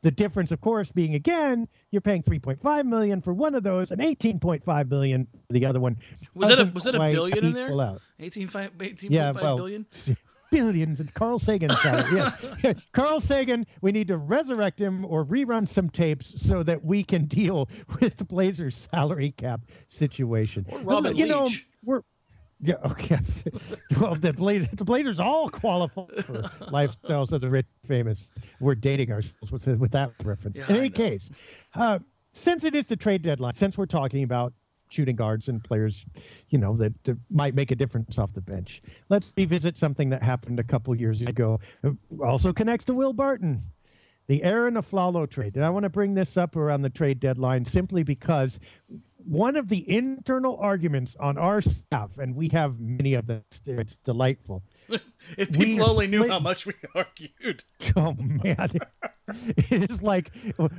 The 0.00 0.10
difference, 0.10 0.50
of 0.50 0.62
course, 0.62 0.90
being 0.90 1.14
again, 1.14 1.68
you're 1.90 2.00
paying 2.00 2.22
3.5 2.22 2.86
million 2.86 3.20
for 3.20 3.34
one 3.34 3.54
of 3.54 3.62
those 3.62 3.90
and 3.90 4.00
18.5 4.00 4.88
million 4.88 5.26
for 5.46 5.52
the 5.52 5.66
other 5.66 5.78
one. 5.78 5.98
Was 6.34 6.48
that 6.48 6.58
a 6.58 6.64
was 6.72 6.84
that 6.84 6.94
a 6.94 6.98
billion 6.98 7.44
in 7.44 7.52
there? 7.52 7.78
out. 7.78 8.00
18, 8.18 8.48
18.5 8.48 9.10
Yeah, 9.10 9.32
well, 9.32 9.56
billion? 9.58 9.84
billions 10.50 11.00
and 11.00 11.12
Carl 11.12 11.38
Sagan. 11.38 11.70
Yeah. 11.84 12.72
Carl 12.92 13.20
Sagan, 13.20 13.66
we 13.82 13.92
need 13.92 14.08
to 14.08 14.16
resurrect 14.16 14.80
him 14.80 15.04
or 15.04 15.22
rerun 15.26 15.68
some 15.68 15.90
tapes 15.90 16.32
so 16.40 16.62
that 16.62 16.82
we 16.82 17.04
can 17.04 17.26
deal 17.26 17.68
with 18.00 18.16
the 18.16 18.24
Blazers 18.24 18.88
salary 18.90 19.32
cap 19.36 19.60
situation. 19.88 20.64
Or 20.70 20.78
Robin 20.78 21.14
you 21.14 21.26
know, 21.26 21.46
we're 21.84 22.00
yeah, 22.62 22.74
okay. 22.84 23.18
well, 23.98 24.14
the 24.14 24.32
Blazers, 24.32 24.68
the 24.72 24.84
Blazers 24.84 25.20
all 25.20 25.48
qualify 25.48 26.06
for 26.22 26.42
lifestyles 26.66 27.32
of 27.32 27.40
the 27.40 27.48
rich, 27.48 27.66
famous. 27.86 28.30
We're 28.60 28.74
dating 28.74 29.12
ourselves 29.12 29.50
with, 29.50 29.66
with 29.78 29.92
that 29.92 30.12
reference. 30.22 30.58
Yeah, 30.58 30.68
In 30.68 30.76
any 30.76 30.90
case, 30.90 31.30
uh, 31.74 31.98
since 32.32 32.64
it 32.64 32.74
is 32.74 32.86
the 32.86 32.96
trade 32.96 33.22
deadline, 33.22 33.54
since 33.54 33.78
we're 33.78 33.86
talking 33.86 34.22
about 34.22 34.52
shooting 34.90 35.16
guards 35.16 35.48
and 35.48 35.62
players, 35.62 36.04
you 36.48 36.58
know, 36.58 36.76
that, 36.76 36.92
that 37.04 37.16
might 37.30 37.54
make 37.54 37.70
a 37.70 37.76
difference 37.76 38.18
off 38.18 38.32
the 38.34 38.40
bench, 38.40 38.82
let's 39.08 39.32
revisit 39.36 39.78
something 39.78 40.10
that 40.10 40.22
happened 40.22 40.58
a 40.58 40.64
couple 40.64 40.94
years 40.94 41.22
ago. 41.22 41.60
It 41.82 41.94
also 42.22 42.52
connects 42.52 42.84
to 42.86 42.94
Will 42.94 43.12
Barton. 43.12 43.62
The 44.26 44.44
Arron 44.44 44.74
Afflalo 44.74 45.28
trade. 45.28 45.56
And 45.56 45.64
I 45.64 45.70
want 45.70 45.82
to 45.82 45.88
bring 45.88 46.14
this 46.14 46.36
up 46.36 46.54
around 46.54 46.82
the 46.82 46.90
trade 46.90 47.18
deadline 47.18 47.64
simply 47.64 48.04
because 48.04 48.60
one 49.24 49.56
of 49.56 49.68
the 49.68 49.88
internal 49.90 50.56
arguments 50.58 51.16
on 51.20 51.38
our 51.38 51.60
staff, 51.60 52.10
and 52.18 52.34
we 52.34 52.48
have 52.48 52.78
many 52.80 53.14
of 53.14 53.26
them, 53.26 53.42
it's 53.66 53.96
delightful. 54.04 54.62
If 55.36 55.50
We 55.56 55.66
people 55.66 55.90
only 55.90 56.06
knew 56.06 56.20
split- 56.20 56.30
how 56.30 56.38
much 56.38 56.64
we 56.66 56.72
argued. 56.94 57.62
Oh 57.94 58.14
man, 58.14 58.70
it's 59.56 60.02
like 60.02 60.32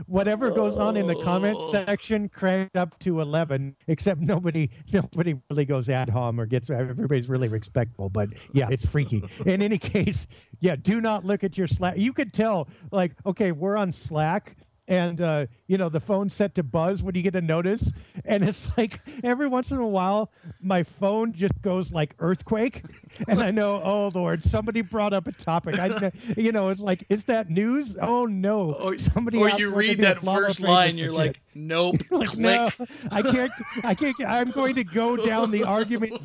whatever 0.08 0.50
goes 0.50 0.76
on 0.78 0.98
in 0.98 1.06
the 1.08 1.16
comment 1.24 1.56
Oh. 1.60 1.72
section 1.72 2.28
cranked 2.28 2.76
up 2.76 2.98
to 3.00 3.22
eleven. 3.22 3.76
Except 3.88 4.20
nobody, 4.20 4.70
nobody 4.92 5.36
really 5.50 5.66
goes 5.66 5.89
ad 5.89 6.10
hom 6.10 6.39
or 6.39 6.46
gets. 6.48 6.70
Everybody's 6.72 7.30
really 7.30 7.48
respectful, 7.50 8.10
but 8.10 8.30
yeah, 8.52 8.68
it's 8.72 8.86
freaky. 8.86 9.24
In 9.46 9.62
any 9.62 9.78
case, 9.78 10.26
yeah, 10.60 10.76
do 10.76 11.00
not 11.02 11.24
look 11.24 11.44
at 11.44 11.56
your 11.58 11.68
Slack. 11.68 11.98
You 11.98 12.12
could 12.12 12.34
tell, 12.34 12.68
like, 12.92 13.14
okay, 13.26 13.52
we're 13.52 13.78
on 13.78 13.92
Slack. 13.94 14.58
And 14.92 15.22
uh, 15.22 15.46
you 15.68 15.78
know 15.78 15.88
the 15.88 16.02
phone's 16.02 16.34
set 16.34 16.54
to 16.56 16.64
buzz 16.64 17.02
when 17.02 17.16
you 17.16 17.22
get 17.22 17.34
a 17.36 17.42
notice, 17.42 17.94
and 18.26 18.44
it's 18.44 18.68
like 18.78 19.00
every 19.24 19.48
once 19.48 19.72
in 19.72 19.78
a 19.78 19.88
while 19.88 20.30
my 20.60 20.84
phone 20.84 21.32
just 21.32 21.54
goes 21.62 21.92
like 21.94 22.14
earthquake, 22.20 22.84
and 23.30 23.39
I 23.42 23.52
know, 23.52 23.82
oh 23.82 24.12
Lord, 24.14 24.44
somebody 24.44 24.82
brought 24.82 25.14
up 25.14 25.28
a 25.28 25.32
topic. 25.32 25.80
I, 25.80 26.12
you 26.36 26.52
know, 26.52 26.70
it's 26.70 26.82
like, 26.82 27.06
is 27.08 27.24
that 27.26 27.50
news? 27.50 27.96
Oh 28.02 28.26
no, 28.26 28.74
Or, 28.74 28.98
somebody. 28.98 29.38
or 29.38 29.50
you 29.52 29.74
read 29.74 30.00
that 30.02 30.20
first 30.20 30.60
line, 30.60 30.98
you're 30.98 31.14
like, 31.14 31.39
nope, 31.56 31.96
Like, 32.12 32.28
click. 32.28 32.42
no, 32.42 32.70
I 33.12 33.22
can't. 33.22 33.52
I 33.86 33.96
can't. 33.96 34.16
I'm 34.28 34.52
going 34.52 34.76
to 34.76 34.84
go 34.84 35.16
down 35.16 35.52
the 35.52 35.64
argument 35.64 36.22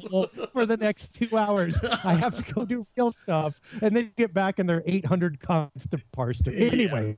for 0.52 0.66
the 0.66 0.76
next 0.76 1.12
two 1.14 1.38
hours. 1.38 1.76
I 2.04 2.14
have 2.16 2.36
to 2.44 2.52
go 2.52 2.64
do 2.64 2.84
real 2.96 3.12
stuff, 3.12 3.60
and 3.80 3.96
then 3.96 4.10
get 4.16 4.34
back, 4.34 4.58
and 4.58 4.68
there 4.68 4.78
are 4.78 4.82
800 4.86 5.38
comments 5.38 5.86
to 5.92 6.00
parse 6.12 6.40
through. 6.40 6.54
Yeah. 6.54 6.72
Anyway, 6.72 7.16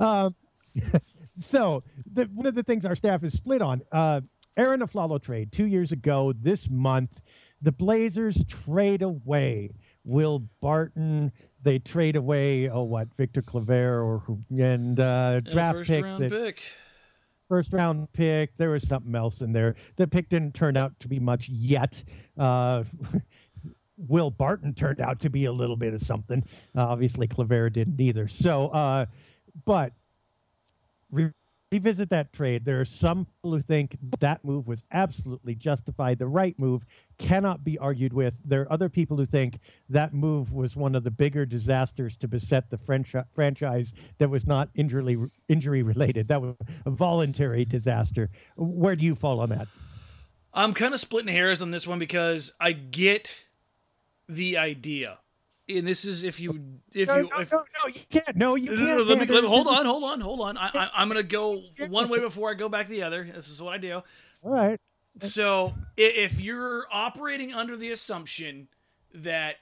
um, 0.00 0.34
so 1.38 1.82
the, 2.12 2.24
one 2.34 2.46
of 2.46 2.54
the 2.54 2.62
things 2.62 2.84
our 2.84 2.96
staff 2.96 3.24
is 3.24 3.32
split 3.32 3.62
on, 3.62 3.82
uh, 3.92 4.20
Arron 4.56 4.80
Afflalo 4.80 5.22
trade 5.22 5.52
two 5.52 5.66
years 5.66 5.92
ago. 5.92 6.32
This 6.40 6.68
month, 6.68 7.20
the 7.62 7.72
Blazers 7.72 8.44
trade 8.46 9.02
away 9.02 9.70
Will 10.04 10.40
Barton. 10.60 11.32
They 11.62 11.78
trade 11.78 12.16
away 12.16 12.68
oh 12.68 12.82
what 12.82 13.08
Victor 13.16 13.42
Claver 13.42 14.02
or 14.02 14.22
and 14.50 14.98
uh, 14.98 15.40
And 15.44 15.44
draft 15.44 15.78
first 15.78 15.90
pick 15.90 16.04
round 16.04 16.22
that 16.24 16.30
pick. 16.30 16.62
first 17.48 17.72
round 17.72 18.12
pick. 18.12 18.56
There 18.56 18.70
was 18.70 18.86
something 18.86 19.14
else 19.14 19.40
in 19.40 19.52
there. 19.52 19.76
The 19.96 20.06
pick 20.06 20.28
didn't 20.28 20.54
turn 20.54 20.76
out 20.76 20.98
to 21.00 21.08
be 21.08 21.18
much 21.18 21.48
yet. 21.48 22.02
Uh, 22.38 22.84
Will 24.08 24.30
Barton 24.30 24.72
turned 24.74 25.00
out 25.00 25.20
to 25.20 25.30
be 25.30 25.44
a 25.44 25.52
little 25.52 25.76
bit 25.76 25.92
of 25.92 26.00
something. 26.00 26.42
Uh, 26.74 26.86
obviously, 26.86 27.28
Claver 27.28 27.68
didn't 27.68 28.00
either. 28.00 28.28
So, 28.28 28.68
uh, 28.68 29.04
but 29.66 29.92
re- 31.10 31.32
revisit 31.72 32.10
that 32.10 32.32
trade. 32.32 32.64
There 32.64 32.80
are 32.80 32.84
some 32.84 33.24
people 33.24 33.52
who 33.52 33.62
think 33.62 33.96
that 34.18 34.44
move 34.44 34.66
was 34.66 34.82
absolutely 34.90 35.54
justified. 35.54 36.18
The 36.18 36.26
right 36.26 36.58
move 36.58 36.84
cannot 37.18 37.62
be 37.62 37.78
argued 37.78 38.12
with. 38.12 38.34
There 38.44 38.62
are 38.62 38.72
other 38.72 38.88
people 38.88 39.16
who 39.16 39.24
think 39.24 39.60
that 39.88 40.12
move 40.12 40.52
was 40.52 40.74
one 40.74 40.94
of 40.94 41.04
the 41.04 41.10
bigger 41.10 41.46
disasters 41.46 42.16
to 42.18 42.28
beset 42.28 42.70
the 42.70 42.78
French 42.78 43.14
franchise 43.34 43.94
that 44.18 44.28
was 44.28 44.46
not 44.46 44.68
injury 44.74 45.16
injury 45.48 45.82
related. 45.82 46.26
That 46.28 46.42
was 46.42 46.56
a 46.86 46.90
voluntary 46.90 47.64
disaster. 47.64 48.30
Where 48.56 48.96
do 48.96 49.04
you 49.04 49.14
fall 49.14 49.40
on 49.40 49.50
that? 49.50 49.68
I'm 50.52 50.74
kind 50.74 50.94
of 50.94 50.98
splitting 50.98 51.32
hairs 51.32 51.62
on 51.62 51.70
this 51.70 51.86
one 51.86 52.00
because 52.00 52.52
I 52.58 52.72
get 52.72 53.44
the 54.28 54.56
idea, 54.56 55.18
and 55.78 55.86
this 55.86 56.04
is 56.04 56.22
if 56.24 56.38
you 56.40 56.78
if 56.92 57.08
No, 57.08 57.16
you 57.16 57.28
no, 57.30 57.38
if, 57.40 57.52
no, 57.52 57.58
no, 57.58 57.88
you 57.92 58.00
can't. 58.10 58.36
No, 58.36 58.54
you 58.54 58.70
No, 58.70 58.76
can't. 58.76 58.88
no, 58.88 58.96
no, 58.98 59.02
let 59.02 59.18
me, 59.18 59.26
let 59.26 59.42
me 59.42 59.48
hold 59.48 59.66
on, 59.68 59.84
hold 59.86 60.04
on, 60.04 60.20
hold 60.20 60.40
on. 60.40 60.56
I, 60.56 60.70
I, 60.74 60.90
I'm 60.94 61.08
gonna 61.08 61.22
go 61.22 61.62
one 61.88 62.08
way 62.08 62.18
before 62.20 62.50
I 62.50 62.54
go 62.54 62.68
back 62.68 62.88
the 62.88 63.02
other. 63.02 63.24
This 63.34 63.48
is 63.48 63.60
what 63.62 63.74
I 63.74 63.78
do. 63.78 64.02
All 64.42 64.52
right. 64.52 64.80
So 65.20 65.74
if 65.96 66.40
you're 66.40 66.86
operating 66.92 67.52
under 67.52 67.76
the 67.76 67.90
assumption 67.90 68.68
that 69.14 69.56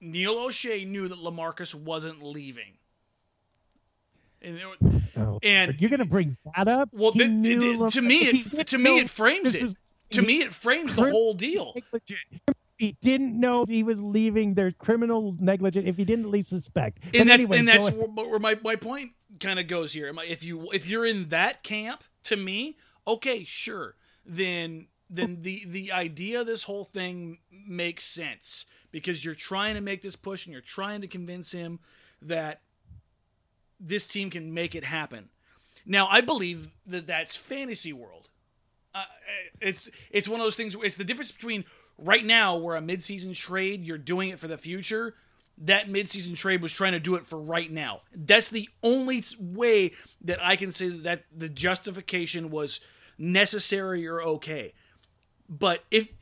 Neil 0.00 0.36
Olshey 0.36 0.86
knew 0.86 1.08
that 1.08 1.18
Lamarcus 1.18 1.74
wasn't 1.74 2.22
leaving, 2.22 2.74
and 4.40 4.56
there, 4.58 4.66
Oh, 5.16 5.38
And- 5.42 5.78
you're 5.80 5.90
to 5.90 6.04
bring 6.06 6.36
that 6.56 6.68
up? 6.68 6.88
well, 6.92 7.12
He 7.12 7.18
th- 7.20 7.30
knew 7.30 7.78
th- 7.78 7.92
to 7.92 8.02
me, 8.02 8.16
it 8.20 8.66
to 8.68 8.78
me 8.78 8.98
it 8.98 9.10
frames 9.10 9.54
it. 9.54 9.62
was- 9.62 9.74
To 10.10 10.22
me, 10.22 10.40
it 10.42 10.52
frames 10.54 10.94
the 10.94 11.10
whole 11.10 11.32
deal. 11.34 11.72
negligent. 11.74 12.20
He 12.78 12.96
didn't 13.00 13.38
know 13.38 13.64
he 13.66 13.82
was 13.82 14.00
leaving, 14.00 14.54
there's 14.54 14.74
criminal 14.78 15.36
negligent. 15.38 15.86
If 15.86 15.96
he 15.96 16.04
didn't 16.04 16.24
at 16.24 16.30
least 16.30 16.48
suspect, 16.48 16.98
and 17.04 17.12
But 17.12 17.18
that's 17.18 17.30
anyway, 17.32 17.58
and 17.58 17.68
that's 17.68 17.90
where, 17.90 18.06
where 18.06 18.38
my, 18.38 18.58
my 18.62 18.76
point 18.76 19.12
kind 19.40 19.58
of 19.58 19.66
goes 19.66 19.92
here. 19.92 20.12
If 20.26 20.42
you 20.42 20.70
if 20.72 20.86
you're 20.86 21.06
in 21.06 21.28
that 21.28 21.62
camp, 21.62 22.02
to 22.24 22.36
me, 22.36 22.76
okay, 23.06 23.44
sure, 23.44 23.96
then 24.24 24.88
then 25.08 25.42
the 25.42 25.64
the 25.66 25.92
idea 25.92 26.40
of 26.40 26.46
this 26.46 26.64
whole 26.64 26.84
thing 26.84 27.38
makes 27.50 28.04
sense 28.04 28.66
because 28.90 29.24
you're 29.24 29.34
trying 29.34 29.74
to 29.74 29.80
make 29.80 30.02
this 30.02 30.16
push 30.16 30.46
and 30.46 30.52
you're 30.52 30.62
trying 30.62 31.00
to 31.00 31.06
convince 31.06 31.52
him 31.52 31.80
that 32.20 32.62
this 33.80 34.06
team 34.06 34.30
can 34.30 34.54
make 34.54 34.74
it 34.74 34.84
happen. 34.84 35.28
Now, 35.84 36.06
I 36.08 36.20
believe 36.20 36.68
that 36.86 37.06
that's 37.06 37.34
fantasy 37.34 37.92
world. 37.92 38.28
Uh, 38.94 39.04
it's 39.60 39.90
it's 40.10 40.28
one 40.28 40.40
of 40.40 40.44
those 40.44 40.56
things. 40.56 40.76
It's 40.82 40.96
the 40.96 41.04
difference 41.04 41.32
between 41.32 41.64
right 42.02 42.24
now, 42.24 42.56
where 42.56 42.76
a 42.76 42.80
midseason 42.80 43.34
trade 43.34 43.84
you're 43.84 43.98
doing 43.98 44.30
it 44.30 44.38
for 44.38 44.48
the 44.48 44.58
future. 44.58 45.14
That 45.58 45.88
midseason 45.88 46.36
trade 46.36 46.62
was 46.62 46.72
trying 46.72 46.92
to 46.92 47.00
do 47.00 47.14
it 47.14 47.26
for 47.26 47.38
right 47.38 47.70
now. 47.70 48.00
That's 48.14 48.48
the 48.48 48.68
only 48.82 49.22
way 49.38 49.92
that 50.22 50.44
I 50.44 50.56
can 50.56 50.72
say 50.72 50.88
that 50.88 51.24
the 51.36 51.48
justification 51.48 52.50
was 52.50 52.80
necessary 53.18 54.06
or 54.06 54.20
okay. 54.22 54.72
But 55.48 55.84
if 55.90 56.12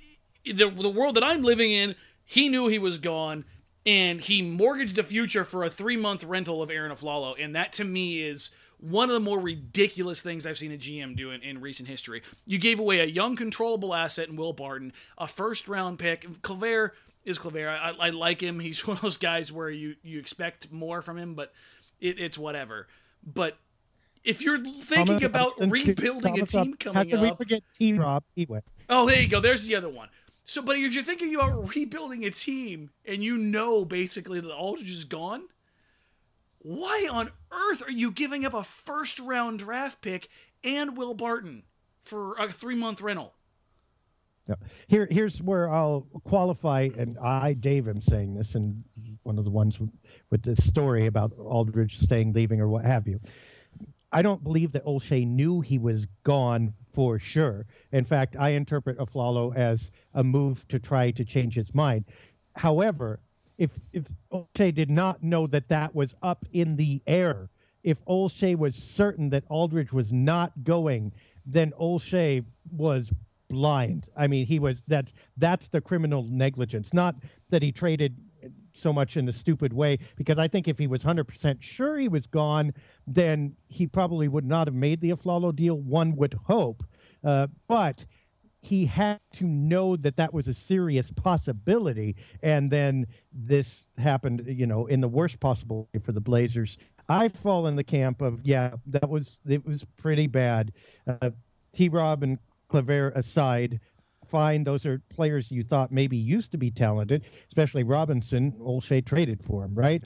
the 0.44 0.68
the 0.68 0.90
world 0.90 1.14
that 1.14 1.24
I'm 1.24 1.42
living 1.42 1.70
in, 1.70 1.94
he 2.24 2.48
knew 2.48 2.66
he 2.66 2.78
was 2.78 2.98
gone, 2.98 3.44
and 3.86 4.20
he 4.20 4.42
mortgaged 4.42 4.96
the 4.96 5.02
future 5.02 5.44
for 5.44 5.64
a 5.64 5.70
three 5.70 5.96
month 5.96 6.24
rental 6.24 6.62
of 6.62 6.70
Arron 6.70 6.92
Afflalo, 6.92 7.34
and 7.38 7.54
that 7.54 7.72
to 7.74 7.84
me 7.84 8.22
is 8.22 8.50
one 8.80 9.08
of 9.08 9.14
the 9.14 9.20
more 9.20 9.38
ridiculous 9.38 10.22
things 10.22 10.46
I've 10.46 10.58
seen 10.58 10.72
a 10.72 10.78
GM 10.78 11.16
do 11.16 11.30
in, 11.30 11.42
in 11.42 11.60
recent 11.60 11.88
history. 11.88 12.22
You 12.46 12.58
gave 12.58 12.80
away 12.80 13.00
a 13.00 13.04
young, 13.04 13.36
controllable 13.36 13.94
asset 13.94 14.28
in 14.28 14.36
Will 14.36 14.52
Barton, 14.52 14.92
a 15.18 15.26
first 15.26 15.68
round 15.68 15.98
pick. 15.98 16.42
Claver 16.42 16.94
is 17.24 17.38
Claver. 17.38 17.68
I, 17.68 17.94
I 17.98 18.10
like 18.10 18.40
him. 18.40 18.60
He's 18.60 18.86
one 18.86 18.96
of 18.96 19.02
those 19.02 19.18
guys 19.18 19.52
where 19.52 19.70
you 19.70 19.96
you 20.02 20.18
expect 20.18 20.72
more 20.72 21.02
from 21.02 21.18
him, 21.18 21.34
but 21.34 21.52
it, 22.00 22.18
it's 22.18 22.38
whatever. 22.38 22.88
But 23.22 23.58
if 24.24 24.42
you're 24.42 24.58
thinking 24.58 25.06
Thomas 25.06 25.24
about 25.24 25.52
rebuilding 25.58 26.40
a 26.40 26.46
team 26.46 26.58
Robinson. 26.58 26.74
coming 26.74 26.96
How 26.96 27.04
can 27.04 27.20
we 27.20 27.30
up, 27.30 27.38
forget 27.38 27.62
T. 27.78 27.94
Rob? 27.94 28.24
Oh, 28.88 29.06
there 29.06 29.20
you 29.20 29.28
go. 29.28 29.40
There's 29.40 29.66
the 29.66 29.76
other 29.76 29.88
one. 29.88 30.08
So, 30.44 30.62
but 30.62 30.76
if 30.76 30.94
you're 30.94 31.02
thinking 31.02 31.34
about 31.34 31.74
rebuilding 31.74 32.24
a 32.24 32.30
team 32.30 32.90
and 33.04 33.22
you 33.22 33.36
know 33.36 33.84
basically 33.84 34.40
that 34.40 34.52
Aldridge 34.52 34.90
is 34.90 35.04
gone, 35.04 35.44
why 36.62 37.08
on 37.10 37.30
earth 37.50 37.82
are 37.86 37.90
you 37.90 38.10
giving 38.10 38.44
up 38.44 38.54
a 38.54 38.64
first 38.64 39.18
round 39.18 39.58
draft 39.60 40.00
pick 40.00 40.28
and 40.62 40.96
Will 40.96 41.14
Barton 41.14 41.64
for 42.04 42.34
a 42.34 42.50
three 42.50 42.76
month 42.76 43.00
rental? 43.00 43.34
No. 44.46 44.56
Here, 44.88 45.06
here's 45.10 45.40
where 45.40 45.72
I'll 45.72 46.06
qualify, 46.24 46.88
and 46.98 47.16
I, 47.18 47.52
Dave, 47.52 47.88
am 47.88 48.02
saying 48.02 48.34
this, 48.34 48.56
and 48.56 48.82
one 49.22 49.38
of 49.38 49.44
the 49.44 49.50
ones 49.50 49.78
with 50.30 50.42
the 50.42 50.56
story 50.56 51.06
about 51.06 51.32
Aldridge 51.38 51.98
staying, 51.98 52.32
leaving, 52.32 52.60
or 52.60 52.68
what 52.68 52.84
have 52.84 53.06
you. 53.06 53.20
I 54.12 54.22
don't 54.22 54.42
believe 54.42 54.72
that 54.72 54.84
Olshey 54.84 55.24
knew 55.24 55.60
he 55.60 55.78
was 55.78 56.08
gone 56.24 56.74
for 56.92 57.20
sure. 57.20 57.66
In 57.92 58.04
fact, 58.04 58.34
I 58.36 58.50
interpret 58.50 58.98
Afflalo 58.98 59.54
as 59.54 59.92
a 60.14 60.24
move 60.24 60.66
to 60.68 60.80
try 60.80 61.12
to 61.12 61.24
change 61.24 61.54
his 61.54 61.72
mind. 61.72 62.06
However, 62.56 63.20
if 63.60 63.70
if 63.92 64.04
Olshey 64.32 64.74
did 64.74 64.90
not 64.90 65.22
know 65.22 65.46
that 65.46 65.68
that 65.68 65.94
was 65.94 66.14
up 66.22 66.46
in 66.52 66.76
the 66.76 67.02
air, 67.06 67.50
if 67.84 68.02
Olshey 68.06 68.56
was 68.56 68.74
certain 68.74 69.28
that 69.30 69.44
Aldridge 69.48 69.92
was 69.92 70.12
not 70.12 70.52
going, 70.64 71.12
then 71.44 71.72
Olshey 71.78 72.42
was 72.72 73.12
blind. 73.50 74.06
I 74.16 74.26
mean, 74.28 74.46
he 74.46 74.58
was 74.58 74.82
that's 74.88 75.12
that's 75.36 75.68
the 75.68 75.80
criminal 75.80 76.22
negligence. 76.22 76.94
Not 76.94 77.16
that 77.50 77.62
he 77.62 77.70
traded 77.70 78.16
so 78.72 78.94
much 78.94 79.18
in 79.18 79.28
a 79.28 79.32
stupid 79.32 79.74
way 79.74 79.98
because 80.16 80.38
I 80.38 80.48
think 80.48 80.66
if 80.66 80.78
he 80.78 80.86
was 80.86 81.02
100% 81.02 81.60
sure 81.60 81.98
he 81.98 82.08
was 82.08 82.26
gone, 82.26 82.72
then 83.06 83.54
he 83.68 83.86
probably 83.86 84.28
would 84.28 84.46
not 84.46 84.68
have 84.68 84.74
made 84.74 85.02
the 85.02 85.10
Afflalo 85.10 85.54
deal, 85.54 85.76
one 85.76 86.16
would 86.16 86.32
hope. 86.46 86.82
Uh, 87.22 87.48
but 87.68 88.06
he 88.62 88.84
had 88.84 89.20
to 89.32 89.44
know 89.44 89.96
that 89.96 90.16
that 90.16 90.34
was 90.34 90.48
a 90.48 90.54
serious 90.54 91.10
possibility. 91.10 92.16
And 92.42 92.70
then 92.70 93.06
this 93.32 93.86
happened, 93.98 94.44
you 94.46 94.66
know, 94.66 94.86
in 94.86 95.00
the 95.00 95.08
worst 95.08 95.40
possible 95.40 95.88
way 95.92 96.00
for 96.00 96.12
the 96.12 96.20
Blazers. 96.20 96.76
I 97.08 97.28
fall 97.28 97.66
in 97.66 97.76
the 97.76 97.84
camp 97.84 98.20
of, 98.20 98.40
yeah, 98.44 98.74
that 98.86 99.08
was, 99.08 99.38
it 99.48 99.64
was 99.66 99.84
pretty 99.96 100.26
bad. 100.26 100.72
Uh, 101.06 101.30
T 101.72 101.88
Rob 101.88 102.22
and 102.22 102.38
Claver 102.68 103.10
aside, 103.10 103.80
fine. 104.30 104.62
Those 104.62 104.86
are 104.86 105.00
players 105.08 105.50
you 105.50 105.64
thought 105.64 105.90
maybe 105.90 106.16
used 106.16 106.52
to 106.52 106.58
be 106.58 106.70
talented, 106.70 107.24
especially 107.48 107.82
Robinson. 107.82 108.52
Olshey 108.60 109.04
traded 109.04 109.42
for 109.44 109.64
him, 109.64 109.74
right? 109.74 110.04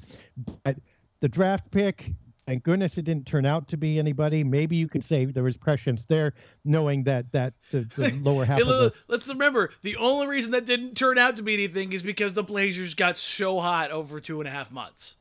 But 0.64 0.76
the 1.20 1.28
draft 1.28 1.70
pick, 1.70 2.12
thank 2.46 2.62
goodness 2.62 2.98
it 2.98 3.02
didn't 3.02 3.26
turn 3.26 3.46
out 3.46 3.68
to 3.68 3.76
be 3.76 3.98
anybody. 3.98 4.44
Maybe 4.44 4.76
you 4.76 4.88
could 4.88 5.04
say 5.04 5.24
there 5.24 5.42
was 5.42 5.56
prescience 5.56 6.04
there, 6.06 6.34
knowing 6.64 7.04
that 7.04 7.32
that 7.32 7.54
the, 7.70 7.82
the 7.96 8.12
lower 8.22 8.44
half. 8.44 8.58
the... 8.60 8.92
Let's 9.08 9.28
remember 9.28 9.70
the 9.82 9.96
only 9.96 10.26
reason 10.26 10.52
that 10.52 10.66
didn't 10.66 10.96
turn 10.96 11.18
out 11.18 11.36
to 11.36 11.42
be 11.42 11.54
anything 11.54 11.92
is 11.92 12.02
because 12.02 12.34
the 12.34 12.44
Blazers 12.44 12.94
got 12.94 13.16
so 13.16 13.60
hot 13.60 13.90
over 13.90 14.20
two 14.20 14.40
and 14.40 14.48
a 14.48 14.52
half 14.52 14.70
months. 14.70 15.16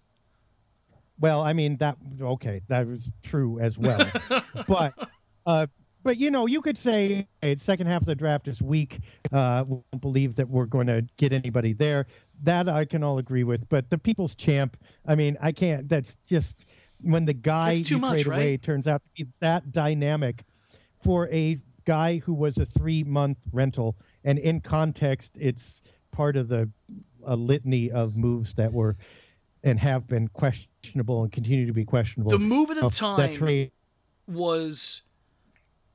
Well, 1.20 1.42
I 1.42 1.54
mean 1.54 1.78
that 1.78 1.98
okay, 2.22 2.62
that 2.68 2.88
was 2.88 3.10
true 3.24 3.60
as 3.60 3.78
well, 3.78 4.10
but. 4.68 4.94
Uh, 5.46 5.68
but 6.04 6.18
you 6.18 6.32
know, 6.32 6.48
you 6.48 6.62
could 6.62 6.78
say 6.78 7.28
hey, 7.42 7.56
second 7.56 7.88
half 7.88 8.02
of 8.02 8.06
the 8.06 8.16
draft 8.16 8.48
is 8.48 8.62
weak. 8.62 9.00
Uh, 9.32 9.64
we 9.66 9.78
don't 9.92 10.02
believe 10.02 10.36
that 10.36 10.50
we're 10.50 10.66
going 10.66 10.88
to 10.88 11.06
get 11.18 11.32
anybody 11.32 11.74
there. 11.74 12.08
That 12.44 12.68
I 12.68 12.84
can 12.84 13.04
all 13.04 13.18
agree 13.20 13.46
with. 13.46 13.68
But 13.70 13.90
the 13.90 13.98
people's 13.98 14.36
champ, 14.36 14.76
I 15.08 15.16
mean, 15.16 15.38
I 15.42 15.54
can't. 15.54 15.88
That's 15.88 16.18
just 16.28 16.66
when 17.04 17.26
the 17.26 17.34
guy 17.34 17.74
you 17.74 17.98
much, 17.98 18.24
trade 18.24 18.28
right? 18.28 18.38
away 18.38 18.58
turns 18.58 18.88
out 18.88 19.02
to 19.04 19.24
be 19.24 19.30
that 19.40 19.72
dynamic 19.72 20.44
for 21.04 21.30
a 21.30 21.60
guy 21.86 22.18
who 22.20 22.34
was 22.34 22.58
a 22.58 22.66
three 22.66 23.04
month 23.04 23.38
rental. 23.52 23.96
And 24.24 24.40
in 24.40 24.62
context, 24.62 25.38
it's 25.40 25.82
part 26.12 26.36
of 26.36 26.48
the 26.48 26.70
a 27.26 27.36
litany 27.36 27.92
of 27.92 28.16
moves 28.16 28.54
that 28.56 28.74
were 28.74 28.98
and 29.64 29.80
have 29.80 30.08
been 30.08 30.28
questionable 30.30 31.24
and 31.24 31.32
continue 31.32 31.66
to 31.66 31.74
be 31.74 31.86
questionable. 31.86 32.32
The 32.32 32.40
move 32.40 32.70
of 32.70 32.76
the 32.78 32.90
time 32.90 33.20
that 33.20 33.36
trade 33.36 33.72
was 34.28 35.04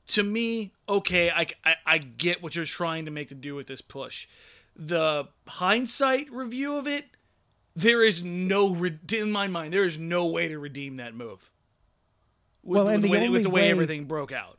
to 0.09 0.23
me, 0.23 0.73
okay, 0.89 1.31
I, 1.31 1.47
I, 1.65 1.75
I 1.85 1.99
get 1.99 2.43
what 2.43 2.57
you're 2.57 2.65
trying 2.65 3.05
to 3.05 3.11
make 3.11 3.29
to 3.29 3.35
do 3.35 3.55
with 3.55 3.67
this 3.67 3.83
push. 3.83 4.27
The 4.75 5.29
hindsight 5.47 6.33
review 6.33 6.77
of 6.77 6.87
it, 6.87 7.05
there 7.79 8.03
is 8.03 8.23
no 8.25 8.75
in 8.75 9.31
my 9.31 9.47
mind, 9.47 9.73
there 9.73 9.85
is 9.85 9.99
no 9.99 10.27
way 10.27 10.49
to 10.49 10.59
redeem 10.59 10.97
that 10.97 11.15
move. 11.15 11.51
With, 12.63 12.77
well, 12.77 12.89
and 12.89 13.03
with, 13.03 13.11
the, 13.11 13.19
way, 13.19 13.29
with 13.29 13.43
the 13.45 13.51
way, 13.51 13.63
way 13.63 13.71
everything 13.71 14.05
broke 14.05 14.33
out. 14.33 14.58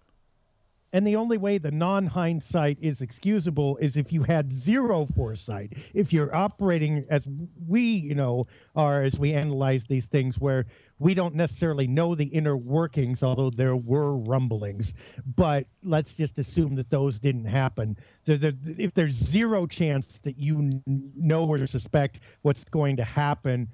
And 0.91 1.05
the 1.05 1.15
only 1.15 1.37
way 1.37 1.57
the 1.57 1.71
non 1.71 2.05
hindsight 2.05 2.77
is 2.81 3.01
excusable 3.01 3.77
is 3.77 3.97
if 3.97 4.11
you 4.11 4.23
had 4.23 4.51
zero 4.51 5.05
foresight. 5.05 5.73
If 5.93 6.11
you're 6.11 6.35
operating 6.35 7.05
as 7.09 7.27
we, 7.67 7.81
you 7.81 8.15
know, 8.15 8.47
are 8.75 9.03
as 9.03 9.19
we 9.19 9.33
analyze 9.33 9.85
these 9.85 10.07
things, 10.07 10.39
where 10.39 10.65
we 10.97 11.13
don't 11.13 11.35
necessarily 11.35 11.87
know 11.87 12.15
the 12.15 12.25
inner 12.25 12.57
workings, 12.57 13.23
although 13.23 13.49
there 13.49 13.75
were 13.75 14.17
rumblings. 14.17 14.93
But 15.35 15.67
let's 15.83 16.13
just 16.13 16.37
assume 16.39 16.75
that 16.75 16.89
those 16.89 17.19
didn't 17.19 17.45
happen. 17.45 17.95
If 18.25 18.93
there's 18.93 19.13
zero 19.13 19.67
chance 19.67 20.19
that 20.19 20.37
you 20.37 20.81
know 20.85 21.45
or 21.45 21.65
suspect 21.67 22.19
what's 22.41 22.63
going 22.65 22.97
to 22.97 23.03
happen, 23.03 23.69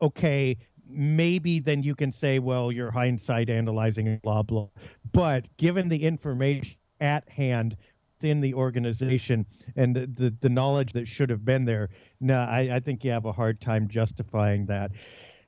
okay, 0.00 0.56
maybe 0.88 1.58
then 1.60 1.82
you 1.82 1.94
can 1.94 2.12
say, 2.12 2.38
well, 2.38 2.70
you're 2.70 2.90
hindsight 2.90 3.50
analyzing 3.50 4.18
blah, 4.22 4.42
blah. 4.42 4.68
But 5.12 5.44
given 5.56 5.88
the 5.88 6.02
information 6.02 6.76
at 7.00 7.28
hand 7.28 7.76
within 8.16 8.40
the 8.40 8.54
organization 8.54 9.46
and 9.76 9.94
the, 9.94 10.06
the, 10.06 10.34
the 10.40 10.48
knowledge 10.48 10.92
that 10.92 11.06
should 11.06 11.30
have 11.30 11.44
been 11.44 11.64
there, 11.64 11.90
no, 12.20 12.38
I, 12.38 12.76
I 12.76 12.80
think 12.80 13.04
you 13.04 13.10
have 13.10 13.26
a 13.26 13.32
hard 13.32 13.60
time 13.60 13.88
justifying 13.88 14.66
that. 14.66 14.92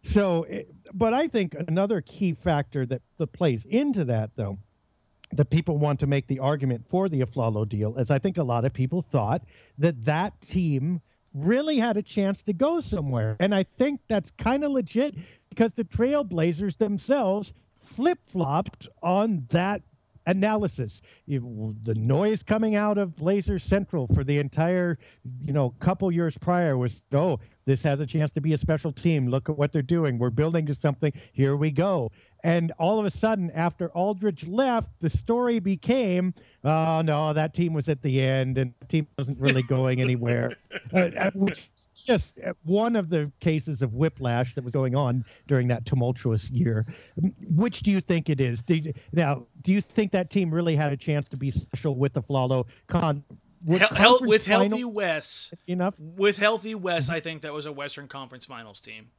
So, 0.03 0.45
eh, 0.45 0.63
but 0.95 1.15
I 1.15 1.29
think 1.29 1.55
another 1.67 2.01
key 2.01 2.35
factor 2.35 2.87
that, 2.87 3.03
that 3.19 3.33
plays 3.33 3.65
into 3.65 4.05
that, 4.07 4.31
though, 4.37 4.59
that 5.33 5.51
people 5.51 5.77
want 5.77 6.01
to 6.01 6.07
make 6.07 6.27
the 6.27 6.39
argument 6.39 6.85
for 6.89 7.09
the 7.09 7.21
Afflalo 7.21 7.69
deal 7.69 7.97
is 7.97 8.11
I 8.11 8.19
think 8.19 8.39
a 8.39 8.43
lot 8.43 8.65
of 8.65 8.73
people 8.73 9.03
thought 9.03 9.43
that 9.79 10.05
that 10.05 10.41
team 10.41 11.01
really 11.35 11.79
had 11.79 11.97
a 11.97 12.03
chance 12.03 12.43
to 12.43 12.53
go 12.53 12.81
somewhere. 12.81 13.37
And 13.41 13.55
I 13.55 13.65
think 13.79 14.01
that's 14.09 14.31
kind 14.39 14.65
of 14.65 14.73
legit 14.73 15.15
because 15.51 15.73
the 15.73 15.85
Trailblazers 15.85 16.79
themselves 16.79 17.55
flip 17.83 18.19
flopped 18.31 18.89
on 19.03 19.47
that 19.51 19.83
analysis. 20.27 21.01
The 21.27 21.95
noise 21.97 22.43
coming 22.43 22.77
out 22.77 22.99
of 22.99 23.17
Blazer 23.17 23.59
Central 23.59 24.07
for 24.09 24.25
the 24.25 24.39
entire, 24.39 24.99
you 25.41 25.53
know, 25.53 25.71
couple 25.81 26.13
years 26.13 26.37
prior 26.37 26.77
was, 26.77 27.01
oh, 27.13 27.41
this 27.69 27.83
has 27.83 28.01
a 28.01 28.07
chance 28.07 28.33
to 28.33 28.41
be 28.41 28.55
a 28.55 28.59
special 28.59 28.91
team. 28.91 29.29
Look 29.29 29.51
at 29.51 29.59
what 29.59 29.73
they're 29.73 29.83
doing. 29.83 30.19
We're 30.19 30.31
building 30.31 30.65
to 30.67 30.75
something. 30.75 31.13
Here 31.35 31.55
we 31.55 31.71
go. 31.71 32.11
And 32.43 32.73
all 32.79 32.99
of 32.99 33.05
a 33.05 33.11
sudden, 33.11 33.51
after 33.51 33.91
Aldridge 33.91 34.47
left, 34.47 34.89
the 35.01 35.11
story 35.11 35.59
became, 35.59 36.33
oh 36.65 37.03
no, 37.03 37.35
that 37.35 37.53
team 37.53 37.75
was 37.75 37.91
at 37.91 38.01
the 38.01 38.23
end, 38.23 38.57
and 38.57 38.73
the 38.81 38.87
team 38.87 39.07
wasn't 39.19 39.39
really 39.39 39.63
going 39.65 40.01
anywhere. 40.01 40.57
uh, 40.95 41.11
uh 41.19 41.31
which 41.35 41.69
just 41.95 42.39
uh, 42.39 42.55
one 42.63 42.97
of 42.97 43.11
the 43.11 43.31
cases 43.41 43.83
of 43.83 43.93
whiplash 43.93 44.55
that 44.55 44.65
was 44.65 44.73
going 44.73 44.95
on 44.95 45.23
during 45.47 45.69
that 45.69 45.85
tumultuous 45.85 46.49
year. 46.49 46.87
Which 47.55 47.81
do 47.81 47.91
you 47.91 48.01
think 48.01 48.31
it 48.31 48.41
is? 48.41 48.63
Do 48.63 48.77
you, 48.77 48.95
now, 49.13 49.47
do 49.61 49.73
you 49.73 49.83
think 49.83 50.13
that 50.13 50.31
team 50.31 50.51
really 50.51 50.77
had 50.77 50.93
a 50.93 50.97
chance 50.97 51.29
to 51.29 51.37
be 51.37 51.51
special 51.51 51.97
with 51.97 52.15
the 52.15 52.23
Flalo 52.23 52.65
con? 52.87 53.25
With, 53.65 53.83
Hel- 53.83 54.21
with 54.21 54.47
healthy 54.47 54.85
Wes 54.85 55.53
enough 55.67 55.95
with 55.99 56.37
healthy 56.37 56.75
Wes, 56.75 57.11
I 57.11 57.19
think 57.21 57.43
that 57.43 57.53
was 57.53 57.67
a 57.67 57.73
Western 57.73 58.07
Conference 58.07 58.45
Finals 58.45 58.81
team. 58.81 59.11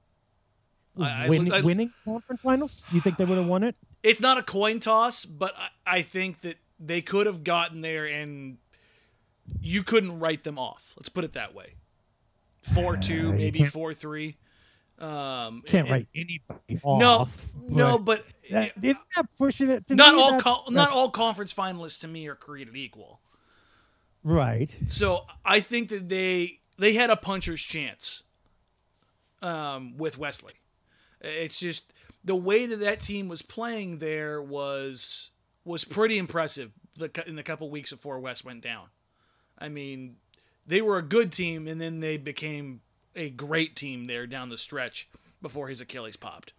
Win, 0.95 1.51
I, 1.51 1.61
winning 1.61 1.91
conference 2.03 2.41
finals? 2.41 2.83
You 2.91 2.99
think 2.99 3.17
they 3.17 3.25
would 3.25 3.37
have 3.37 3.47
won 3.47 3.63
it? 3.63 3.75
It's 4.03 4.19
not 4.19 4.37
a 4.37 4.43
coin 4.43 4.79
toss, 4.79 5.23
but 5.23 5.53
I, 5.57 5.97
I 5.97 6.01
think 6.01 6.41
that 6.41 6.57
they 6.79 7.01
could 7.01 7.25
have 7.25 7.43
gotten 7.43 7.81
there, 7.81 8.05
and 8.05 8.57
you 9.61 9.83
couldn't 9.83 10.19
write 10.19 10.43
them 10.43 10.59
off. 10.59 10.93
Let's 10.97 11.09
put 11.09 11.23
it 11.23 11.33
that 11.33 11.53
way. 11.53 11.75
Four 12.73 12.97
two, 12.97 13.29
uh, 13.29 13.33
maybe 13.33 13.63
four 13.65 13.93
three. 13.93 14.37
Um, 14.99 15.63
can't 15.65 15.87
and, 15.87 15.89
write 15.89 16.07
anybody 16.13 16.79
off. 16.83 16.99
No, 16.99 17.29
but 17.55 17.71
no, 17.71 17.97
but 17.97 18.25
that, 18.51 18.73
isn't 18.81 18.97
that 19.15 19.27
pushing 19.37 19.69
it? 19.69 19.89
not 19.89 20.15
all, 20.15 20.39
co- 20.39 20.69
not 20.69 20.91
all 20.91 21.09
conference 21.09 21.53
finalists 21.53 22.01
to 22.01 22.07
me 22.07 22.27
are 22.27 22.35
created 22.35 22.75
equal. 22.75 23.21
Right. 24.23 24.75
So 24.87 25.25
I 25.45 25.59
think 25.59 25.89
that 25.89 26.09
they 26.09 26.59
they 26.77 26.93
had 26.93 27.09
a 27.09 27.15
puncher's 27.15 27.61
chance 27.61 28.23
um, 29.41 29.97
with 29.97 30.17
Wesley. 30.17 30.53
It's 31.21 31.59
just 31.59 31.93
the 32.23 32.35
way 32.35 32.65
that 32.65 32.79
that 32.79 32.99
team 32.99 33.27
was 33.27 33.41
playing 33.41 33.99
there 33.99 34.41
was 34.41 35.31
was 35.63 35.83
pretty 35.83 36.17
impressive 36.17 36.71
The 36.97 37.11
in 37.27 37.35
the 37.35 37.43
couple 37.43 37.69
weeks 37.69 37.91
before 37.91 38.19
Wes 38.19 38.43
went 38.43 38.61
down. 38.61 38.87
I 39.57 39.69
mean, 39.69 40.17
they 40.65 40.81
were 40.81 40.97
a 40.97 41.03
good 41.03 41.31
team, 41.31 41.67
and 41.67 41.79
then 41.81 41.99
they 41.99 42.17
became 42.17 42.81
a 43.15 43.29
great 43.29 43.75
team 43.75 44.05
there 44.05 44.27
down 44.27 44.49
the 44.49 44.57
stretch 44.57 45.09
before 45.41 45.67
his 45.67 45.81
Achilles 45.81 46.15
popped. 46.15 46.53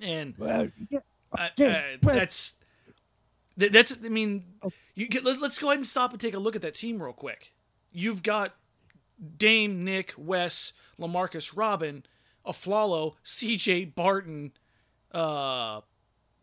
And 0.00 0.34
well, 0.36 0.68
yeah, 0.90 1.00
uh, 1.36 1.48
uh, 1.58 1.80
that's 2.02 2.54
that's. 3.56 3.92
I 4.04 4.08
mean, 4.08 4.44
you 4.94 5.08
get, 5.08 5.24
let, 5.24 5.40
let's 5.40 5.58
go 5.58 5.68
ahead 5.68 5.78
and 5.78 5.86
stop 5.86 6.12
and 6.12 6.20
take 6.20 6.34
a 6.34 6.38
look 6.38 6.56
at 6.56 6.62
that 6.62 6.74
team 6.74 7.02
real 7.02 7.12
quick. 7.12 7.52
You've 7.92 8.22
got 8.22 8.54
Dame, 9.38 9.84
Nick, 9.84 10.14
Wes, 10.18 10.72
Lamarcus, 11.00 11.52
Robin 11.56 12.04
Afflalo, 12.46 13.14
C.J. 13.24 13.86
Barton, 13.86 14.52
uh, 15.12 15.80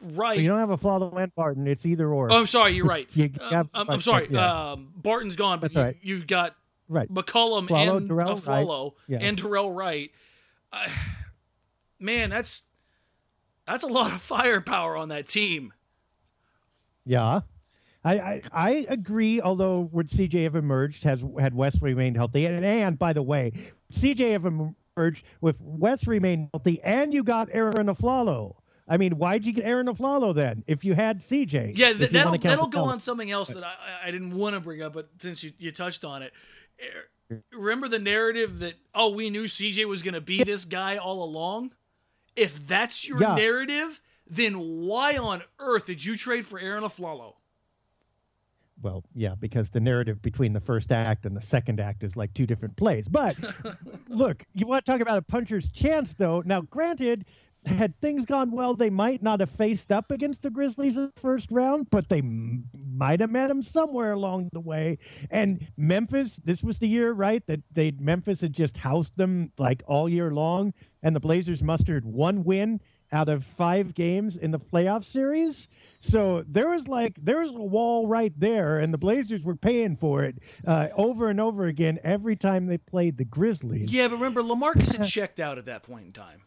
Wright. 0.02 0.40
you 0.40 0.50
don't 0.50 0.60
have 0.60 0.70
Afflalo 0.70 1.16
and 1.18 1.34
Barton. 1.36 1.68
It's 1.68 1.86
either 1.86 2.10
or. 2.10 2.32
Oh, 2.32 2.38
I'm 2.40 2.46
sorry. 2.46 2.74
You're 2.74 2.86
right. 2.86 3.08
You 3.14 3.32
Um, 3.40 3.70
I'm, 3.74 3.90
I'm 3.90 4.02
sorry. 4.02 4.28
yeah. 4.30 4.72
Um, 4.72 4.92
Barton's 4.96 5.36
gone, 5.36 5.60
but 5.60 5.74
you, 5.74 5.82
right. 5.82 5.98
you've 6.02 6.28
got 6.28 6.56
right. 6.90 7.12
McCollum 7.12 7.68
Afflalo, 7.68 7.98
and 7.98 8.10
Dorell 8.10 8.48
Wright. 8.48 8.92
Yeah. 9.08 9.26
and 9.26 9.42
Dorell 9.42 9.74
Wright. 9.74 10.12
Uh, 10.72 10.88
man, 12.00 12.30
that's 12.30 12.64
that's 13.66 13.84
a 13.84 13.88
lot 13.88 14.12
of 14.12 14.22
firepower 14.22 14.98
on 14.98 15.10
that 15.10 15.28
team. 15.28 15.74
Yeah. 17.06 17.42
I, 18.06 18.14
I, 18.16 18.42
I 18.52 18.86
agree, 18.90 19.40
although 19.42 19.90
would 19.92 20.10
CJ 20.10 20.44
have 20.44 20.56
emerged 20.56 21.04
has 21.06 21.24
had 21.40 21.56
West 21.56 21.78
remained 21.82 22.18
healthy. 22.18 22.46
And, 22.46 22.66
and 22.66 23.00
by 23.00 23.14
the 23.14 23.22
way, 23.22 23.54
CJ 23.94 24.32
have 24.32 24.46
emerged 24.46 25.26
with 25.40 25.56
West 25.60 26.08
remained 26.08 26.50
healthy 26.54 26.82
and 26.82 27.14
you 27.14 27.24
got 27.24 27.50
Arron 27.52 27.88
Afflalo. 27.88 28.56
I 28.88 28.98
mean, 28.98 29.14
why'd 29.14 29.46
you 29.46 29.54
get 29.54 29.64
Arron 29.64 29.88
Afflalo 29.88 30.36
then 30.36 30.64
if 30.68 30.84
you 30.84 30.94
had 30.94 31.22
CJ? 31.22 31.78
Yeah, 31.78 31.94
th- 31.94 32.12
that'll 32.12 32.38
that'll 32.38 32.68
go 32.68 32.84
on 32.84 33.00
something 33.00 33.32
else 33.32 33.50
that 33.54 33.64
I, 33.64 33.76
I 34.04 34.12
didn't 34.12 34.32
want 34.32 34.56
to 34.56 34.60
bring 34.60 34.82
up, 34.82 34.94
but 34.94 35.10
since 35.20 35.42
you, 35.42 35.54
you 35.58 35.72
touched 35.72 36.04
on 36.04 36.22
it, 36.22 36.34
Er, 37.32 37.42
remember 37.54 37.88
the 37.88 38.00
narrative 38.00 38.60
that 38.60 38.74
oh 38.94 39.12
we 39.12 39.30
knew 39.30 39.46
CJ 39.46 39.86
was 39.86 40.04
going 40.04 40.14
to 40.14 40.22
be 40.22 40.44
this 40.44 40.66
guy 40.66 40.98
all 40.98 41.24
along. 41.24 41.72
If 42.36 42.68
that's 42.68 43.08
your 43.08 43.22
Yeah. 43.22 43.36
narrative, 43.36 44.02
then 44.36 44.54
why 44.86 45.18
on 45.18 45.44
earth 45.60 45.86
did 45.86 46.04
you 46.04 46.18
trade 46.18 46.46
for 46.46 46.60
Arron 46.60 46.84
Afflalo? 46.84 47.36
Well, 48.82 49.04
yeah, 49.16 49.36
because 49.40 49.70
the 49.70 49.80
narrative 49.80 50.22
between 50.22 50.52
the 50.52 50.60
first 50.60 50.92
act 50.92 51.26
and 51.26 51.38
the 51.38 51.42
second 51.42 51.80
act 51.80 52.04
is 52.04 52.18
like 52.18 52.34
two 52.34 52.46
different 52.46 52.76
plays. 52.76 53.08
But 53.08 53.38
look, 54.10 54.44
you 54.54 54.68
want 54.68 54.86
to 54.86 54.92
talk 54.92 55.00
about 55.00 55.18
a 55.18 55.22
puncher's 55.22 55.70
chance, 55.70 56.14
though. 56.18 56.44
Now, 56.46 56.62
granted, 56.62 57.26
had 57.66 57.98
things 58.02 58.26
gone 58.26 58.52
well, 58.52 58.76
they 58.76 58.90
might 58.90 59.24
not 59.24 59.40
have 59.40 59.50
faced 59.50 59.92
up 59.92 60.12
against 60.12 60.42
the 60.42 60.50
Grizzlies 60.50 60.98
in 60.98 61.06
the 61.16 61.22
first 61.22 61.50
round, 61.50 61.90
but 61.90 62.10
they 62.10 62.20
m- 62.20 62.66
might 62.94 63.20
have 63.22 63.30
met 63.30 63.48
them 63.48 63.64
somewhere 63.64 64.12
along 64.12 64.50
the 64.52 64.60
way. 64.60 64.98
And 65.30 65.66
Memphis, 65.78 66.42
this 66.44 66.62
was 66.62 66.80
the 66.80 66.88
year, 66.88 67.14
right, 67.14 67.46
that 67.48 67.62
they 67.72 67.92
Memphis 67.92 68.42
had 68.42 68.54
just 68.54 68.76
housed 68.76 69.16
them 69.16 69.52
like 69.58 69.82
all 69.88 70.10
year 70.10 70.32
long, 70.32 70.74
and 71.04 71.16
the 71.16 71.22
Blazers 71.22 71.64
mustered 71.64 72.06
one 72.06 72.44
win 72.44 72.82
out 73.14 73.30
of 73.30 73.46
five 73.46 73.94
games 73.94 74.36
in 74.36 74.52
the 74.52 74.60
playoff 74.60 75.06
series. 75.06 75.68
So 76.00 76.44
there 76.48 76.70
was 76.70 76.88
like 76.90 77.16
there 77.22 77.40
was 77.40 77.52
a 77.52 77.54
wall 77.54 78.08
right 78.08 78.34
there, 78.38 78.80
and 78.80 78.94
the 78.94 78.98
Blazers 78.98 79.44
were 79.46 79.56
paying 79.56 79.96
for 79.96 80.24
it 80.24 80.36
uh, 80.68 80.90
over 80.98 81.30
and 81.30 81.40
over 81.40 81.66
again 81.68 82.00
every 82.04 82.36
time 82.36 82.66
they 82.68 82.78
played 82.78 83.18
the 83.18 83.24
Grizzlies. 83.26 83.94
Yeah, 83.94 84.10
but 84.10 84.16
remember 84.16 84.42
Lamarcus 84.44 84.98
had 84.98 85.08
checked 85.08 85.40
out 85.40 85.58
at 85.58 85.66
that 85.66 85.84
point 85.84 86.08
in 86.08 86.12
time. 86.12 86.42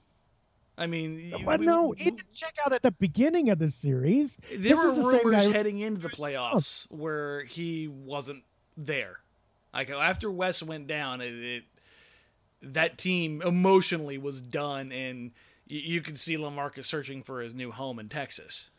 I 0.78 0.86
mean, 0.86 1.32
But 1.46 1.60
we- 1.60 1.64
no, 1.66 1.92
he 1.92 2.10
didn't 2.10 2.34
check 2.34 2.54
out 2.66 2.74
at 2.74 2.82
the 2.82 2.90
beginning 2.90 3.48
of 3.48 3.58
the 3.58 3.70
series. 3.70 4.36
There 4.50 4.58
This 4.58 4.76
were 4.76 4.88
is 4.90 4.96
the 4.96 5.10
same 5.10 5.26
rumors 5.26 5.46
heading 5.50 5.78
into 5.78 6.02
the 6.02 6.10
playoffs 6.10 6.86
where 6.90 7.44
he 7.44 7.88
wasn't 7.88 8.44
there. 8.76 9.20
Like 9.72 9.88
after 9.88 10.30
West 10.30 10.62
went 10.62 10.86
down, 10.86 11.22
it, 11.22 11.32
it 11.32 11.64
that 12.60 12.98
team 12.98 13.40
emotionally 13.42 14.18
was 14.18 14.40
done, 14.42 14.92
and 14.92 15.30
you, 15.66 15.78
you 15.80 16.00
could 16.00 16.18
see 16.18 16.36
Lamarcus 16.36 16.86
searching 16.86 17.22
for 17.22 17.40
his 17.40 17.54
new 17.54 17.70
home 17.72 17.98
in 17.98 18.08
Texas. 18.08 18.70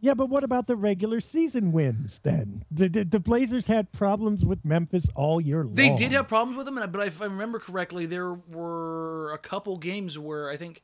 Yeah, 0.00 0.14
but 0.14 0.28
what 0.28 0.44
about 0.44 0.68
the 0.68 0.76
regular 0.76 1.20
season 1.20 1.72
wins 1.72 2.20
then? 2.22 2.64
The, 2.70 2.88
the, 2.88 3.04
the 3.04 3.18
Blazers 3.18 3.66
had 3.66 3.90
problems 3.90 4.46
with 4.46 4.64
Memphis 4.64 5.06
all 5.16 5.40
year 5.40 5.64
long. 5.64 5.74
They 5.74 5.92
did 5.96 6.12
have 6.12 6.28
problems 6.28 6.56
with 6.56 6.66
them, 6.66 6.76
but 6.92 7.06
if 7.08 7.20
I 7.20 7.24
remember 7.24 7.58
correctly, 7.58 8.06
there 8.06 8.32
were 8.32 9.32
a 9.32 9.38
couple 9.38 9.76
games 9.76 10.16
where 10.16 10.50
I 10.50 10.56
think 10.56 10.82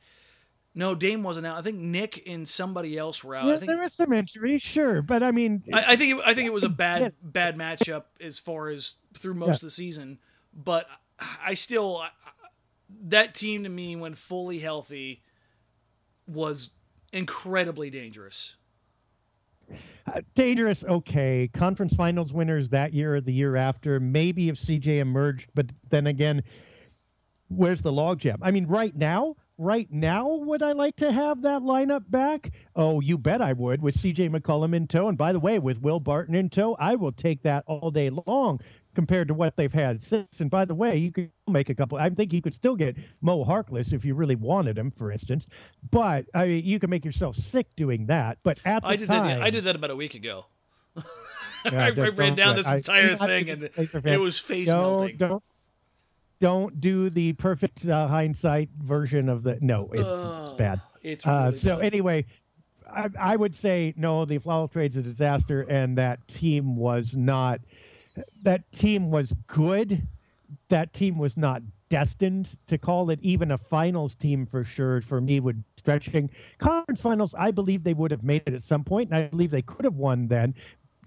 no 0.77 0.95
Dame 0.95 1.23
wasn't 1.23 1.45
out. 1.45 1.57
I 1.57 1.61
think 1.61 1.77
Nick 1.77 2.23
and 2.27 2.45
somebody 2.45 2.97
else 2.97 3.23
were 3.23 3.35
out. 3.37 3.45
Yeah, 3.45 3.53
I 3.53 3.57
think 3.57 3.69
there 3.69 3.79
was 3.79 3.93
some 3.93 4.11
injuries, 4.11 4.61
sure, 4.61 5.01
but 5.01 5.23
I 5.23 5.31
mean, 5.31 5.63
I, 5.73 5.93
I 5.93 5.95
think 5.95 6.17
it, 6.19 6.23
I 6.25 6.33
think 6.33 6.47
it 6.47 6.53
was 6.53 6.65
a 6.65 6.69
bad 6.69 7.01
Yeah. 7.01 7.09
bad 7.23 7.55
matchup 7.55 8.03
as 8.19 8.37
far 8.39 8.67
as 8.67 8.95
through 9.13 9.35
most 9.35 9.63
of 9.63 9.67
the 9.67 9.71
season, 9.71 10.19
but 10.53 10.87
I 11.41 11.53
still 11.53 12.03
that 13.07 13.35
team 13.35 13.63
to 13.63 13.69
me 13.69 13.95
when 13.95 14.15
fully 14.15 14.59
healthy 14.59 15.23
was 16.27 16.71
incredibly 17.11 17.89
dangerous. 17.89 18.55
Uh, 20.07 20.21
dangerous, 20.35 20.83
okay. 20.83 21.49
Conference 21.53 21.95
finals 21.95 22.31
winners 22.31 22.69
that 22.69 22.93
year 22.93 23.15
or 23.15 23.21
the 23.21 23.33
year 23.33 23.55
after. 23.55 23.99
Maybe 23.99 24.49
if 24.49 24.55
CJ 24.57 24.99
emerged, 24.99 25.49
but 25.55 25.71
then 25.89 26.07
again, 26.07 26.43
where's 27.47 27.81
the 27.81 27.91
logjam? 27.91 28.37
I 28.41 28.51
mean, 28.51 28.67
right 28.67 28.95
now, 28.95 29.35
right 29.57 29.91
now, 29.91 30.35
would 30.35 30.61
I 30.61 30.73
like 30.73 30.95
to 30.97 31.11
have 31.11 31.41
that 31.41 31.61
lineup 31.61 32.03
back? 32.09 32.51
Oh, 32.75 32.99
you 32.99 33.17
bet 33.17 33.41
I 33.41 33.53
would 33.53 33.81
with 33.81 33.95
CJ 33.95 34.29
McCollum 34.29 34.75
in 34.75 34.87
tow. 34.87 35.07
And 35.07 35.17
by 35.17 35.33
the 35.33 35.39
way, 35.39 35.57
with 35.57 35.81
Will 35.81 35.99
Barton 35.99 36.35
in 36.35 36.49
tow, 36.49 36.75
I 36.79 36.95
will 36.95 37.11
take 37.11 37.41
that 37.43 37.63
all 37.65 37.89
day 37.89 38.11
long 38.11 38.59
compared 38.95 39.27
to 39.27 39.33
what 39.33 39.55
they've 39.57 39.71
had 39.73 40.01
since. 40.01 40.39
And 40.39 40.49
by 40.49 40.65
the 40.65 40.73
way, 40.73 40.95
you 40.97 41.11
could 41.11 41.29
make 41.47 41.69
a 41.69 41.75
couple. 41.75 41.97
I 41.97 42.09
think 42.09 42.33
you 42.33 42.41
could 42.41 42.55
still 42.55 42.75
get 42.75 42.95
Mo 43.21 43.43
Harkless 43.45 43.93
if 43.93 44.03
you 44.05 44.15
really 44.15 44.35
wanted 44.35 44.77
him, 44.77 44.89
for 44.91 45.11
instance. 45.11 45.47
But 45.91 46.25
I 46.33 46.47
mean, 46.47 46.65
you 46.65 46.79
can 46.79 46.89
make 46.89 47.05
yourself 47.05 47.35
sick 47.35 47.67
doing 47.75 48.07
that. 48.07 48.39
But 48.43 48.59
at 48.65 48.81
the 48.81 48.87
I 48.87 48.95
did 48.95 49.07
time, 49.07 49.27
that. 49.27 49.41
I 49.41 49.49
did 49.51 49.65
that 49.65 49.75
about 49.75 49.91
a 49.91 49.95
week 49.95 50.15
ago. 50.15 50.45
Yeah, 51.65 51.85
I, 51.85 51.87
I 51.87 52.09
ran 52.09 52.35
down 52.35 52.57
this 52.57 52.67
I- 52.67 52.75
entire 52.77 53.13
a 53.13 53.17
thing, 53.17 53.49
and 53.49 53.63
it 54.05 54.19
was 54.19 54.37
face 54.37 54.67
don't, 54.67 54.81
melting. 54.99 55.17
Don't 55.17 55.43
don't 56.39 56.79
do 56.81 57.09
the 57.09 57.33
perfect 57.33 57.87
uh, 57.87 58.07
hindsight 58.07 58.69
version 58.83 59.29
of 59.29 59.41
the. 59.41 59.57
No, 59.61 59.89
it's, 59.91 60.47
it's 60.49 60.57
bad. 60.57 60.81
It's 61.01 61.25
Uh, 61.25 61.51
so 61.53 61.77
bad. 61.77 61.85
anyway, 61.85 62.25
I, 62.87 63.09
I 63.19 63.35
would 63.35 63.55
say 63.55 63.93
no. 63.97 64.25
The 64.25 64.37
flower 64.37 64.67
trade's 64.67 64.95
a 64.97 65.01
disaster, 65.01 65.61
and 65.61 65.97
that 65.97 66.27
team 66.27 66.75
was 66.75 67.15
not. 67.15 67.61
That 68.43 68.71
team 68.71 69.11
was 69.11 69.33
good. 69.47 70.07
That 70.69 70.93
team 70.93 71.17
was 71.17 71.37
not 71.37 71.61
destined 71.89 72.55
to 72.67 72.77
call 72.77 73.09
it 73.09 73.19
even 73.21 73.51
a 73.51 73.57
finals 73.57 74.15
team 74.15 74.45
for 74.45 74.63
sure. 74.63 75.01
For 75.01 75.21
me, 75.21 75.39
would 75.39 75.63
stretching 75.77 76.29
conference 76.57 77.01
finals. 77.01 77.35
I 77.37 77.51
believe 77.51 77.83
they 77.83 77.93
would 77.93 78.11
have 78.11 78.23
made 78.23 78.43
it 78.45 78.53
at 78.53 78.63
some 78.63 78.83
point, 78.83 79.09
and 79.09 79.17
I 79.17 79.27
believe 79.27 79.51
they 79.51 79.61
could 79.61 79.85
have 79.85 79.95
won 79.95 80.27
then, 80.27 80.55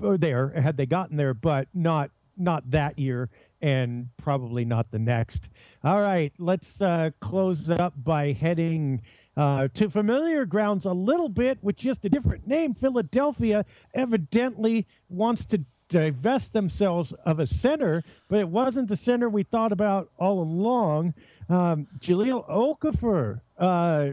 or 0.00 0.16
there 0.16 0.50
had 0.50 0.76
they 0.76 0.86
gotten 0.86 1.16
there, 1.16 1.34
but 1.34 1.68
not 1.74 2.10
not 2.36 2.70
that 2.70 2.98
year 2.98 3.28
and 3.60 4.08
probably 4.16 4.64
not 4.64 4.90
the 4.90 4.98
next. 4.98 5.48
All 5.82 6.00
right, 6.00 6.32
let's 6.38 6.80
uh, 6.80 7.10
close 7.20 7.70
up 7.70 7.92
by 8.04 8.32
heading 8.32 9.02
uh, 9.36 9.68
to 9.74 9.90
familiar 9.90 10.46
grounds 10.46 10.84
a 10.84 10.92
little 10.92 11.28
bit 11.28 11.58
with 11.62 11.76
just 11.76 12.04
a 12.04 12.08
different 12.08 12.46
name. 12.46 12.74
Philadelphia 12.74 13.64
evidently 13.94 14.86
wants 15.08 15.44
to 15.46 15.64
divest 15.88 16.52
themselves 16.52 17.12
of 17.24 17.40
a 17.40 17.46
center, 17.46 18.04
but 18.28 18.40
it 18.40 18.48
wasn't 18.48 18.88
the 18.88 18.96
center 18.96 19.28
we 19.28 19.42
thought 19.42 19.72
about 19.72 20.10
all 20.18 20.40
along. 20.42 21.14
Um, 21.48 21.86
Jahlil 21.98 22.48
Okafor, 22.48 23.40
uh, 23.58 24.08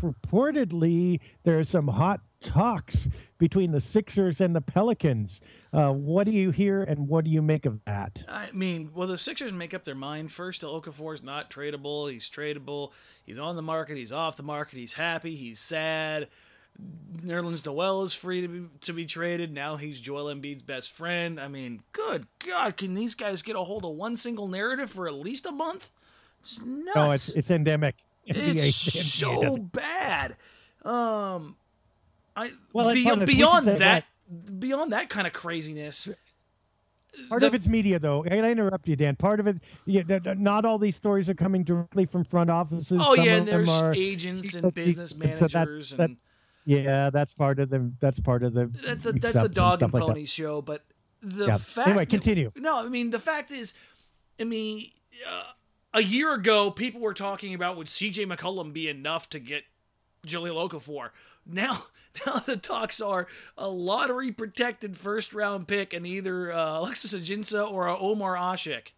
purportedly, 0.00 1.20
there's 1.42 1.68
some 1.68 1.88
hot 1.88 2.20
talks 2.40 3.08
between 3.38 3.72
the 3.72 3.80
Sixers 3.80 4.40
and 4.40 4.54
the 4.54 4.60
Pelicans. 4.60 5.40
Uh, 5.72 5.90
what 5.90 6.24
do 6.24 6.30
you 6.30 6.50
hear 6.50 6.84
and 6.84 7.08
what 7.08 7.24
do 7.24 7.30
you 7.30 7.42
make 7.42 7.66
of 7.66 7.84
that? 7.84 8.24
I 8.28 8.50
mean, 8.52 8.90
well, 8.94 9.08
the 9.08 9.18
Sixers 9.18 9.52
make 9.52 9.74
up 9.74 9.84
their 9.84 9.94
mind 9.94 10.32
first. 10.32 10.62
Okafor's 10.62 11.22
not 11.22 11.50
tradable. 11.50 12.10
He's 12.10 12.30
tradable. 12.30 12.92
He's 13.24 13.38
on 13.38 13.56
the 13.56 13.62
market. 13.62 13.96
He's 13.96 14.12
off 14.12 14.36
the 14.36 14.42
market. 14.42 14.78
He's 14.78 14.94
happy. 14.94 15.34
He's 15.34 15.58
sad. 15.58 16.28
Nerlens 17.24 17.64
Noel 17.64 18.02
is 18.02 18.14
free 18.14 18.40
to 18.42 18.48
be, 18.48 18.68
to 18.82 18.92
be 18.92 19.06
traded. 19.06 19.52
Now 19.52 19.76
he's 19.76 19.98
Joel 20.00 20.26
Embiid's 20.34 20.62
best 20.62 20.92
friend. 20.92 21.40
I 21.40 21.48
mean, 21.48 21.82
good 21.92 22.26
God, 22.38 22.76
can 22.76 22.94
these 22.94 23.14
guys 23.14 23.42
get 23.42 23.56
a 23.56 23.60
hold 23.64 23.84
of 23.84 23.92
one 23.96 24.16
single 24.16 24.48
narrative 24.48 24.90
for 24.90 25.08
at 25.08 25.14
least 25.14 25.46
a 25.46 25.52
month? 25.52 25.90
It's 26.42 26.60
nuts. 26.60 26.94
No, 26.96 27.10
it's 27.10 27.28
it's 27.30 27.50
endemic. 27.50 27.96
It's 28.26 28.38
NBA 28.38 28.72
so 28.72 29.56
bad. 29.56 30.36
Um, 30.84 31.56
I 32.36 32.52
Well, 32.72 32.92
be- 32.92 33.04
part 33.04 33.18
of- 33.22 33.28
we 33.28 33.34
should 33.34 33.38
beyond 33.38 33.64
say 33.66 33.74
that, 33.76 34.04
beyond 34.58 34.92
that 34.92 35.08
kind 35.08 35.26
of 35.26 35.32
craziness. 35.32 36.08
Part 37.28 37.40
the- 37.40 37.46
of 37.46 37.54
it's 37.54 37.66
media, 37.66 37.98
though. 37.98 38.24
And 38.24 38.44
I 38.44 38.50
interrupt 38.50 38.86
you, 38.88 38.94
Dan. 38.96 39.16
Part 39.16 39.40
of 39.40 39.46
it, 39.46 39.56
yeah, 39.86 40.02
not 40.36 40.64
all 40.64 40.76
these 40.78 40.96
stories 40.96 41.28
are 41.30 41.34
coming 41.34 41.64
directly 41.64 42.04
from 42.04 42.24
front 42.24 42.50
offices. 42.50 43.00
Oh 43.02 43.14
Some 43.16 43.24
yeah, 43.24 43.36
and 43.36 43.48
there's 43.48 43.68
are- 43.68 43.94
agents 43.94 44.54
and 44.54 44.74
business 44.74 45.10
so 45.10 45.16
that's- 45.18 45.54
managers, 45.54 45.90
that- 45.90 46.10
and 46.10 46.16
Yeah, 46.66 47.10
that's 47.10 47.32
part 47.32 47.58
of 47.60 47.70
the. 47.70 47.90
That's 48.00 48.20
part 48.20 48.42
of 48.42 48.52
the. 48.52 48.66
that's 48.84 49.02
the 49.04 49.12
that's 49.12 49.38
the 49.38 49.48
dog 49.48 49.82
and 49.82 49.92
like 49.94 50.02
pony 50.02 50.24
show. 50.26 50.60
But 50.60 50.84
the 51.22 51.46
Yeah. 51.46 51.58
fact, 51.58 51.88
Anyway, 51.88 52.04
that- 52.04 52.10
continue. 52.10 52.52
no, 52.56 52.84
I 52.84 52.88
mean 52.88 53.10
the 53.10 53.18
fact 53.20 53.50
is, 53.50 53.72
I 54.38 54.44
mean, 54.44 54.90
uh, 55.30 55.44
a 55.94 56.02
year 56.02 56.34
ago 56.34 56.70
people 56.70 57.00
were 57.00 57.14
talking 57.14 57.54
about 57.54 57.76
would 57.76 57.88
C.J. 57.88 58.26
McCollum 58.26 58.72
be 58.72 58.88
enough 58.88 59.30
to 59.30 59.38
get 59.38 59.62
Jahlil 60.26 60.68
Okafor. 60.68 61.10
Now, 61.46 61.84
now 62.26 62.40
the 62.40 62.56
talks 62.56 63.00
are 63.00 63.28
a 63.56 63.68
lottery 63.68 64.32
protected 64.32 64.96
first 64.98 65.32
round 65.32 65.68
pick 65.68 65.94
and 65.94 66.04
either 66.04 66.50
uh, 66.52 66.80
Alexis 66.80 67.14
Ajinça 67.14 67.70
or 67.70 67.88
uh, 67.88 67.96
Omer 67.96 68.34
Asik. 68.36 68.88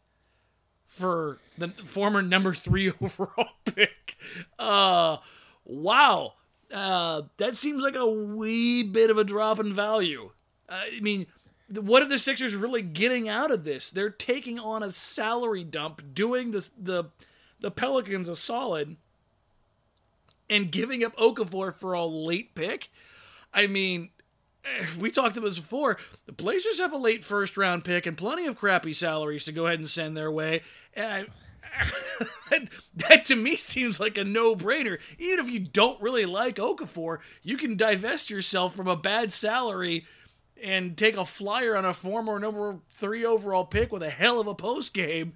for 0.87 1.37
the 1.59 1.69
former 1.69 2.23
number 2.23 2.55
three 2.55 2.91
overall 3.01 3.51
pick. 3.67 4.17
Uh, 4.59 5.19
wow. 5.67 6.33
Uh, 6.73 7.23
that 7.39 7.57
seems 7.57 7.83
like 7.83 7.97
a 7.97 8.09
wee 8.09 8.83
bit 8.83 9.11
of 9.11 9.19
a 9.19 9.25
drop 9.25 9.59
in 9.59 9.73
value. 9.73 10.31
Uh, 10.69 10.85
I 10.97 11.01
mean, 11.01 11.27
what 11.71 12.03
are 12.03 12.09
the 12.09 12.19
Sixers 12.19 12.55
really 12.55 12.83
getting 12.83 13.29
out 13.29 13.51
of 13.51 13.65
this? 13.65 13.91
They're 13.91 14.11
taking 14.11 14.59
on 14.59 14.83
a 14.83 14.93
salary 14.93 15.65
dump, 15.65 16.15
doing 16.15 16.51
the 16.51 16.69
the 16.79 17.05
the 17.61 17.71
Pelicans 17.71 18.29
a 18.29 18.37
solid, 18.37 18.97
and 20.49 20.71
giving 20.71 21.03
up 21.03 21.17
Okafor 21.17 21.75
for 21.75 21.93
a 21.95 22.05
late 22.05 22.55
pick. 22.55 22.89
I 23.53 23.67
mean, 23.67 24.11
we 24.99 25.11
talked 25.11 25.37
about 25.37 25.47
this 25.47 25.59
before. 25.59 25.99
The 26.27 26.33
Blazers 26.33 26.79
have 26.79 26.93
a 26.93 26.99
late 26.99 27.25
first 27.25 27.57
round 27.57 27.85
pick 27.85 28.07
and 28.07 28.17
plenty 28.17 28.47
of 28.47 28.57
crappy 28.57 28.93
salaries 28.93 29.45
to 29.45 29.53
go 29.53 29.67
ahead 29.67 29.79
and 29.79 29.89
send 29.89 30.17
their 30.17 30.31
way. 30.31 30.63
And 30.95 31.29
I, 32.51 32.67
that 32.95 33.27
to 33.27 33.37
me 33.37 33.57
seems 33.57 34.01
like 34.01 34.19
a 34.19 34.25
no 34.25 34.55
brainer. 34.57 34.99
Even 35.19 35.45
if 35.45 35.51
you 35.51 35.61
don't 35.61 36.01
really 36.01 36.27
like 36.27 36.57
Okafor, 36.57 37.19
you 37.43 37.57
can 37.57 37.77
divest 37.77 38.31
yourself 38.31 38.75
from 38.75 38.89
a 38.89 38.97
bad 38.97 39.33
salary 39.33 40.07
and 40.63 40.97
take 40.97 41.17
a 41.17 41.25
flyer 41.25 41.77
on 41.77 41.85
a 41.85 41.95
former 41.95 42.39
number 42.39 42.79
three 42.93 43.25
overall 43.25 43.65
pick 43.65 43.93
with 43.93 44.03
a 44.03 44.11
hell 44.11 44.41
of 44.41 44.47
a 44.47 44.55
post 44.55 44.93
game. 44.93 45.35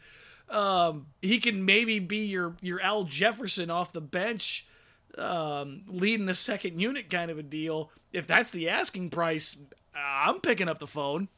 Um, 0.48 1.06
he 1.20 1.38
can 1.38 1.64
maybe 1.64 1.98
be 1.98 2.26
your 2.26 2.56
your 2.60 2.80
Al 2.80 3.04
Jefferson 3.04 3.70
off 3.70 3.92
the 3.92 4.00
bench, 4.00 4.66
um, 5.16 5.82
leading 5.86 6.26
the 6.26 6.34
second 6.34 6.80
unit 6.80 7.08
kind 7.08 7.30
of 7.30 7.38
a 7.38 7.42
deal 7.42 7.90
if 8.12 8.26
that's 8.26 8.50
the 8.50 8.68
asking 8.68 9.10
price, 9.10 9.56
I'm 9.94 10.40
picking 10.40 10.68
up 10.68 10.78
the 10.78 10.86
phone. 10.86 11.28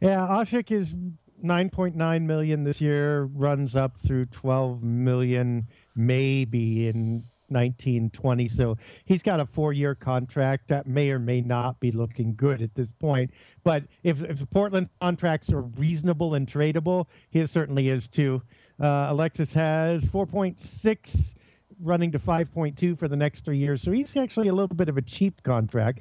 Yeah, 0.00 0.26
Asik 0.28 0.70
is 0.70 0.94
9.9 1.42 2.22
million 2.22 2.64
this 2.64 2.80
year, 2.80 3.24
runs 3.24 3.76
up 3.76 3.98
through 3.98 4.26
12 4.26 4.82
million 4.82 5.66
maybe 5.94 6.88
in 6.88 7.24
1920. 7.48 8.48
So 8.48 8.76
he's 9.04 9.22
got 9.22 9.40
a 9.40 9.46
four-year 9.46 9.94
contract 9.94 10.68
that 10.68 10.86
may 10.86 11.10
or 11.10 11.18
may 11.18 11.40
not 11.40 11.78
be 11.80 11.92
looking 11.92 12.34
good 12.34 12.62
at 12.62 12.74
this 12.74 12.90
point. 12.90 13.30
But 13.62 13.84
if 14.02 14.22
if 14.22 14.48
Portland's 14.50 14.90
contracts 15.00 15.50
are 15.52 15.62
reasonable 15.62 16.34
and 16.34 16.46
tradable, 16.46 17.06
his 17.30 17.50
certainly 17.50 17.88
is 17.88 18.08
too. 18.08 18.42
Uh, 18.80 19.06
Alexis 19.10 19.52
has 19.52 20.04
4.6 20.04 21.34
running 21.80 22.12
to 22.12 22.18
5.2 22.18 22.98
for 22.98 23.08
the 23.08 23.16
next 23.16 23.44
three 23.44 23.58
years. 23.58 23.82
So 23.82 23.90
he's 23.90 24.16
actually 24.16 24.48
a 24.48 24.52
little 24.52 24.74
bit 24.74 24.88
of 24.88 24.96
a 24.96 25.02
cheap 25.02 25.42
contract, 25.42 26.00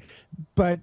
but 0.56 0.80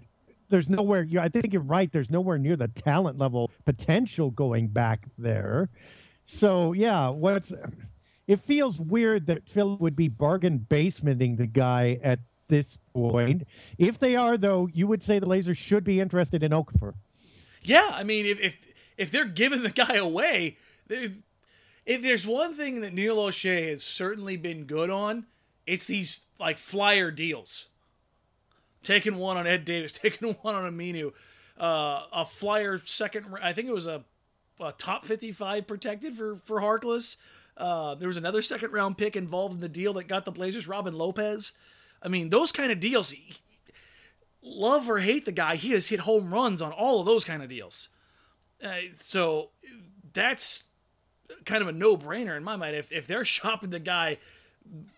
there's 0.50 0.68
nowhere. 0.68 1.06
I 1.18 1.28
think 1.28 1.52
you're 1.52 1.62
right. 1.62 1.90
There's 1.90 2.10
nowhere 2.10 2.38
near 2.38 2.56
the 2.56 2.68
talent 2.68 3.18
level 3.18 3.50
potential 3.64 4.30
going 4.30 4.68
back 4.68 5.06
there. 5.16 5.70
So 6.24 6.72
yeah, 6.72 7.08
what's 7.08 7.52
it 8.26 8.40
feels 8.40 8.78
weird 8.78 9.26
that 9.26 9.48
Phil 9.48 9.76
would 9.78 9.96
be 9.96 10.08
bargain 10.08 10.64
basementing 10.68 11.36
the 11.36 11.46
guy 11.46 11.98
at 12.02 12.20
this 12.50 12.76
point. 12.92 13.46
If 13.78 13.98
they 13.98 14.16
are, 14.16 14.36
though, 14.36 14.68
you 14.72 14.86
would 14.86 15.02
say 15.02 15.18
the 15.18 15.26
Blazers 15.26 15.56
should 15.56 15.84
be 15.84 16.00
interested 16.00 16.42
in 16.42 16.52
Okafor. 16.52 16.94
Yeah, 17.62 17.88
I 17.90 18.02
mean, 18.04 18.26
if 18.26 18.40
if 18.40 18.56
if 18.98 19.10
they're 19.10 19.24
giving 19.24 19.62
the 19.62 19.70
guy 19.70 19.94
away, 19.94 20.58
if 20.88 22.02
there's 22.02 22.26
one 22.26 22.54
thing 22.54 22.82
that 22.82 22.92
Neil 22.92 23.16
Olshey 23.16 23.70
has 23.70 23.82
certainly 23.82 24.36
been 24.36 24.64
good 24.64 24.90
on, 24.90 25.26
it's 25.66 25.86
these 25.86 26.20
like 26.38 26.58
flyer 26.58 27.10
deals. 27.10 27.69
Taking 28.82 29.16
one 29.16 29.36
on 29.36 29.46
Ed 29.46 29.64
Davis, 29.64 29.92
taking 29.92 30.32
one 30.42 30.54
on 30.54 30.70
Aminu, 30.70 31.12
uh, 31.58 32.04
a 32.12 32.26
flyer 32.26 32.80
second. 32.84 33.26
I 33.42 33.52
think 33.52 33.68
it 33.68 33.74
was 33.74 33.86
a, 33.86 34.04
a 34.58 34.72
top 34.72 35.04
55 35.04 35.66
protected 35.66 36.16
for 36.16 36.36
for 36.36 36.60
Harkless. 36.60 37.16
Uh, 37.56 37.94
there 37.94 38.08
was 38.08 38.16
another 38.16 38.40
second 38.40 38.72
round 38.72 38.96
pick 38.96 39.16
involved 39.16 39.54
in 39.54 39.60
the 39.60 39.68
deal 39.68 39.92
that 39.94 40.08
got 40.08 40.24
the 40.24 40.30
Blazers, 40.30 40.66
Robin 40.66 40.94
Lopez. 40.94 41.52
I 42.02 42.08
mean, 42.08 42.30
those 42.30 42.52
kind 42.52 42.72
of 42.72 42.80
deals. 42.80 43.10
He, 43.10 43.34
love 44.42 44.88
or 44.88 44.98
hate 44.98 45.24
the 45.24 45.32
guy, 45.32 45.56
he 45.56 45.72
has 45.72 45.88
hit 45.88 46.00
home 46.00 46.32
runs 46.32 46.62
on 46.62 46.72
all 46.72 47.00
of 47.00 47.06
those 47.06 47.24
kind 47.24 47.42
of 47.42 47.48
deals. 47.48 47.88
Uh, 48.62 48.76
so 48.92 49.50
that's 50.12 50.64
kind 51.44 51.62
of 51.62 51.68
a 51.68 51.72
no 51.72 51.96
brainer 51.96 52.36
in 52.36 52.44
my 52.44 52.56
mind. 52.56 52.76
If, 52.76 52.90
if 52.92 53.06
they're 53.06 53.24
shopping 53.26 53.70
the 53.70 53.80
guy 53.80 54.18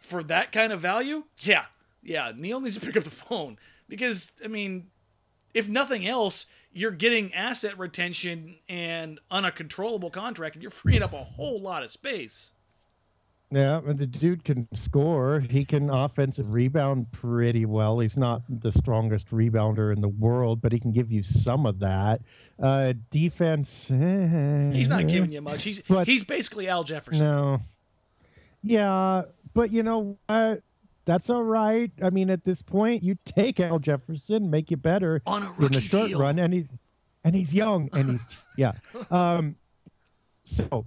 for 0.03 0.23
that 0.25 0.53
kind 0.53 0.73
of 0.73 0.81
value, 0.81 1.25
yeah, 1.39 1.67
yeah, 2.03 2.33
Neil 2.37 2.61
needs 2.61 2.79
to 2.79 2.85
pick 2.85 2.97
up 2.97 3.05
the 3.05 3.11
phone 3.11 3.59
because, 3.93 4.33
I 4.43 4.49
mean, 4.49 4.87
if 5.53 5.69
nothing 5.69 6.07
else, 6.07 6.47
you're 6.73 6.93
getting 6.93 7.35
asset 7.35 7.79
retention 7.79 8.57
and 8.67 9.21
on 9.31 9.45
a 9.45 9.53
controllable 9.53 10.09
contract, 10.09 10.57
and 10.57 10.63
you're 10.63 10.71
freeing 10.71 11.03
up 11.03 11.13
a 11.13 11.23
whole 11.23 11.61
lot 11.61 11.83
of 11.83 11.93
space. 11.93 12.53
Yeah, 13.51 13.83
and 13.87 13.99
the 13.99 14.07
dude 14.07 14.45
can 14.45 14.67
score. 14.73 15.41
He 15.41 15.67
can 15.67 15.91
offensive 15.91 16.55
rebound 16.55 17.13
pretty 17.13 17.67
well. 17.67 17.99
He's 17.99 18.17
not 18.17 18.41
the 18.49 18.73
strongest 18.73 19.29
rebounder 19.29 19.95
in 19.95 20.01
the 20.01 20.09
world, 20.09 20.63
but 20.63 20.73
he 20.73 20.81
can 20.81 20.91
give 20.91 21.13
you 21.13 21.23
some 21.23 21.67
of 21.67 21.81
that. 21.81 22.23
Uh, 22.59 22.95
defense. 23.11 23.91
Eh, 23.91 24.71
he's 24.73 24.89
not 24.89 25.07
giving 25.07 25.33
you 25.33 25.43
much. 25.43 25.65
He's 25.65 25.83
but, 25.83 26.07
he's 26.07 26.25
basically 26.25 26.67
Al 26.67 26.83
Jefferson. 26.83 27.27
No. 27.27 27.61
Yeah, 28.63 29.25
but 29.53 29.71
you 29.71 29.83
know 29.83 30.17
what? 30.27 30.63
That's 31.05 31.31
all 31.31 31.43
right. 31.43 31.91
I 32.03 32.11
mean, 32.11 32.31
at 32.31 32.45
this 32.45 32.63
point, 32.63 33.03
you 33.03 33.17
take 33.25 33.59
Al 33.61 33.79
Jefferson, 33.79 34.51
make 34.51 34.71
you 34.71 34.77
better 34.77 35.21
in 35.27 35.73
the 35.73 35.81
short 35.81 36.09
deal. 36.11 36.21
run, 36.21 36.39
and 36.39 36.53
he's 36.55 36.69
and 37.25 37.35
he's 37.35 37.53
young 37.53 37.89
and 37.93 38.11
he's 38.13 38.27
yeah. 38.57 38.73
Um, 39.11 39.57
so, 40.45 40.87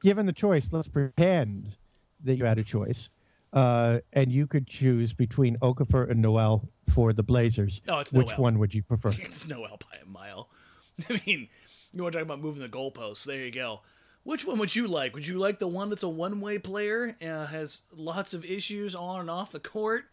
given 0.00 0.26
the 0.26 0.32
choice, 0.32 0.68
let's 0.70 0.88
pretend 0.88 1.76
that 2.24 2.36
you 2.36 2.44
had 2.44 2.58
a 2.58 2.64
choice, 2.64 3.08
uh, 3.52 3.98
and 4.12 4.30
you 4.30 4.46
could 4.46 4.66
choose 4.66 5.12
between 5.12 5.56
Okafor 5.58 6.08
and 6.10 6.22
Noel 6.22 6.68
for 6.94 7.12
the 7.12 7.22
Blazers. 7.22 7.80
Oh, 7.88 8.00
it's 8.00 8.12
Which 8.12 8.28
Noel. 8.28 8.38
one 8.38 8.58
would 8.60 8.74
you 8.74 8.82
prefer? 8.82 9.10
It's 9.18 9.46
Noel 9.46 9.78
by 9.90 9.98
a 10.02 10.06
mile. 10.08 10.48
I 11.10 11.20
mean, 11.26 11.48
you 11.92 12.02
want 12.02 12.12
to 12.12 12.18
talk 12.18 12.26
about 12.26 12.40
moving 12.40 12.62
the 12.62 12.68
goalposts? 12.68 13.24
There 13.24 13.44
you 13.44 13.50
go. 13.50 13.80
Which 14.24 14.46
one 14.46 14.58
would 14.58 14.74
you 14.74 14.86
like? 14.86 15.14
Would 15.14 15.26
you 15.26 15.38
like 15.38 15.58
the 15.58 15.68
one 15.68 15.90
that's 15.90 16.04
a 16.04 16.08
one-way 16.08 16.58
player, 16.58 17.16
uh, 17.20 17.46
has 17.46 17.82
lots 17.92 18.34
of 18.34 18.44
issues 18.44 18.94
on 18.94 19.20
and 19.20 19.30
off 19.30 19.50
the 19.50 19.58
court, 19.58 20.04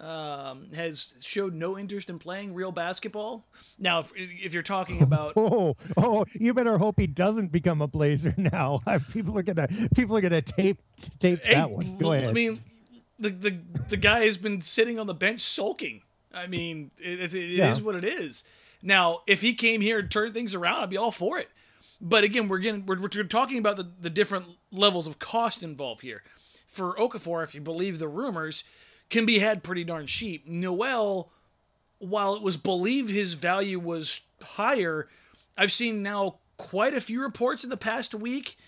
um, 0.00 0.72
has 0.74 1.14
showed 1.20 1.54
no 1.54 1.78
interest 1.78 2.10
in 2.10 2.18
playing 2.18 2.54
real 2.54 2.72
basketball. 2.72 3.46
Now, 3.78 4.00
if, 4.00 4.12
if 4.16 4.52
you're 4.52 4.62
talking 4.62 5.02
about, 5.08 5.34
oh, 5.36 5.76
oh, 5.96 6.24
you 6.32 6.52
better 6.52 6.78
hope 6.78 6.98
he 6.98 7.06
doesn't 7.06 7.52
become 7.52 7.80
a 7.80 7.86
Blazer 7.86 8.34
now. 8.38 8.82
people 9.12 9.38
are 9.38 9.42
gonna, 9.42 9.68
people 9.94 10.16
are 10.16 10.20
gonna 10.20 10.42
tape, 10.42 10.82
tape 11.20 11.40
hey, 11.44 11.54
that 11.54 11.70
one. 11.70 11.98
Go 11.98 12.12
ahead. 12.12 12.28
I 12.28 12.32
mean, 12.32 12.62
the 13.18 13.30
the 13.30 13.58
the 13.90 13.96
guy 13.96 14.24
has 14.24 14.36
been 14.36 14.60
sitting 14.60 14.98
on 14.98 15.06
the 15.06 15.14
bench 15.14 15.40
sulking. 15.40 16.02
I 16.32 16.48
mean, 16.48 16.90
it, 16.98 17.20
it, 17.20 17.34
it 17.34 17.50
yeah. 17.50 17.70
is 17.70 17.80
what 17.80 17.94
it 17.94 18.04
is. 18.04 18.42
Now, 18.82 19.20
if 19.28 19.40
he 19.40 19.54
came 19.54 19.80
here 19.80 20.00
and 20.00 20.10
turned 20.10 20.34
things 20.34 20.54
around, 20.54 20.82
I'd 20.82 20.90
be 20.90 20.96
all 20.96 21.12
for 21.12 21.38
it. 21.38 21.48
But 22.06 22.22
again, 22.22 22.48
we're 22.48 22.58
getting 22.58 22.84
we're, 22.84 23.00
we're 23.00 23.08
talking 23.08 23.58
about 23.58 23.78
the, 23.78 23.90
the 23.98 24.10
different 24.10 24.44
levels 24.70 25.06
of 25.06 25.18
cost 25.18 25.62
involved 25.62 26.02
here. 26.02 26.22
For 26.68 26.94
Okafor, 26.96 27.42
if 27.42 27.54
you 27.54 27.62
believe 27.62 27.98
the 27.98 28.08
rumors, 28.08 28.62
can 29.08 29.24
be 29.24 29.38
had 29.38 29.62
pretty 29.62 29.84
darn 29.84 30.06
cheap. 30.06 30.46
Noel, 30.46 31.30
while 31.98 32.34
it 32.34 32.42
was 32.42 32.58
believed 32.58 33.10
his 33.10 33.34
value 33.34 33.78
was 33.78 34.20
higher, 34.42 35.08
I've 35.56 35.72
seen 35.72 36.02
now 36.02 36.36
quite 36.58 36.94
a 36.94 37.00
few 37.00 37.22
reports 37.22 37.64
in 37.64 37.70
the 37.70 37.76
past 37.76 38.14
week 38.14 38.58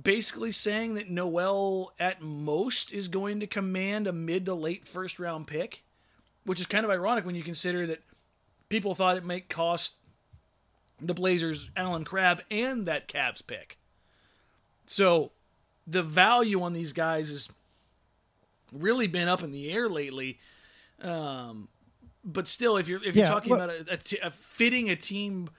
basically 0.00 0.50
saying 0.50 0.94
that 0.94 1.10
Noel 1.10 1.92
at 1.98 2.22
most 2.22 2.92
is 2.92 3.08
going 3.08 3.40
to 3.40 3.46
command 3.46 4.06
a 4.06 4.12
mid 4.12 4.46
to 4.46 4.54
late 4.54 4.86
first 4.86 5.18
round 5.18 5.46
pick, 5.46 5.84
which 6.44 6.60
is 6.60 6.66
kind 6.66 6.84
of 6.84 6.90
ironic 6.90 7.24
when 7.24 7.34
you 7.34 7.42
consider 7.42 7.86
that 7.86 8.02
people 8.68 8.94
thought 8.94 9.16
it 9.16 9.24
might 9.24 9.48
cost 9.48 9.94
the 11.00 11.14
Blazers 11.14 11.70
Allen 11.76 12.04
Crabbe 12.04 12.42
and 12.50 12.86
that 12.86 13.08
Cavs 13.08 13.46
pick. 13.46 13.78
So 14.86 15.32
the 15.86 16.02
value 16.02 16.62
on 16.62 16.72
these 16.72 16.92
guys 16.92 17.30
has 17.30 17.48
really 18.72 19.06
been 19.06 19.28
up 19.28 19.42
in 19.42 19.50
the 19.50 19.70
air 19.72 19.88
lately. 19.88 20.38
Um, 21.02 21.68
but 22.24 22.46
still, 22.46 22.76
if 22.76 22.88
you're 22.88 23.02
if 23.02 23.16
you're 23.16 23.24
yeah, 23.24 23.30
talking 23.30 23.50
well, 23.50 23.62
about 23.62 23.88
a, 23.88 23.94
a, 23.94 23.96
t- 23.96 24.18
a 24.18 24.30
fitting 24.30 24.90
a 24.90 24.96
team 24.96 25.50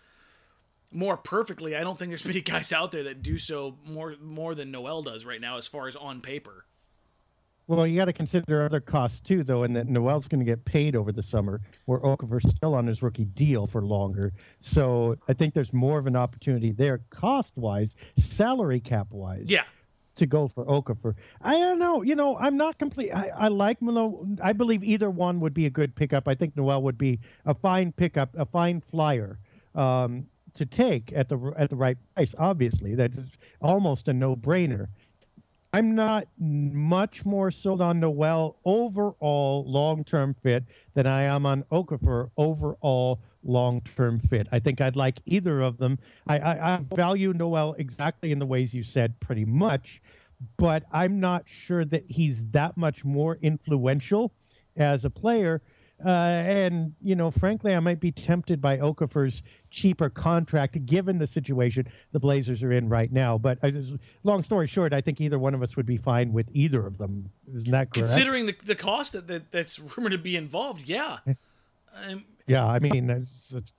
more 0.92 1.18
perfectly, 1.18 1.76
I 1.76 1.82
don't 1.82 1.98
think 1.98 2.12
there's 2.12 2.26
many 2.26 2.42
guys 2.42 2.72
out 2.72 2.92
there 2.92 3.04
that 3.04 3.24
do 3.24 3.38
so 3.38 3.78
more 3.86 4.16
more 4.22 4.56
than 4.56 4.72
Noel 4.72 5.02
does 5.02 5.26
right 5.26 5.42
now, 5.42 5.58
as 5.58 5.68
far 5.68 5.88
as 5.88 5.96
on 5.96 6.22
paper. 6.22 6.66
Well, 7.72 7.88
you 7.88 7.98
got 7.98 8.06
to 8.06 8.14
consider 8.14 8.66
other 8.66 8.82
costs 8.82 9.22
too, 9.22 9.46
though, 9.46 9.64
and 9.64 9.74
that 9.78 9.88
Noel's 9.88 10.28
going 10.28 10.40
to 10.40 10.46
get 10.46 10.66
paid 10.66 10.94
over 10.94 11.14
the 11.14 11.24
summer, 11.24 11.62
where 11.86 12.00
Okafor's 12.00 12.50
still 12.50 12.76
on 12.76 12.86
his 12.86 13.02
rookie 13.02 13.24
deal 13.24 13.66
for 13.66 13.82
longer. 13.82 14.34
So 14.60 15.16
I 15.30 15.34
think 15.34 15.54
there's 15.54 15.72
more 15.72 15.98
of 15.98 16.06
an 16.06 16.18
opportunity 16.18 16.74
there, 16.74 17.00
cost 17.12 17.54
wise, 17.56 17.96
salary 18.18 18.82
cap 18.82 19.08
wise. 19.10 19.46
Yeah, 19.46 19.64
to 20.16 20.26
go 20.26 20.50
for 20.50 20.66
Okafor. 20.66 21.16
I 21.42 21.54
don't 21.60 21.80
know. 21.80 22.02
You 22.02 22.16
know, 22.16 22.38
I'm 22.38 22.58
not 22.58 22.78
complete. 22.78 23.12
I, 23.12 23.30
I 23.34 23.48
like 23.48 23.82
Melo. 23.82 24.28
I 24.44 24.52
believe 24.52 24.84
either 24.84 25.10
one 25.10 25.40
would 25.40 25.54
be 25.54 25.66
a 25.66 25.70
good 25.70 25.96
pickup. 25.96 26.28
I 26.28 26.36
think 26.36 26.58
Noel 26.58 26.84
would 26.84 26.98
be 26.98 27.22
a 27.46 27.54
fine 27.54 27.94
pickup, 27.94 28.36
a 28.38 28.46
fine 28.46 28.82
flyer. 28.82 29.40
Um, 29.76 30.28
to 30.54 30.66
take 30.66 31.12
at 31.14 31.30
the 31.30 31.54
at 31.58 31.70
the 31.70 31.76
right 31.76 31.98
price. 32.16 32.36
Obviously, 32.38 32.96
that's 32.96 33.18
almost 33.62 34.08
a 34.08 34.14
no 34.14 34.36
brainer. 34.36 34.88
I'm 35.74 35.96
not 35.96 36.28
much 36.38 37.26
more 37.26 37.50
sold 37.50 37.82
on 37.82 38.02
Noel 38.02 38.58
overall 38.66 39.64
long 39.66 40.04
term 40.04 40.36
fit 40.44 40.66
than 40.96 41.08
I 41.08 41.24
am 41.24 41.46
on 41.46 41.64
Okafor 41.72 42.30
overall 42.36 43.22
long 43.44 43.82
term 43.96 44.20
fit. 44.20 44.48
I 44.52 44.60
think 44.60 44.82
I'd 44.82 44.98
like 44.98 45.20
either 45.26 45.62
of 45.62 45.78
them. 45.78 45.98
I, 46.28 46.40
I, 46.40 46.74
I 46.74 46.80
value 46.94 47.34
Noel 47.34 47.74
exactly 47.78 48.34
in 48.34 48.40
the 48.40 48.46
ways 48.46 48.74
you 48.74 48.84
said, 48.84 49.18
pretty 49.22 49.46
much, 49.46 50.02
but 50.58 50.84
I'm 50.92 51.20
not 51.22 51.44
sure 51.48 51.86
that 51.86 52.04
he's 52.08 52.44
that 52.52 52.76
much 52.76 53.06
more 53.06 53.38
influential 53.42 54.34
as 54.76 55.06
a 55.06 55.10
player 55.10 55.62
uh, 56.06 56.10
and 56.10 56.94
you 57.02 57.16
know, 57.16 57.32
frankly, 57.32 57.76
I 57.76 57.80
might 57.80 58.00
be 58.00 58.12
tempted 58.12 58.62
by 58.62 58.78
Okafor's 58.78 59.44
cheaper 59.70 60.10
contract, 60.10 60.86
given 60.86 61.18
the 61.18 61.28
situation 61.28 61.88
the 62.12 62.20
Blazers 62.20 62.64
are 62.64 62.72
in 62.72 62.90
right 62.90 63.12
now. 63.12 63.38
But 63.38 63.60
uh, 63.64 63.72
long 64.24 64.44
story 64.44 64.68
short, 64.68 64.94
I 64.94 65.02
think 65.02 65.22
either 65.22 65.40
one 65.40 65.54
of 65.54 65.62
us 65.62 65.76
would 65.76 65.86
be 65.86 65.98
fine 65.98 66.34
with 66.34 66.48
either 66.54 66.86
of 66.86 66.98
them. 66.98 67.30
Isn't 67.54 67.72
that 67.72 67.94
correct? 67.94 68.10
Considering 68.10 68.46
the 68.46 68.56
the 68.66 68.76
cost 68.76 69.14
that, 69.14 69.28
that 69.28 69.52
that's 69.52 69.80
rumored 69.80 70.12
to 70.12 70.18
be 70.18 70.36
involved, 70.36 70.88
yeah. 70.88 71.20
Um, 71.94 72.26
yeah, 72.48 72.66
I 72.66 72.80
mean, 72.80 73.28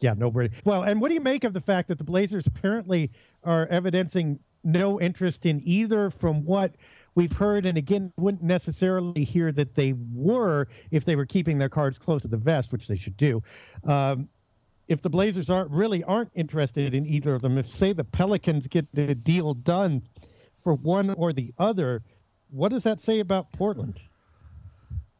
yeah, 0.01 0.15
nobody. 0.17 0.51
Well, 0.65 0.83
and 0.83 1.01
what 1.01 1.09
do 1.09 1.15
you 1.15 1.21
make 1.21 1.45
of 1.45 1.53
the 1.53 1.61
fact 1.61 1.89
that 1.89 1.99
the 1.99 2.05
Blazers 2.05 2.47
apparently 2.47 3.11
are 3.45 3.67
evidencing 3.67 4.39
no 4.65 5.01
interest 5.01 5.45
in 5.45 5.61
either, 5.65 6.11
from 6.11 6.45
what 6.45 6.75
we've 7.15 7.33
heard, 7.33 7.67
and 7.67 7.77
again, 7.77 8.13
wouldn't 8.17 8.43
necessarily 8.43 9.25
hear 9.25 9.53
that 9.53 9.75
they 9.75 9.95
were 10.13 10.69
if 10.91 11.05
they 11.05 11.17
were 11.17 11.27
keeping 11.27 11.59
their 11.59 11.69
cards 11.69 11.99
close 11.99 12.23
to 12.23 12.29
the 12.29 12.37
vest, 12.37 12.73
which 12.73 12.87
they 12.89 12.97
should 12.97 13.17
do. 13.17 13.43
Um, 13.85 14.29
if 14.89 15.03
the 15.03 15.11
Blazers 15.11 15.49
aren't 15.49 15.71
really 15.71 16.03
aren't 16.05 16.31
interested 16.35 16.95
in 16.95 17.07
either 17.07 17.35
of 17.35 17.43
them, 17.43 17.59
if 17.59 17.67
say 17.69 17.93
the 17.93 18.05
Pelicans 18.05 18.67
get 18.67 18.87
the 18.95 19.15
deal 19.15 19.55
done 19.55 20.03
for 20.63 20.75
one 20.75 21.11
or 21.11 21.33
the 21.33 21.53
other, 21.59 22.03
what 22.51 22.71
does 22.71 22.83
that 22.83 23.01
say 23.01 23.21
about 23.21 23.53
Portland? 23.53 24.01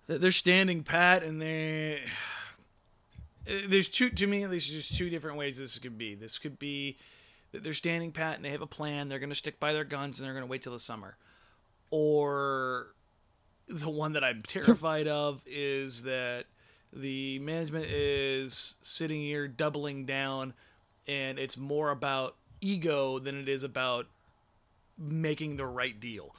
They're 0.07 0.33
standing 0.33 0.83
pat, 0.83 1.23
and 1.23 1.41
they 1.41 2.03
there's 3.69 3.89
two 3.89 4.11
to 4.11 4.27
me 4.27 4.43
at 4.43 4.51
least. 4.51 4.71
There's 4.71 4.89
two 4.89 5.11
different 5.11 5.37
ways 5.37 5.59
this 5.59 5.79
could 5.79 5.97
be. 5.97 6.15
This 6.15 6.39
could 6.39 6.59
be 6.59 6.99
that 7.53 7.63
they're 7.63 7.75
standing 7.75 8.13
pat 8.13 8.37
and 8.37 8.45
they 8.45 8.51
have 8.51 8.63
a 8.63 8.67
plan. 8.67 9.09
They're 9.09 9.19
going 9.19 9.29
to 9.29 9.37
stick 9.37 9.61
by 9.61 9.73
their 9.73 9.85
guns 9.85 10.19
and 10.19 10.27
they're 10.27 10.33
going 10.33 10.45
to 10.45 10.51
wait 10.51 10.63
till 10.63 10.73
the 10.73 10.79
summer 10.79 11.17
or 11.93 12.87
the 13.69 13.91
one 13.91 14.15
that 14.15 14.25
I'm 14.25 14.43
terrified 14.43 15.07
of 15.07 15.45
is 15.47 16.03
that 16.03 16.47
the 16.93 17.39
management 17.39 17.87
is 17.87 18.75
sitting 18.83 19.21
here 19.21 19.47
doubling 19.47 20.05
down 20.05 20.55
and 21.07 21.39
it's 21.39 21.57
more 21.57 21.91
about 21.91 22.35
ego 22.61 23.19
than 23.19 23.39
it 23.39 23.49
is 23.49 23.63
about 23.63 24.07
making 24.99 25.57
the 25.57 25.67
right 25.67 25.99
deal. 26.01 26.35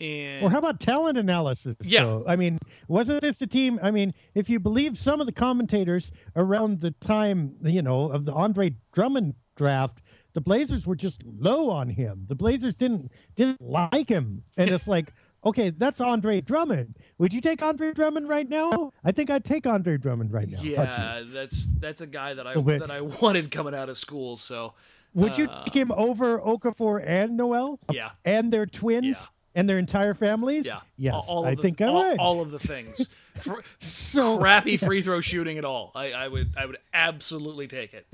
And 0.00 0.44
or 0.44 0.50
how 0.50 0.58
about 0.58 0.80
talent 0.80 1.18
analysis? 1.18 1.76
Yeah. 1.82 2.04
Though? 2.04 2.24
I 2.26 2.36
mean, 2.36 2.58
wasn't 2.86 3.20
this 3.20 3.38
the 3.38 3.46
team? 3.46 3.78
I 3.82 3.90
mean, 3.90 4.14
if 4.34 4.48
you 4.48 4.60
believe 4.60 4.96
some 4.98 5.20
of 5.20 5.26
the 5.26 5.32
commentators 5.32 6.10
around 6.36 6.80
the 6.80 6.92
time, 7.00 7.54
you 7.62 7.82
know, 7.82 8.10
of 8.10 8.24
the 8.24 8.32
Andre 8.32 8.74
Drummond 8.92 9.34
draft, 9.56 9.98
the 10.38 10.42
Blazers 10.42 10.86
were 10.86 10.94
just 10.94 11.20
low 11.24 11.68
on 11.68 11.88
him. 11.88 12.24
The 12.28 12.34
Blazers 12.36 12.76
didn't 12.76 13.10
didn't 13.34 13.60
like 13.60 14.08
him, 14.08 14.44
and 14.56 14.70
it's 14.70 14.86
like, 14.86 15.12
okay, 15.44 15.70
that's 15.70 16.00
Andre 16.00 16.40
Drummond. 16.40 16.94
Would 17.18 17.32
you 17.32 17.40
take 17.40 17.60
Andre 17.60 17.92
Drummond 17.92 18.28
right 18.28 18.48
now? 18.48 18.92
I 19.02 19.10
think 19.10 19.30
I'd 19.30 19.44
take 19.44 19.66
Andre 19.66 19.96
Drummond 19.96 20.32
right 20.32 20.48
now. 20.48 20.60
Yeah, 20.62 21.24
that's 21.26 21.66
that's 21.80 22.02
a 22.02 22.06
guy 22.06 22.34
that 22.34 22.46
I 22.46 22.54
that 22.54 22.88
I 22.88 23.00
wanted 23.00 23.50
coming 23.50 23.74
out 23.74 23.88
of 23.88 23.98
school. 23.98 24.36
So, 24.36 24.74
would 25.12 25.36
you 25.36 25.46
uh, 25.46 25.64
take 25.64 25.74
him 25.74 25.90
over 25.90 26.38
Okafor 26.38 27.02
and 27.04 27.36
Noel? 27.36 27.80
Yeah, 27.92 28.10
and 28.24 28.52
their 28.52 28.66
twins. 28.66 29.06
Yeah. 29.06 29.26
And 29.54 29.68
their 29.68 29.78
entire 29.78 30.14
families? 30.14 30.64
Yeah. 30.64 30.80
Yes. 30.96 31.14
All, 31.26 31.44
I 31.44 31.56
the, 31.56 31.62
think 31.62 31.80
I 31.80 31.86
all, 31.86 31.94
would. 31.94 32.18
All 32.20 32.40
of 32.40 32.52
the 32.52 32.60
things. 32.60 33.08
so 33.80 34.38
crappy 34.38 34.76
free 34.76 35.02
throw 35.02 35.20
shooting 35.20 35.58
at 35.58 35.64
all. 35.64 35.90
I, 35.96 36.12
I 36.12 36.28
would 36.28 36.54
I 36.56 36.64
would 36.64 36.78
absolutely 36.94 37.66
take 37.66 37.92
it. 37.92 38.06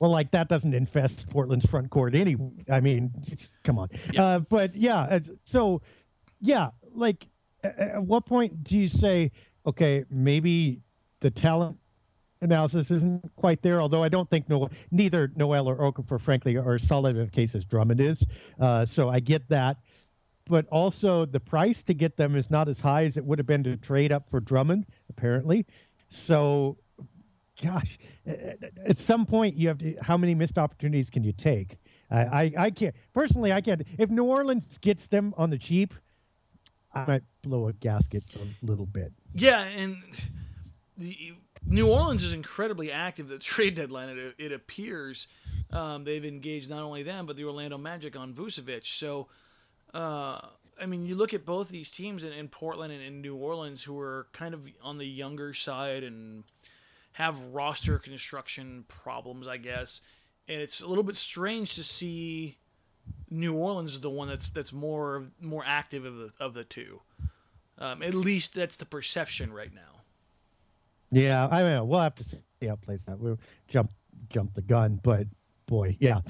Well, 0.00 0.10
like 0.10 0.30
that 0.30 0.48
doesn't 0.48 0.74
infest 0.74 1.28
Portland's 1.28 1.66
front 1.66 1.90
court 1.90 2.14
anyway. 2.14 2.50
I 2.70 2.80
mean, 2.80 3.12
come 3.64 3.78
on. 3.78 3.88
Yeah. 4.12 4.24
Uh, 4.24 4.38
but 4.40 4.76
yeah, 4.76 5.18
so 5.40 5.82
yeah, 6.40 6.70
like 6.94 7.26
at 7.64 8.02
what 8.02 8.26
point 8.26 8.62
do 8.62 8.76
you 8.76 8.88
say, 8.88 9.32
okay, 9.66 10.04
maybe 10.10 10.80
the 11.20 11.30
talent 11.30 11.76
analysis 12.40 12.90
isn't 12.90 13.28
quite 13.36 13.62
there? 13.62 13.80
Although 13.80 14.02
I 14.04 14.08
don't 14.08 14.30
think 14.30 14.48
no, 14.48 14.68
neither 14.90 15.32
Noel 15.34 15.68
or 15.68 15.76
Okafor, 15.76 16.20
frankly, 16.20 16.56
are 16.56 16.74
as 16.74 16.86
solid 16.86 17.16
in 17.16 17.22
a 17.22 17.30
case 17.30 17.54
as 17.54 17.64
Drummond 17.64 18.00
is. 18.00 18.24
Uh, 18.60 18.86
so 18.86 19.08
I 19.08 19.20
get 19.20 19.48
that. 19.48 19.78
But 20.46 20.66
also, 20.68 21.26
the 21.26 21.40
price 21.40 21.82
to 21.82 21.92
get 21.92 22.16
them 22.16 22.34
is 22.34 22.50
not 22.50 22.68
as 22.68 22.80
high 22.80 23.04
as 23.04 23.18
it 23.18 23.24
would 23.24 23.38
have 23.38 23.46
been 23.46 23.64
to 23.64 23.76
trade 23.76 24.12
up 24.12 24.30
for 24.30 24.40
Drummond, 24.40 24.86
apparently. 25.10 25.66
So 26.08 26.78
gosh, 27.62 27.98
at 28.26 28.98
some 28.98 29.26
point 29.26 29.56
you 29.56 29.68
have 29.68 29.78
to. 29.78 29.96
How 30.02 30.16
many 30.16 30.34
missed 30.34 30.58
opportunities 30.58 31.10
can 31.10 31.24
you 31.24 31.32
take? 31.32 31.78
I, 32.10 32.20
I, 32.20 32.52
I 32.58 32.70
can't 32.70 32.94
personally. 33.14 33.52
I 33.52 33.60
can't. 33.60 33.82
If 33.98 34.10
New 34.10 34.24
Orleans 34.24 34.78
gets 34.78 35.06
them 35.06 35.34
on 35.36 35.50
the 35.50 35.58
cheap, 35.58 35.94
I 36.94 37.04
might 37.04 37.22
blow 37.42 37.68
a 37.68 37.72
gasket 37.72 38.24
a 38.36 38.66
little 38.66 38.86
bit. 38.86 39.12
Yeah, 39.34 39.60
and 39.60 39.98
the, 40.96 41.34
New 41.66 41.88
Orleans 41.88 42.24
is 42.24 42.32
incredibly 42.32 42.90
active. 42.90 43.28
The 43.28 43.38
trade 43.38 43.74
deadline, 43.74 44.16
it, 44.16 44.34
it 44.38 44.52
appears, 44.52 45.28
um, 45.70 46.04
they've 46.04 46.24
engaged 46.24 46.70
not 46.70 46.82
only 46.82 47.02
them 47.02 47.26
but 47.26 47.36
the 47.36 47.44
Orlando 47.44 47.78
Magic 47.78 48.16
on 48.16 48.32
Vucevic. 48.32 48.86
So, 48.86 49.28
uh, 49.94 50.40
I 50.80 50.86
mean, 50.86 51.04
you 51.06 51.14
look 51.14 51.34
at 51.34 51.44
both 51.44 51.68
these 51.68 51.90
teams 51.90 52.24
in, 52.24 52.32
in 52.32 52.48
Portland 52.48 52.92
and 52.92 53.02
in 53.02 53.20
New 53.20 53.36
Orleans, 53.36 53.84
who 53.84 53.98
are 53.98 54.28
kind 54.32 54.54
of 54.54 54.68
on 54.82 54.98
the 54.98 55.06
younger 55.06 55.52
side 55.52 56.04
and 56.04 56.44
have 57.18 57.42
roster 57.46 57.98
construction 57.98 58.84
problems, 58.86 59.48
I 59.48 59.56
guess. 59.56 60.00
And 60.46 60.60
it's 60.60 60.80
a 60.80 60.86
little 60.86 61.02
bit 61.02 61.16
strange 61.16 61.74
to 61.74 61.82
see 61.82 62.58
New 63.28 63.54
Orleans 63.54 63.94
is 63.94 64.00
the 64.00 64.08
one 64.08 64.28
that's 64.28 64.50
that's 64.50 64.72
more 64.72 65.24
more 65.40 65.64
active 65.66 66.04
of 66.04 66.16
the 66.16 66.30
of 66.38 66.54
the 66.54 66.62
two. 66.62 67.00
Um, 67.76 68.04
at 68.04 68.14
least 68.14 68.54
that's 68.54 68.76
the 68.76 68.86
perception 68.86 69.52
right 69.52 69.74
now. 69.74 70.02
Yeah, 71.10 71.48
I 71.50 71.64
mean, 71.64 71.88
we'll 71.88 71.98
have 71.98 72.14
to 72.14 72.24
see 72.24 72.38
how 72.66 72.74
it 72.74 72.82
plays 72.82 73.00
out. 73.08 73.18
We'll 73.18 73.40
jump 73.66 73.90
jump 74.30 74.54
the 74.54 74.62
gun, 74.62 75.00
but 75.02 75.26
boy, 75.66 75.96
yeah. 75.98 76.20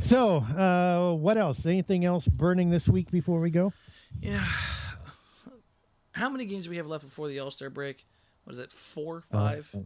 So, 0.00 0.38
uh, 0.38 1.12
what 1.16 1.36
else? 1.36 1.66
Anything 1.66 2.06
else 2.06 2.26
burning 2.26 2.70
this 2.70 2.88
week 2.88 3.10
before 3.10 3.40
we 3.40 3.50
go? 3.50 3.74
Yeah. 4.22 4.46
How 6.12 6.30
many 6.30 6.46
games 6.46 6.64
do 6.64 6.70
we 6.70 6.78
have 6.78 6.86
left 6.86 7.04
before 7.04 7.28
the 7.28 7.40
All 7.40 7.50
Star 7.50 7.68
break? 7.68 8.06
What 8.48 8.54
is 8.54 8.60
it, 8.60 8.72
four, 8.72 9.24
uh, 9.30 9.36
five? 9.36 9.76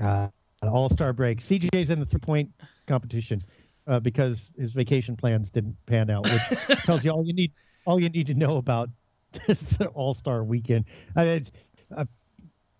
Uh, 0.00 0.28
uh, 0.62 0.70
All 0.70 0.88
Star 0.88 1.12
break. 1.12 1.40
CJ's 1.40 1.90
in 1.90 2.00
the 2.00 2.06
three 2.06 2.18
point 2.18 2.50
competition 2.86 3.44
uh, 3.86 4.00
because 4.00 4.54
his 4.58 4.72
vacation 4.72 5.14
plans 5.14 5.50
didn't 5.50 5.76
pan 5.84 6.08
out, 6.08 6.26
which 6.30 6.40
tells 6.84 7.04
you 7.04 7.10
all 7.10 7.22
you 7.22 7.34
need 7.34 7.52
all 7.84 8.00
you 8.00 8.08
need 8.08 8.26
to 8.28 8.34
know 8.34 8.56
about 8.56 8.88
this 9.46 9.76
All 9.92 10.14
Star 10.14 10.42
weekend. 10.42 10.86
I, 11.14 11.42
uh, 11.94 12.06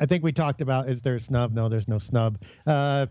I 0.00 0.06
think 0.06 0.24
we 0.24 0.32
talked 0.32 0.62
about 0.62 0.88
is 0.88 1.02
there 1.02 1.16
a 1.16 1.20
snub? 1.20 1.52
No, 1.52 1.68
there's 1.68 1.86
no 1.86 1.98
snub. 1.98 2.40
Uh, 2.66 3.04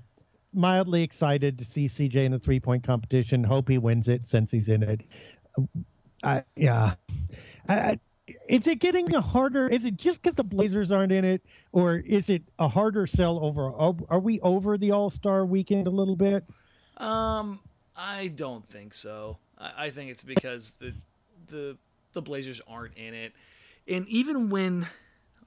mildly 0.52 1.04
excited 1.04 1.60
to 1.60 1.66
see 1.66 1.86
CJ 1.88 2.16
in 2.16 2.32
the 2.32 2.40
three 2.40 2.60
point 2.60 2.84
competition. 2.84 3.44
Hope 3.44 3.70
he 3.70 3.78
wins 3.78 4.08
it 4.08 4.26
since 4.26 4.50
he's 4.50 4.70
in 4.70 4.82
it. 4.82 5.02
I, 6.24 6.44
yeah, 6.56 6.96
I, 7.68 8.00
is 8.50 8.66
it 8.66 8.80
getting 8.80 9.14
a 9.14 9.22
harder? 9.22 9.70
Is 9.70 9.86
it 9.86 9.96
just 9.96 10.24
because 10.24 10.34
the 10.34 10.44
Blazers 10.44 10.92
aren't 10.92 11.12
in 11.12 11.24
it, 11.24 11.46
or 11.72 11.98
is 11.98 12.30
it 12.30 12.42
a 12.58 12.68
harder 12.68 13.06
sell 13.06 13.40
over? 13.44 13.72
Are 14.10 14.20
we 14.20 14.40
over 14.42 14.78
the 14.78 14.92
All 14.92 15.12
Star 15.12 15.46
weekend 15.46 15.86
a 15.86 15.92
little 15.92 16.16
bit? 16.16 16.44
Um, 16.98 17.60
I 17.96 18.28
don't 18.28 18.68
think 18.68 18.96
so. 18.96 19.38
I, 19.58 19.86
I 19.86 19.90
think 19.92 20.10
it's 20.10 20.24
because 20.24 20.72
the 20.72 20.94
the 21.48 21.78
the 22.14 22.24
Blazers 22.24 22.60
aren't 22.68 22.98
in 22.98 23.14
it, 23.14 23.34
and 23.88 24.08
even 24.08 24.50
when 24.50 24.88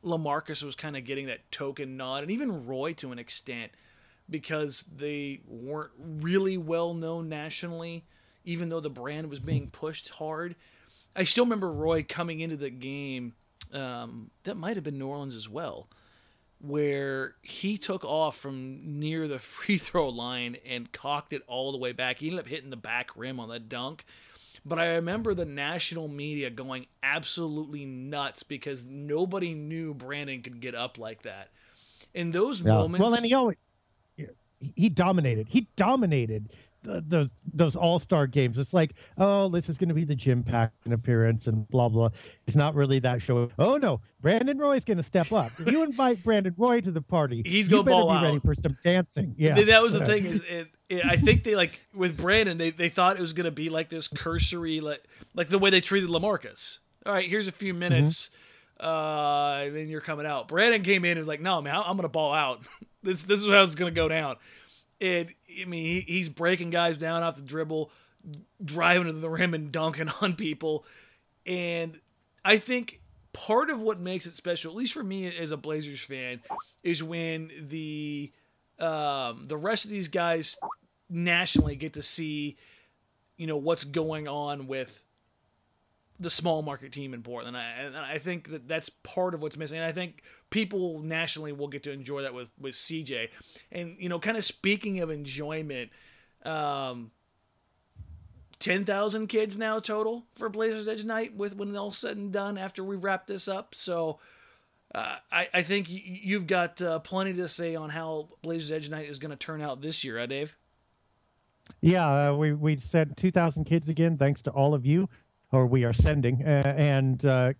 Lamarcus 0.04 0.62
was 0.62 0.76
kind 0.76 0.96
of 0.96 1.04
getting 1.04 1.26
that 1.26 1.50
token 1.50 1.96
nod, 1.96 2.22
and 2.22 2.30
even 2.30 2.66
Roy 2.66 2.92
to 2.94 3.10
an 3.10 3.18
extent, 3.18 3.72
because 4.30 4.84
they 4.96 5.40
weren't 5.46 5.90
really 5.98 6.56
well 6.56 6.94
known 6.94 7.28
nationally, 7.28 8.04
even 8.44 8.68
though 8.68 8.80
the 8.80 8.90
brand 8.90 9.28
was 9.28 9.40
being 9.40 9.70
pushed 9.70 10.08
hard 10.10 10.54
I 11.14 11.24
still 11.24 11.44
remember 11.44 11.70
Roy 11.70 12.04
coming 12.08 12.40
into 12.40 12.56
the 12.56 12.70
game. 12.70 13.34
Um, 13.72 14.30
that 14.44 14.56
might 14.56 14.76
have 14.76 14.84
been 14.84 14.98
New 14.98 15.06
Orleans 15.06 15.34
as 15.34 15.48
well, 15.48 15.88
where 16.60 17.36
he 17.42 17.78
took 17.78 18.04
off 18.04 18.36
from 18.36 18.98
near 19.00 19.28
the 19.28 19.38
free 19.38 19.76
throw 19.76 20.08
line 20.08 20.56
and 20.66 20.92
cocked 20.92 21.32
it 21.32 21.42
all 21.46 21.72
the 21.72 21.78
way 21.78 21.92
back. 21.92 22.18
He 22.18 22.28
ended 22.28 22.40
up 22.40 22.48
hitting 22.48 22.70
the 22.70 22.76
back 22.76 23.10
rim 23.16 23.40
on 23.40 23.48
the 23.48 23.58
dunk. 23.58 24.04
But 24.64 24.78
I 24.78 24.94
remember 24.94 25.34
the 25.34 25.44
national 25.44 26.06
media 26.06 26.48
going 26.48 26.86
absolutely 27.02 27.84
nuts 27.84 28.44
because 28.44 28.86
nobody 28.86 29.54
knew 29.54 29.92
Brandon 29.92 30.40
could 30.40 30.60
get 30.60 30.76
up 30.76 30.98
like 30.98 31.22
that. 31.22 31.48
In 32.14 32.30
those 32.30 32.60
yeah. 32.60 32.74
moments, 32.74 33.02
well, 33.02 33.14
and 33.14 33.24
he 33.24 33.34
always 33.34 33.56
he 34.76 34.88
dominated. 34.88 35.48
He 35.48 35.68
dominated 35.76 36.50
those 36.82 37.28
those 37.52 37.76
all 37.76 37.98
star 37.98 38.26
games. 38.26 38.58
It's 38.58 38.72
like, 38.72 38.94
oh, 39.18 39.48
this 39.48 39.68
is 39.68 39.78
going 39.78 39.88
to 39.88 39.94
be 39.94 40.04
the 40.04 40.14
Jim 40.14 40.42
Paxton 40.42 40.92
appearance 40.92 41.46
and 41.46 41.68
blah 41.68 41.88
blah. 41.88 42.10
It's 42.46 42.56
not 42.56 42.74
really 42.74 42.98
that 43.00 43.22
show. 43.22 43.50
Oh 43.58 43.76
no, 43.76 44.00
Brandon 44.20 44.58
Roy's 44.58 44.84
going 44.84 44.98
to 44.98 45.02
step 45.02 45.32
up. 45.32 45.52
You 45.72 45.84
invite 45.84 46.22
Brandon 46.22 46.54
Roy 46.58 46.80
to 46.82 46.90
the 46.90 47.00
party, 47.00 47.42
he's 47.46 47.68
going 47.68 47.84
to 47.84 47.86
be 47.86 47.92
ball 47.92 48.12
ready 48.12 48.40
for 48.40 48.54
some 48.54 48.76
dancing. 48.84 49.34
Yeah, 49.38 49.58
that 49.62 49.82
was 49.82 49.94
the 49.94 50.04
thing. 50.04 50.26
Is 50.26 50.42
it, 50.46 50.68
it, 50.88 51.04
I 51.04 51.16
think 51.16 51.44
they 51.44 51.56
like 51.56 51.80
with 51.94 52.16
Brandon, 52.16 52.58
they 52.58 52.70
they 52.70 52.88
thought 52.88 53.16
it 53.16 53.20
was 53.20 53.32
going 53.32 53.44
to 53.44 53.50
be 53.50 53.70
like 53.70 53.88
this 53.88 54.08
cursory, 54.08 54.80
like 54.80 55.02
like 55.34 55.48
the 55.48 55.58
way 55.58 55.70
they 55.70 55.80
treated 55.80 56.10
Lamarcus. 56.10 56.78
All 57.06 57.12
right, 57.12 57.28
here's 57.28 57.48
a 57.48 57.52
few 57.52 57.74
minutes. 57.74 58.30
Uh, 58.78 59.62
and 59.66 59.76
then 59.76 59.88
you're 59.88 60.00
coming 60.00 60.26
out. 60.26 60.48
Brandon 60.48 60.82
came 60.82 61.04
in 61.04 61.12
and 61.12 61.18
was 61.18 61.28
like, 61.28 61.40
"No, 61.40 61.62
man, 61.62 61.74
I'm 61.76 61.96
gonna 61.96 62.08
ball 62.08 62.34
out. 62.34 62.66
this 63.02 63.24
this 63.24 63.40
is 63.40 63.48
how 63.48 63.62
it's 63.62 63.76
gonna 63.76 63.92
go 63.92 64.08
down." 64.08 64.36
And 65.02 65.34
I 65.60 65.64
mean, 65.64 65.84
he, 65.84 66.00
he's 66.00 66.28
breaking 66.28 66.70
guys 66.70 66.96
down 66.96 67.24
off 67.24 67.36
the 67.36 67.42
dribble, 67.42 67.90
driving 68.64 69.08
to 69.08 69.12
the 69.12 69.28
rim 69.28 69.52
and 69.52 69.72
dunking 69.72 70.08
on 70.20 70.34
people. 70.34 70.84
And 71.44 71.98
I 72.44 72.58
think 72.58 73.00
part 73.32 73.68
of 73.68 73.80
what 73.80 73.98
makes 73.98 74.26
it 74.26 74.34
special, 74.34 74.70
at 74.70 74.76
least 74.76 74.92
for 74.92 75.02
me 75.02 75.36
as 75.36 75.50
a 75.50 75.56
Blazers 75.56 76.00
fan, 76.00 76.40
is 76.84 77.02
when 77.02 77.50
the 77.68 78.32
um, 78.78 79.44
the 79.48 79.56
rest 79.56 79.84
of 79.84 79.90
these 79.90 80.08
guys 80.08 80.56
nationally 81.08 81.76
get 81.76 81.92
to 81.94 82.02
see, 82.02 82.56
you 83.36 83.46
know, 83.46 83.56
what's 83.56 83.84
going 83.84 84.26
on 84.28 84.66
with 84.66 85.04
the 86.18 86.30
small 86.30 86.62
market 86.62 86.92
team 86.92 87.12
in 87.12 87.22
Portland. 87.22 87.56
I, 87.56 87.62
and 87.62 87.96
I 87.96 88.18
think 88.18 88.50
that 88.50 88.68
that's 88.68 88.88
part 88.88 89.34
of 89.34 89.42
what's 89.42 89.56
missing. 89.56 89.78
And 89.78 89.86
I 89.86 89.92
think 89.92 90.22
people 90.52 91.00
nationally 91.00 91.50
will 91.50 91.66
get 91.66 91.82
to 91.82 91.90
enjoy 91.90 92.22
that 92.22 92.34
with, 92.34 92.50
with 92.60 92.76
CJ. 92.76 93.30
And, 93.72 93.96
you 93.98 94.08
know, 94.08 94.20
kind 94.20 94.36
of 94.36 94.44
speaking 94.44 95.00
of 95.00 95.10
enjoyment, 95.10 95.90
um, 96.44 97.10
10,000 98.60 99.26
kids 99.26 99.56
now 99.56 99.80
total 99.80 100.26
for 100.34 100.48
Blazers 100.48 100.86
Edge 100.86 101.04
Night 101.04 101.34
with 101.34 101.56
when 101.56 101.74
all 101.74 101.90
said 101.90 102.16
and 102.16 102.30
done 102.30 102.56
after 102.56 102.84
we 102.84 102.94
wrap 102.94 103.26
this 103.26 103.48
up. 103.48 103.74
So 103.74 104.20
uh, 104.94 105.16
I, 105.32 105.48
I 105.52 105.62
think 105.62 105.86
you've 105.88 106.46
got 106.46 106.80
uh, 106.80 107.00
plenty 107.00 107.32
to 107.34 107.48
say 107.48 107.74
on 107.74 107.90
how 107.90 108.28
Blazers 108.42 108.70
Edge 108.70 108.90
Night 108.90 109.08
is 109.08 109.18
going 109.18 109.30
to 109.30 109.36
turn 109.36 109.62
out 109.62 109.80
this 109.80 110.04
year, 110.04 110.20
huh, 110.20 110.26
Dave? 110.26 110.56
Yeah, 111.80 112.30
uh, 112.30 112.36
we 112.36 112.52
we 112.52 112.78
sent 112.78 113.16
2,000 113.16 113.64
kids 113.64 113.88
again, 113.88 114.18
thanks 114.18 114.42
to 114.42 114.50
all 114.50 114.74
of 114.74 114.84
you, 114.84 115.08
or 115.50 115.66
we 115.66 115.84
are 115.84 115.92
sending, 115.92 116.44
uh, 116.44 116.74
and 116.76 117.24
uh, 117.24 117.54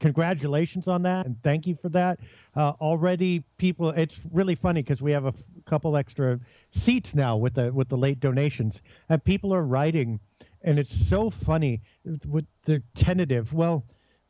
congratulations 0.00 0.88
on 0.88 1.02
that, 1.02 1.26
and 1.26 1.40
thank 1.42 1.66
you 1.66 1.76
for 1.80 1.88
that. 1.90 2.18
Uh, 2.56 2.72
already, 2.80 3.44
people, 3.58 3.90
it's 3.90 4.18
really 4.32 4.54
funny 4.54 4.82
because 4.82 5.00
we 5.00 5.12
have 5.12 5.26
a 5.26 5.28
f- 5.28 5.34
couple 5.66 5.96
extra 5.96 6.40
seats 6.72 7.14
now 7.14 7.36
with 7.36 7.54
the 7.54 7.72
with 7.72 7.88
the 7.88 7.96
late 7.96 8.18
donations, 8.18 8.82
and 9.08 9.22
people 9.24 9.54
are 9.54 9.62
writing, 9.62 10.18
and 10.62 10.78
it's 10.78 11.08
so 11.08 11.30
funny 11.30 11.80
with 12.26 12.46
the 12.64 12.82
tentative. 12.94 13.52
Well, 13.52 13.84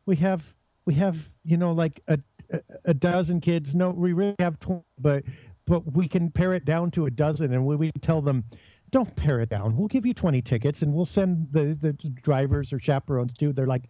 we 0.06 0.16
have 0.16 0.54
we 0.84 0.94
have 0.94 1.16
you 1.44 1.56
know 1.56 1.72
like 1.72 2.00
a 2.08 2.18
a, 2.84 2.94
dozen 2.94 3.40
kids. 3.40 3.74
No, 3.74 3.90
we 3.90 4.12
really 4.12 4.34
have 4.40 4.58
20, 4.58 4.82
but 4.98 5.24
but 5.66 5.92
we 5.92 6.08
can 6.08 6.30
pare 6.30 6.52
it 6.52 6.64
down 6.64 6.90
to 6.92 7.06
a 7.06 7.10
dozen, 7.10 7.52
and 7.54 7.64
we, 7.64 7.76
we 7.76 7.92
tell 8.00 8.20
them 8.20 8.44
don't 8.90 9.14
pare 9.14 9.40
it 9.40 9.48
down. 9.48 9.76
We'll 9.76 9.88
give 9.88 10.04
you 10.04 10.14
20 10.14 10.42
tickets 10.42 10.82
and 10.82 10.92
we'll 10.92 11.06
send 11.06 11.48
the, 11.52 11.76
the 11.80 11.92
drivers 11.92 12.72
or 12.72 12.80
chaperones 12.80 13.32
too. 13.34 13.52
They're 13.52 13.66
like, 13.66 13.84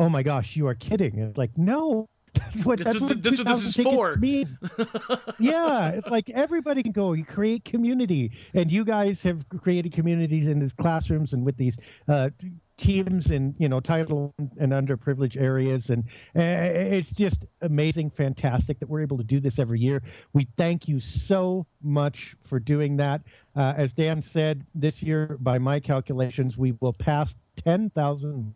oh 0.00 0.08
my 0.08 0.22
gosh, 0.24 0.56
you 0.56 0.66
are 0.66 0.74
kidding. 0.74 1.20
And 1.20 1.28
it's 1.28 1.38
like, 1.38 1.56
no, 1.56 2.08
that's 2.34 2.64
what, 2.64 2.78
That's 2.78 2.92
that's 2.98 3.00
what- 3.02 3.22
that's 3.22 3.38
what 3.38 3.46
this 3.46 3.64
is 3.76 3.84
for. 3.84 4.16
Means. 4.16 4.64
yeah. 5.38 5.90
It's 5.90 6.08
like 6.08 6.30
everybody 6.30 6.82
can 6.82 6.92
go. 6.92 7.12
You 7.12 7.24
create 7.24 7.64
community. 7.64 8.32
And 8.54 8.72
you 8.72 8.84
guys 8.84 9.22
have 9.24 9.46
created 9.48 9.92
communities 9.92 10.46
in 10.46 10.58
these 10.58 10.72
classrooms 10.72 11.32
and 11.32 11.44
with 11.44 11.56
these 11.56 11.76
uh, 12.08 12.30
teams 12.78 13.30
in, 13.30 13.54
you 13.58 13.68
know, 13.68 13.80
title 13.80 14.32
and 14.58 14.72
underprivileged 14.72 15.38
areas. 15.38 15.90
And 15.90 16.04
uh, 16.36 16.40
it's 16.40 17.10
just 17.10 17.44
amazing, 17.60 18.10
fantastic 18.10 18.78
that 18.78 18.88
we're 18.88 19.02
able 19.02 19.18
to 19.18 19.24
do 19.24 19.38
this 19.40 19.58
every 19.58 19.80
year. 19.80 20.02
We 20.32 20.46
thank 20.56 20.88
you 20.88 20.98
so 21.00 21.66
much 21.82 22.36
for 22.44 22.58
doing 22.58 22.96
that. 22.98 23.22
Uh, 23.54 23.74
as 23.76 23.92
Dan 23.92 24.22
said, 24.22 24.64
this 24.74 25.02
year, 25.02 25.36
by 25.40 25.58
my 25.58 25.78
calculations, 25.80 26.56
we 26.56 26.72
will 26.80 26.94
pass 26.94 27.36
10,000 27.64 28.54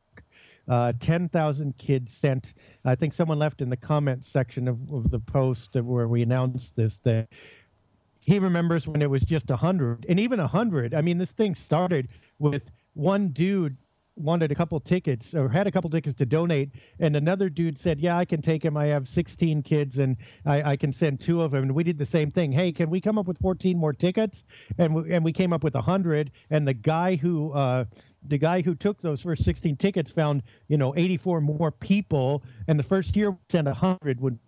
uh, 0.69 0.93
10,000 1.01 1.77
kids 1.79 2.13
sent. 2.13 2.55
I 2.85 2.95
think 2.95 3.13
someone 3.13 3.39
left 3.39 3.61
in 3.61 3.69
the 3.69 3.77
comments 3.77 4.29
section 4.29 4.69
of, 4.69 4.79
of 4.93 5.11
the 5.11 5.21
post 5.21 5.75
where 5.75 6.09
we 6.09 6.23
announced 6.23 6.77
this 6.77 6.99
that 7.05 7.29
he 8.25 8.39
remembers 8.39 8.89
when 8.89 9.03
it 9.03 9.11
was 9.11 9.23
just 9.23 9.51
100. 9.51 10.07
And 10.09 10.19
even 10.19 10.39
100, 10.39 10.95
I 10.95 11.01
mean, 11.01 11.19
this 11.19 11.33
thing 11.33 11.55
started 11.55 12.09
with 12.39 12.63
one 12.95 13.29
dude 13.29 13.77
wanted 14.17 14.53
a 14.53 14.55
couple 14.55 14.79
tickets 14.79 15.35
or 15.35 15.49
had 15.49 15.67
a 15.67 15.73
couple 15.73 15.91
tickets 15.91 16.15
to 16.15 16.25
donate 16.25 16.71
and 17.01 17.17
another 17.17 17.49
dude 17.49 17.77
said 17.77 17.99
yeah 17.99 18.17
i 18.17 18.25
can 18.25 18.41
take 18.41 18.65
him 18.65 18.77
i 18.77 18.87
have 18.87 19.09
16 19.09 19.63
kids 19.63 19.99
and 19.99 20.17
i, 20.47 20.63
I 20.73 20.77
can 20.77 20.93
send 20.93 21.19
two 21.19 21.43
of 21.43 21.51
them 21.51 21.65
and 21.65 21.75
we 21.75 21.83
did 21.83 21.99
the 21.99 22.07
same 22.07 22.31
thing 22.31 22.53
hey 22.53 22.71
can 22.71 22.91
we 22.91 23.01
come 23.01 23.19
up 23.19 23.27
with 23.27 23.39
14 23.39 23.77
more 23.77 23.93
tickets 23.93 24.45
and 24.79 24.95
we, 24.95 25.13
and 25.13 25.25
we 25.25 25.33
came 25.33 25.53
up 25.53 25.65
with 25.65 25.75
100 25.75 26.31
and 26.51 26.67
the 26.69 26.75
guy 26.75 27.17
who 27.17 27.53
uh, 27.55 27.87
the 28.27 28.39
guy 28.39 28.63
who 28.63 28.75
took 28.75 29.01
those 29.03 29.21
first 29.21 29.45
16 29.45 29.77
tickets 29.77 30.11
found 30.11 30.43
you 30.69 30.77
know 30.77 30.95
84 30.97 31.41
more 31.41 31.71
people 31.71 32.43
and 32.69 32.79
the 32.79 32.83
first 32.83 33.15
year 33.17 33.31
we 33.33 33.37
sent 33.49 33.67
100 33.67 34.21
when 34.21 34.39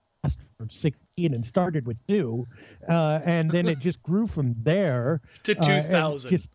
for 0.59 0.69
16 0.69 1.35
and 1.35 1.45
started 1.45 1.87
with 1.87 1.97
two 2.09 2.47
uh, 2.89 3.21
and 3.25 3.51
then 3.51 3.69
it 3.69 3.79
just 3.79 4.03
grew 4.03 4.27
from 4.27 4.55
there 4.63 5.21
To 5.45 5.59
uh, 5.59 5.83
2,000. 5.83 6.31
just 6.31 6.49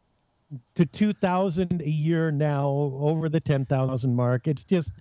to 0.76 0.86
2000 0.86 1.82
a 1.82 1.90
year 1.90 2.32
now 2.32 2.68
over 3.00 3.30
the 3.30 3.40
10,000 3.40 4.14
mark. 4.16 4.48
It's 4.48 4.66
just 4.66 4.92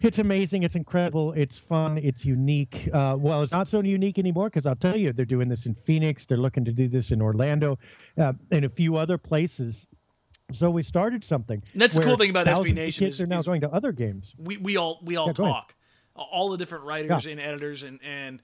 it's 0.00 0.18
amazing. 0.18 0.64
It's 0.64 0.74
incredible. 0.74 1.32
It's 1.32 1.56
fun. 1.56 1.96
It's 1.98 2.24
unique. 2.24 2.88
Uh, 2.92 3.16
well 3.18 3.42
it's 3.42 3.52
not 3.52 3.68
so 3.68 3.80
unique 3.82 4.18
anymore 4.18 4.50
because 4.50 4.66
i'll 4.66 4.74
tell 4.74 4.96
you 4.96 5.12
they're 5.12 5.24
doing 5.24 5.48
this 5.48 5.66
in 5.66 5.74
phoenix. 5.74 6.26
They're 6.26 6.38
looking 6.38 6.64
to 6.64 6.72
do 6.72 6.88
this 6.88 7.10
in 7.12 7.22
orlando 7.22 7.78
uh, 8.18 8.32
and 8.50 8.64
a 8.64 8.68
few 8.68 8.96
other 8.96 9.16
places 9.18 9.86
so 10.52 10.70
we 10.70 10.82
started 10.82 11.24
something 11.24 11.62
And 11.72 11.82
that's 11.82 11.94
the 11.94 12.02
cool 12.02 12.16
thing 12.16 12.30
about 12.30 12.46
SB 12.46 12.74
Nation 12.74 13.04
kids 13.06 13.16
is- 13.16 13.20
are 13.20 13.26
now 13.26 13.38
is- 13.40 13.46
going 13.46 13.60
to 13.62 13.70
other 13.72 13.92
games. 13.92 14.34
we 14.38 14.56
we 14.56 14.76
all 14.76 15.00
we 15.02 15.16
all 15.16 15.28
Yeah, 15.28 15.32
talk. 15.32 15.74
All 16.14 16.50
the 16.50 16.58
different 16.58 16.84
writers 16.84 17.26
and 17.26 17.40
editors 17.40 17.82
and 17.82 17.98
and 18.02 18.40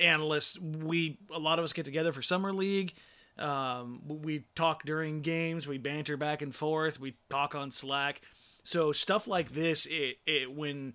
analysts 0.00 0.58
we 0.58 1.18
a 1.34 1.38
lot 1.38 1.58
of 1.58 1.64
us 1.64 1.72
get 1.72 1.84
together 1.84 2.12
for 2.12 2.22
summer 2.22 2.52
league. 2.52 2.92
Um, 3.38 4.02
we 4.06 4.44
talk 4.54 4.84
during 4.84 5.22
games. 5.22 5.66
We 5.66 5.78
banter 5.78 6.16
back 6.16 6.42
and 6.42 6.54
forth. 6.54 7.00
We 7.00 7.14
talk 7.30 7.54
on 7.54 7.70
slack. 7.70 8.20
So 8.62 8.92
stuff 8.92 9.26
like 9.26 9.52
this 9.54 9.86
it, 9.86 10.18
it 10.26 10.52
when 10.54 10.94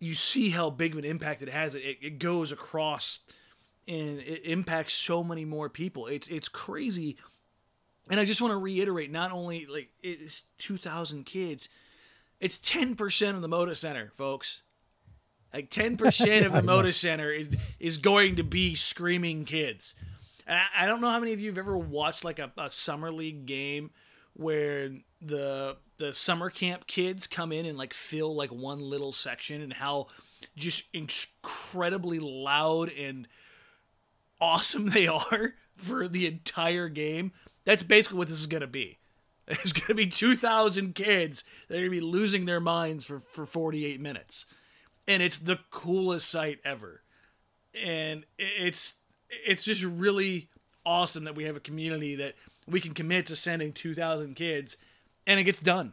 you 0.00 0.14
see 0.14 0.50
how 0.50 0.70
big 0.70 0.92
of 0.92 0.98
an 0.98 1.04
impact 1.04 1.40
it 1.42 1.48
has 1.48 1.74
it, 1.74 1.82
it 2.02 2.18
goes 2.18 2.52
across 2.52 3.20
and 3.88 4.18
it 4.20 4.44
impacts 4.44 4.94
so 4.94 5.22
many 5.24 5.44
more 5.44 5.68
people. 5.68 6.06
It's 6.08 6.26
it's 6.28 6.48
crazy 6.48 7.16
and 8.10 8.20
i 8.20 8.24
just 8.24 8.42
want 8.42 8.52
to 8.52 8.58
reiterate 8.58 9.10
not 9.10 9.32
only 9.32 9.66
like 9.66 9.90
it's 10.02 10.44
2000 10.58 11.24
kids 11.24 11.68
it's 12.40 12.58
10% 12.58 13.34
of 13.34 13.42
the 13.42 13.48
Moda 13.48 13.76
Center, 13.76 14.12
folks. 14.16 14.62
Like 15.52 15.70
10% 15.70 16.46
of 16.46 16.52
the 16.54 16.62
Moda 16.62 16.94
Center 16.94 17.30
is 17.30 17.48
is 17.78 17.98
going 17.98 18.36
to 18.36 18.42
be 18.42 18.74
screaming 18.74 19.44
kids. 19.44 19.94
I, 20.48 20.62
I 20.78 20.86
don't 20.86 21.00
know 21.00 21.10
how 21.10 21.20
many 21.20 21.32
of 21.32 21.40
you 21.40 21.50
have 21.50 21.58
ever 21.58 21.76
watched 21.76 22.24
like 22.24 22.38
a, 22.38 22.50
a 22.56 22.70
summer 22.70 23.12
league 23.12 23.46
game 23.46 23.90
where 24.32 24.90
the 25.20 25.76
the 25.98 26.14
summer 26.14 26.48
camp 26.48 26.86
kids 26.86 27.26
come 27.26 27.52
in 27.52 27.66
and 27.66 27.76
like 27.76 27.92
fill 27.92 28.34
like 28.34 28.50
one 28.50 28.80
little 28.80 29.12
section 29.12 29.60
and 29.60 29.74
how 29.74 30.06
just 30.56 30.84
incredibly 30.94 32.18
loud 32.18 32.90
and 32.90 33.28
awesome 34.40 34.88
they 34.90 35.06
are 35.06 35.54
for 35.76 36.08
the 36.08 36.26
entire 36.26 36.88
game. 36.88 37.32
That's 37.64 37.82
basically 37.82 38.18
what 38.18 38.28
this 38.28 38.40
is 38.40 38.46
going 38.46 38.62
to 38.62 38.66
be. 38.66 38.98
There's 39.46 39.72
going 39.72 39.88
to 39.88 39.94
be 39.94 40.06
2,000 40.06 40.94
kids 40.94 41.44
that 41.68 41.74
are 41.74 41.80
going 41.80 41.90
to 41.90 41.96
be 41.96 42.00
losing 42.00 42.46
their 42.46 42.60
minds 42.60 43.04
for, 43.04 43.18
for 43.18 43.44
48 43.46 44.00
minutes. 44.00 44.46
And 45.08 45.22
it's 45.22 45.38
the 45.38 45.58
coolest 45.70 46.30
sight 46.30 46.60
ever. 46.64 47.02
And 47.74 48.24
it's 48.38 48.94
it's 49.46 49.64
just 49.64 49.84
really 49.84 50.48
awesome 50.84 51.24
that 51.24 51.36
we 51.36 51.44
have 51.44 51.56
a 51.56 51.60
community 51.60 52.16
that 52.16 52.34
we 52.66 52.80
can 52.80 52.94
commit 52.94 53.26
to 53.26 53.36
sending 53.36 53.72
2,000 53.72 54.34
kids 54.34 54.76
and 55.26 55.38
it 55.38 55.44
gets 55.44 55.60
done. 55.60 55.92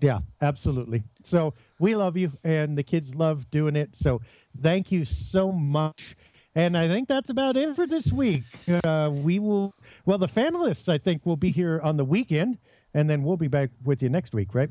Yeah, 0.00 0.20
absolutely. 0.40 1.02
So 1.24 1.54
we 1.80 1.96
love 1.96 2.16
you, 2.16 2.32
and 2.44 2.78
the 2.78 2.84
kids 2.84 3.14
love 3.14 3.50
doing 3.50 3.74
it. 3.74 3.96
So 3.96 4.20
thank 4.62 4.92
you 4.92 5.04
so 5.04 5.50
much. 5.50 6.16
And 6.58 6.76
I 6.76 6.88
think 6.88 7.06
that's 7.06 7.30
about 7.30 7.56
it 7.56 7.76
for 7.76 7.86
this 7.86 8.10
week. 8.10 8.42
Uh, 8.84 9.10
we 9.12 9.38
will, 9.38 9.72
well, 10.06 10.18
the 10.18 10.26
fanalists, 10.26 10.88
I 10.88 10.98
think, 10.98 11.24
will 11.24 11.36
be 11.36 11.52
here 11.52 11.80
on 11.84 11.96
the 11.96 12.04
weekend, 12.04 12.58
and 12.94 13.08
then 13.08 13.22
we'll 13.22 13.36
be 13.36 13.46
back 13.46 13.70
with 13.84 14.02
you 14.02 14.08
next 14.08 14.34
week, 14.34 14.56
right? 14.56 14.68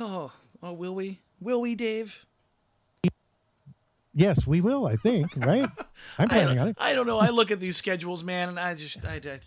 Oh, 0.00 0.32
oh 0.64 0.72
will 0.72 0.96
we? 0.96 1.20
Will 1.40 1.60
we, 1.60 1.76
Dave? 1.76 2.26
Yes, 4.12 4.48
we 4.48 4.60
will. 4.60 4.88
I 4.88 4.96
think. 4.96 5.28
Right? 5.36 5.70
I'm 6.18 6.28
planning 6.28 6.58
on 6.58 6.68
it. 6.68 6.76
I 6.80 6.92
don't 6.92 7.06
know. 7.06 7.20
I 7.20 7.28
look 7.28 7.52
at 7.52 7.60
these 7.60 7.76
schedules, 7.76 8.24
man, 8.24 8.48
and 8.48 8.58
I 8.58 8.74
just, 8.74 9.06
I, 9.06 9.20
I 9.24 9.38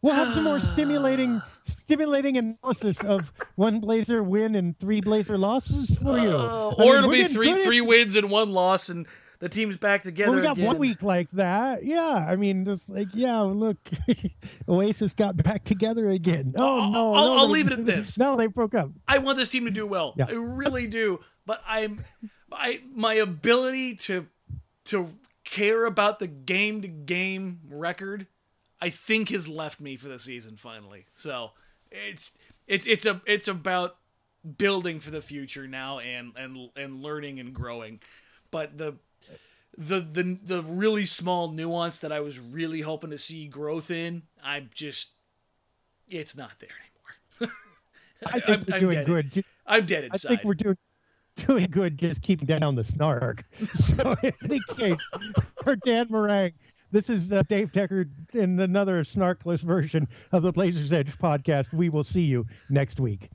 We'll 0.00 0.14
have 0.14 0.32
some 0.32 0.44
more 0.44 0.60
stimulating, 0.72 1.42
stimulating 1.64 2.38
analysis 2.38 2.98
of 3.04 3.30
one 3.56 3.78
Blazer 3.80 4.22
win 4.22 4.54
and 4.54 4.78
three 4.78 5.02
Blazer 5.02 5.36
losses 5.36 5.98
for 5.98 6.18
you. 6.18 6.30
uh, 6.30 6.74
I 6.78 6.82
or 6.82 6.92
mean, 6.92 6.96
it'll 6.96 7.10
be 7.10 7.24
three, 7.24 7.62
three 7.62 7.82
wins 7.82 8.16
and 8.16 8.30
one 8.30 8.52
loss, 8.52 8.88
and 8.88 9.06
the 9.38 9.48
team's 9.48 9.76
back 9.76 10.02
together. 10.02 10.30
Well, 10.32 10.40
we 10.40 10.46
got 10.46 10.56
again. 10.56 10.66
one 10.66 10.78
week 10.78 11.02
like 11.02 11.30
that. 11.32 11.84
Yeah, 11.84 12.02
I 12.28 12.36
mean, 12.36 12.64
just 12.64 12.88
like 12.88 13.08
yeah, 13.12 13.40
look, 13.40 13.76
Oasis 14.68 15.14
got 15.14 15.36
back 15.36 15.64
together 15.64 16.08
again. 16.08 16.54
Oh 16.56 16.80
I'll- 16.80 16.90
no, 16.90 17.14
I'll- 17.14 17.24
no, 17.26 17.36
I'll 17.38 17.46
they- 17.46 17.52
leave 17.54 17.66
it 17.70 17.78
at 17.78 17.86
this. 17.86 18.16
No, 18.18 18.36
they 18.36 18.46
broke 18.46 18.74
up. 18.74 18.90
I 19.06 19.18
want 19.18 19.36
this 19.38 19.48
team 19.48 19.64
to 19.66 19.70
do 19.70 19.86
well. 19.86 20.14
Yeah. 20.16 20.26
I 20.28 20.32
really 20.32 20.86
do. 20.86 21.20
But 21.44 21.62
I'm, 21.66 22.02
I 22.50 22.80
my 22.94 23.14
ability 23.14 23.94
to, 23.96 24.26
to 24.86 25.08
care 25.44 25.84
about 25.86 26.18
the 26.18 26.26
game 26.26 26.82
to 26.82 26.88
game 26.88 27.60
record, 27.68 28.26
I 28.80 28.90
think 28.90 29.28
has 29.30 29.48
left 29.48 29.80
me 29.80 29.96
for 29.96 30.08
the 30.08 30.18
season 30.18 30.56
finally. 30.56 31.06
So 31.14 31.52
it's 31.90 32.32
it's 32.66 32.84
it's 32.86 33.06
a 33.06 33.20
it's 33.26 33.46
about 33.48 33.96
building 34.58 34.98
for 35.00 35.10
the 35.10 35.22
future 35.22 35.66
now 35.68 35.98
and 36.00 36.32
and 36.36 36.70
and 36.76 37.00
learning 37.02 37.38
and 37.38 37.54
growing. 37.54 38.00
But 38.50 38.76
the 38.78 38.94
the 39.78 40.00
the 40.00 40.38
the 40.42 40.62
really 40.62 41.04
small 41.04 41.50
nuance 41.52 41.98
that 42.00 42.12
I 42.12 42.20
was 42.20 42.38
really 42.38 42.80
hoping 42.80 43.10
to 43.10 43.18
see 43.18 43.46
growth 43.46 43.90
in, 43.90 44.22
I'm 44.42 44.70
just 44.74 45.10
it's 46.08 46.36
not 46.36 46.52
there 46.60 46.70
anymore. 47.40 47.54
I 48.26 48.40
think 48.40 48.48
I'm- 48.48 48.64
we're 48.68 48.74
I'm 48.74 48.80
doing 48.80 48.94
dead. 48.96 49.06
good. 49.06 49.44
I'm 49.66 49.84
dead 49.86 50.04
inside. 50.04 50.26
I 50.26 50.36
think 50.36 50.44
we're 50.44 50.54
doing 50.54 50.76
doing 51.46 51.66
good, 51.70 51.98
just 51.98 52.22
keeping 52.22 52.46
down 52.46 52.74
the 52.74 52.84
snark. 52.84 53.44
So 53.74 54.16
in 54.22 54.32
any 54.44 54.60
case, 54.76 55.00
for 55.62 55.76
Dan 55.76 56.08
Marang, 56.08 56.52
this 56.92 57.10
is 57.10 57.30
uh, 57.32 57.42
Dave 57.48 57.72
Deckard 57.72 58.08
in 58.32 58.58
another 58.60 59.02
snarkless 59.04 59.60
version 59.60 60.06
of 60.32 60.42
the 60.44 60.52
Blazers 60.52 60.92
Edge 60.92 61.12
podcast. 61.18 61.74
We 61.74 61.88
will 61.90 62.04
see 62.04 62.22
you 62.22 62.46
next 62.70 63.00
week. 63.00 63.28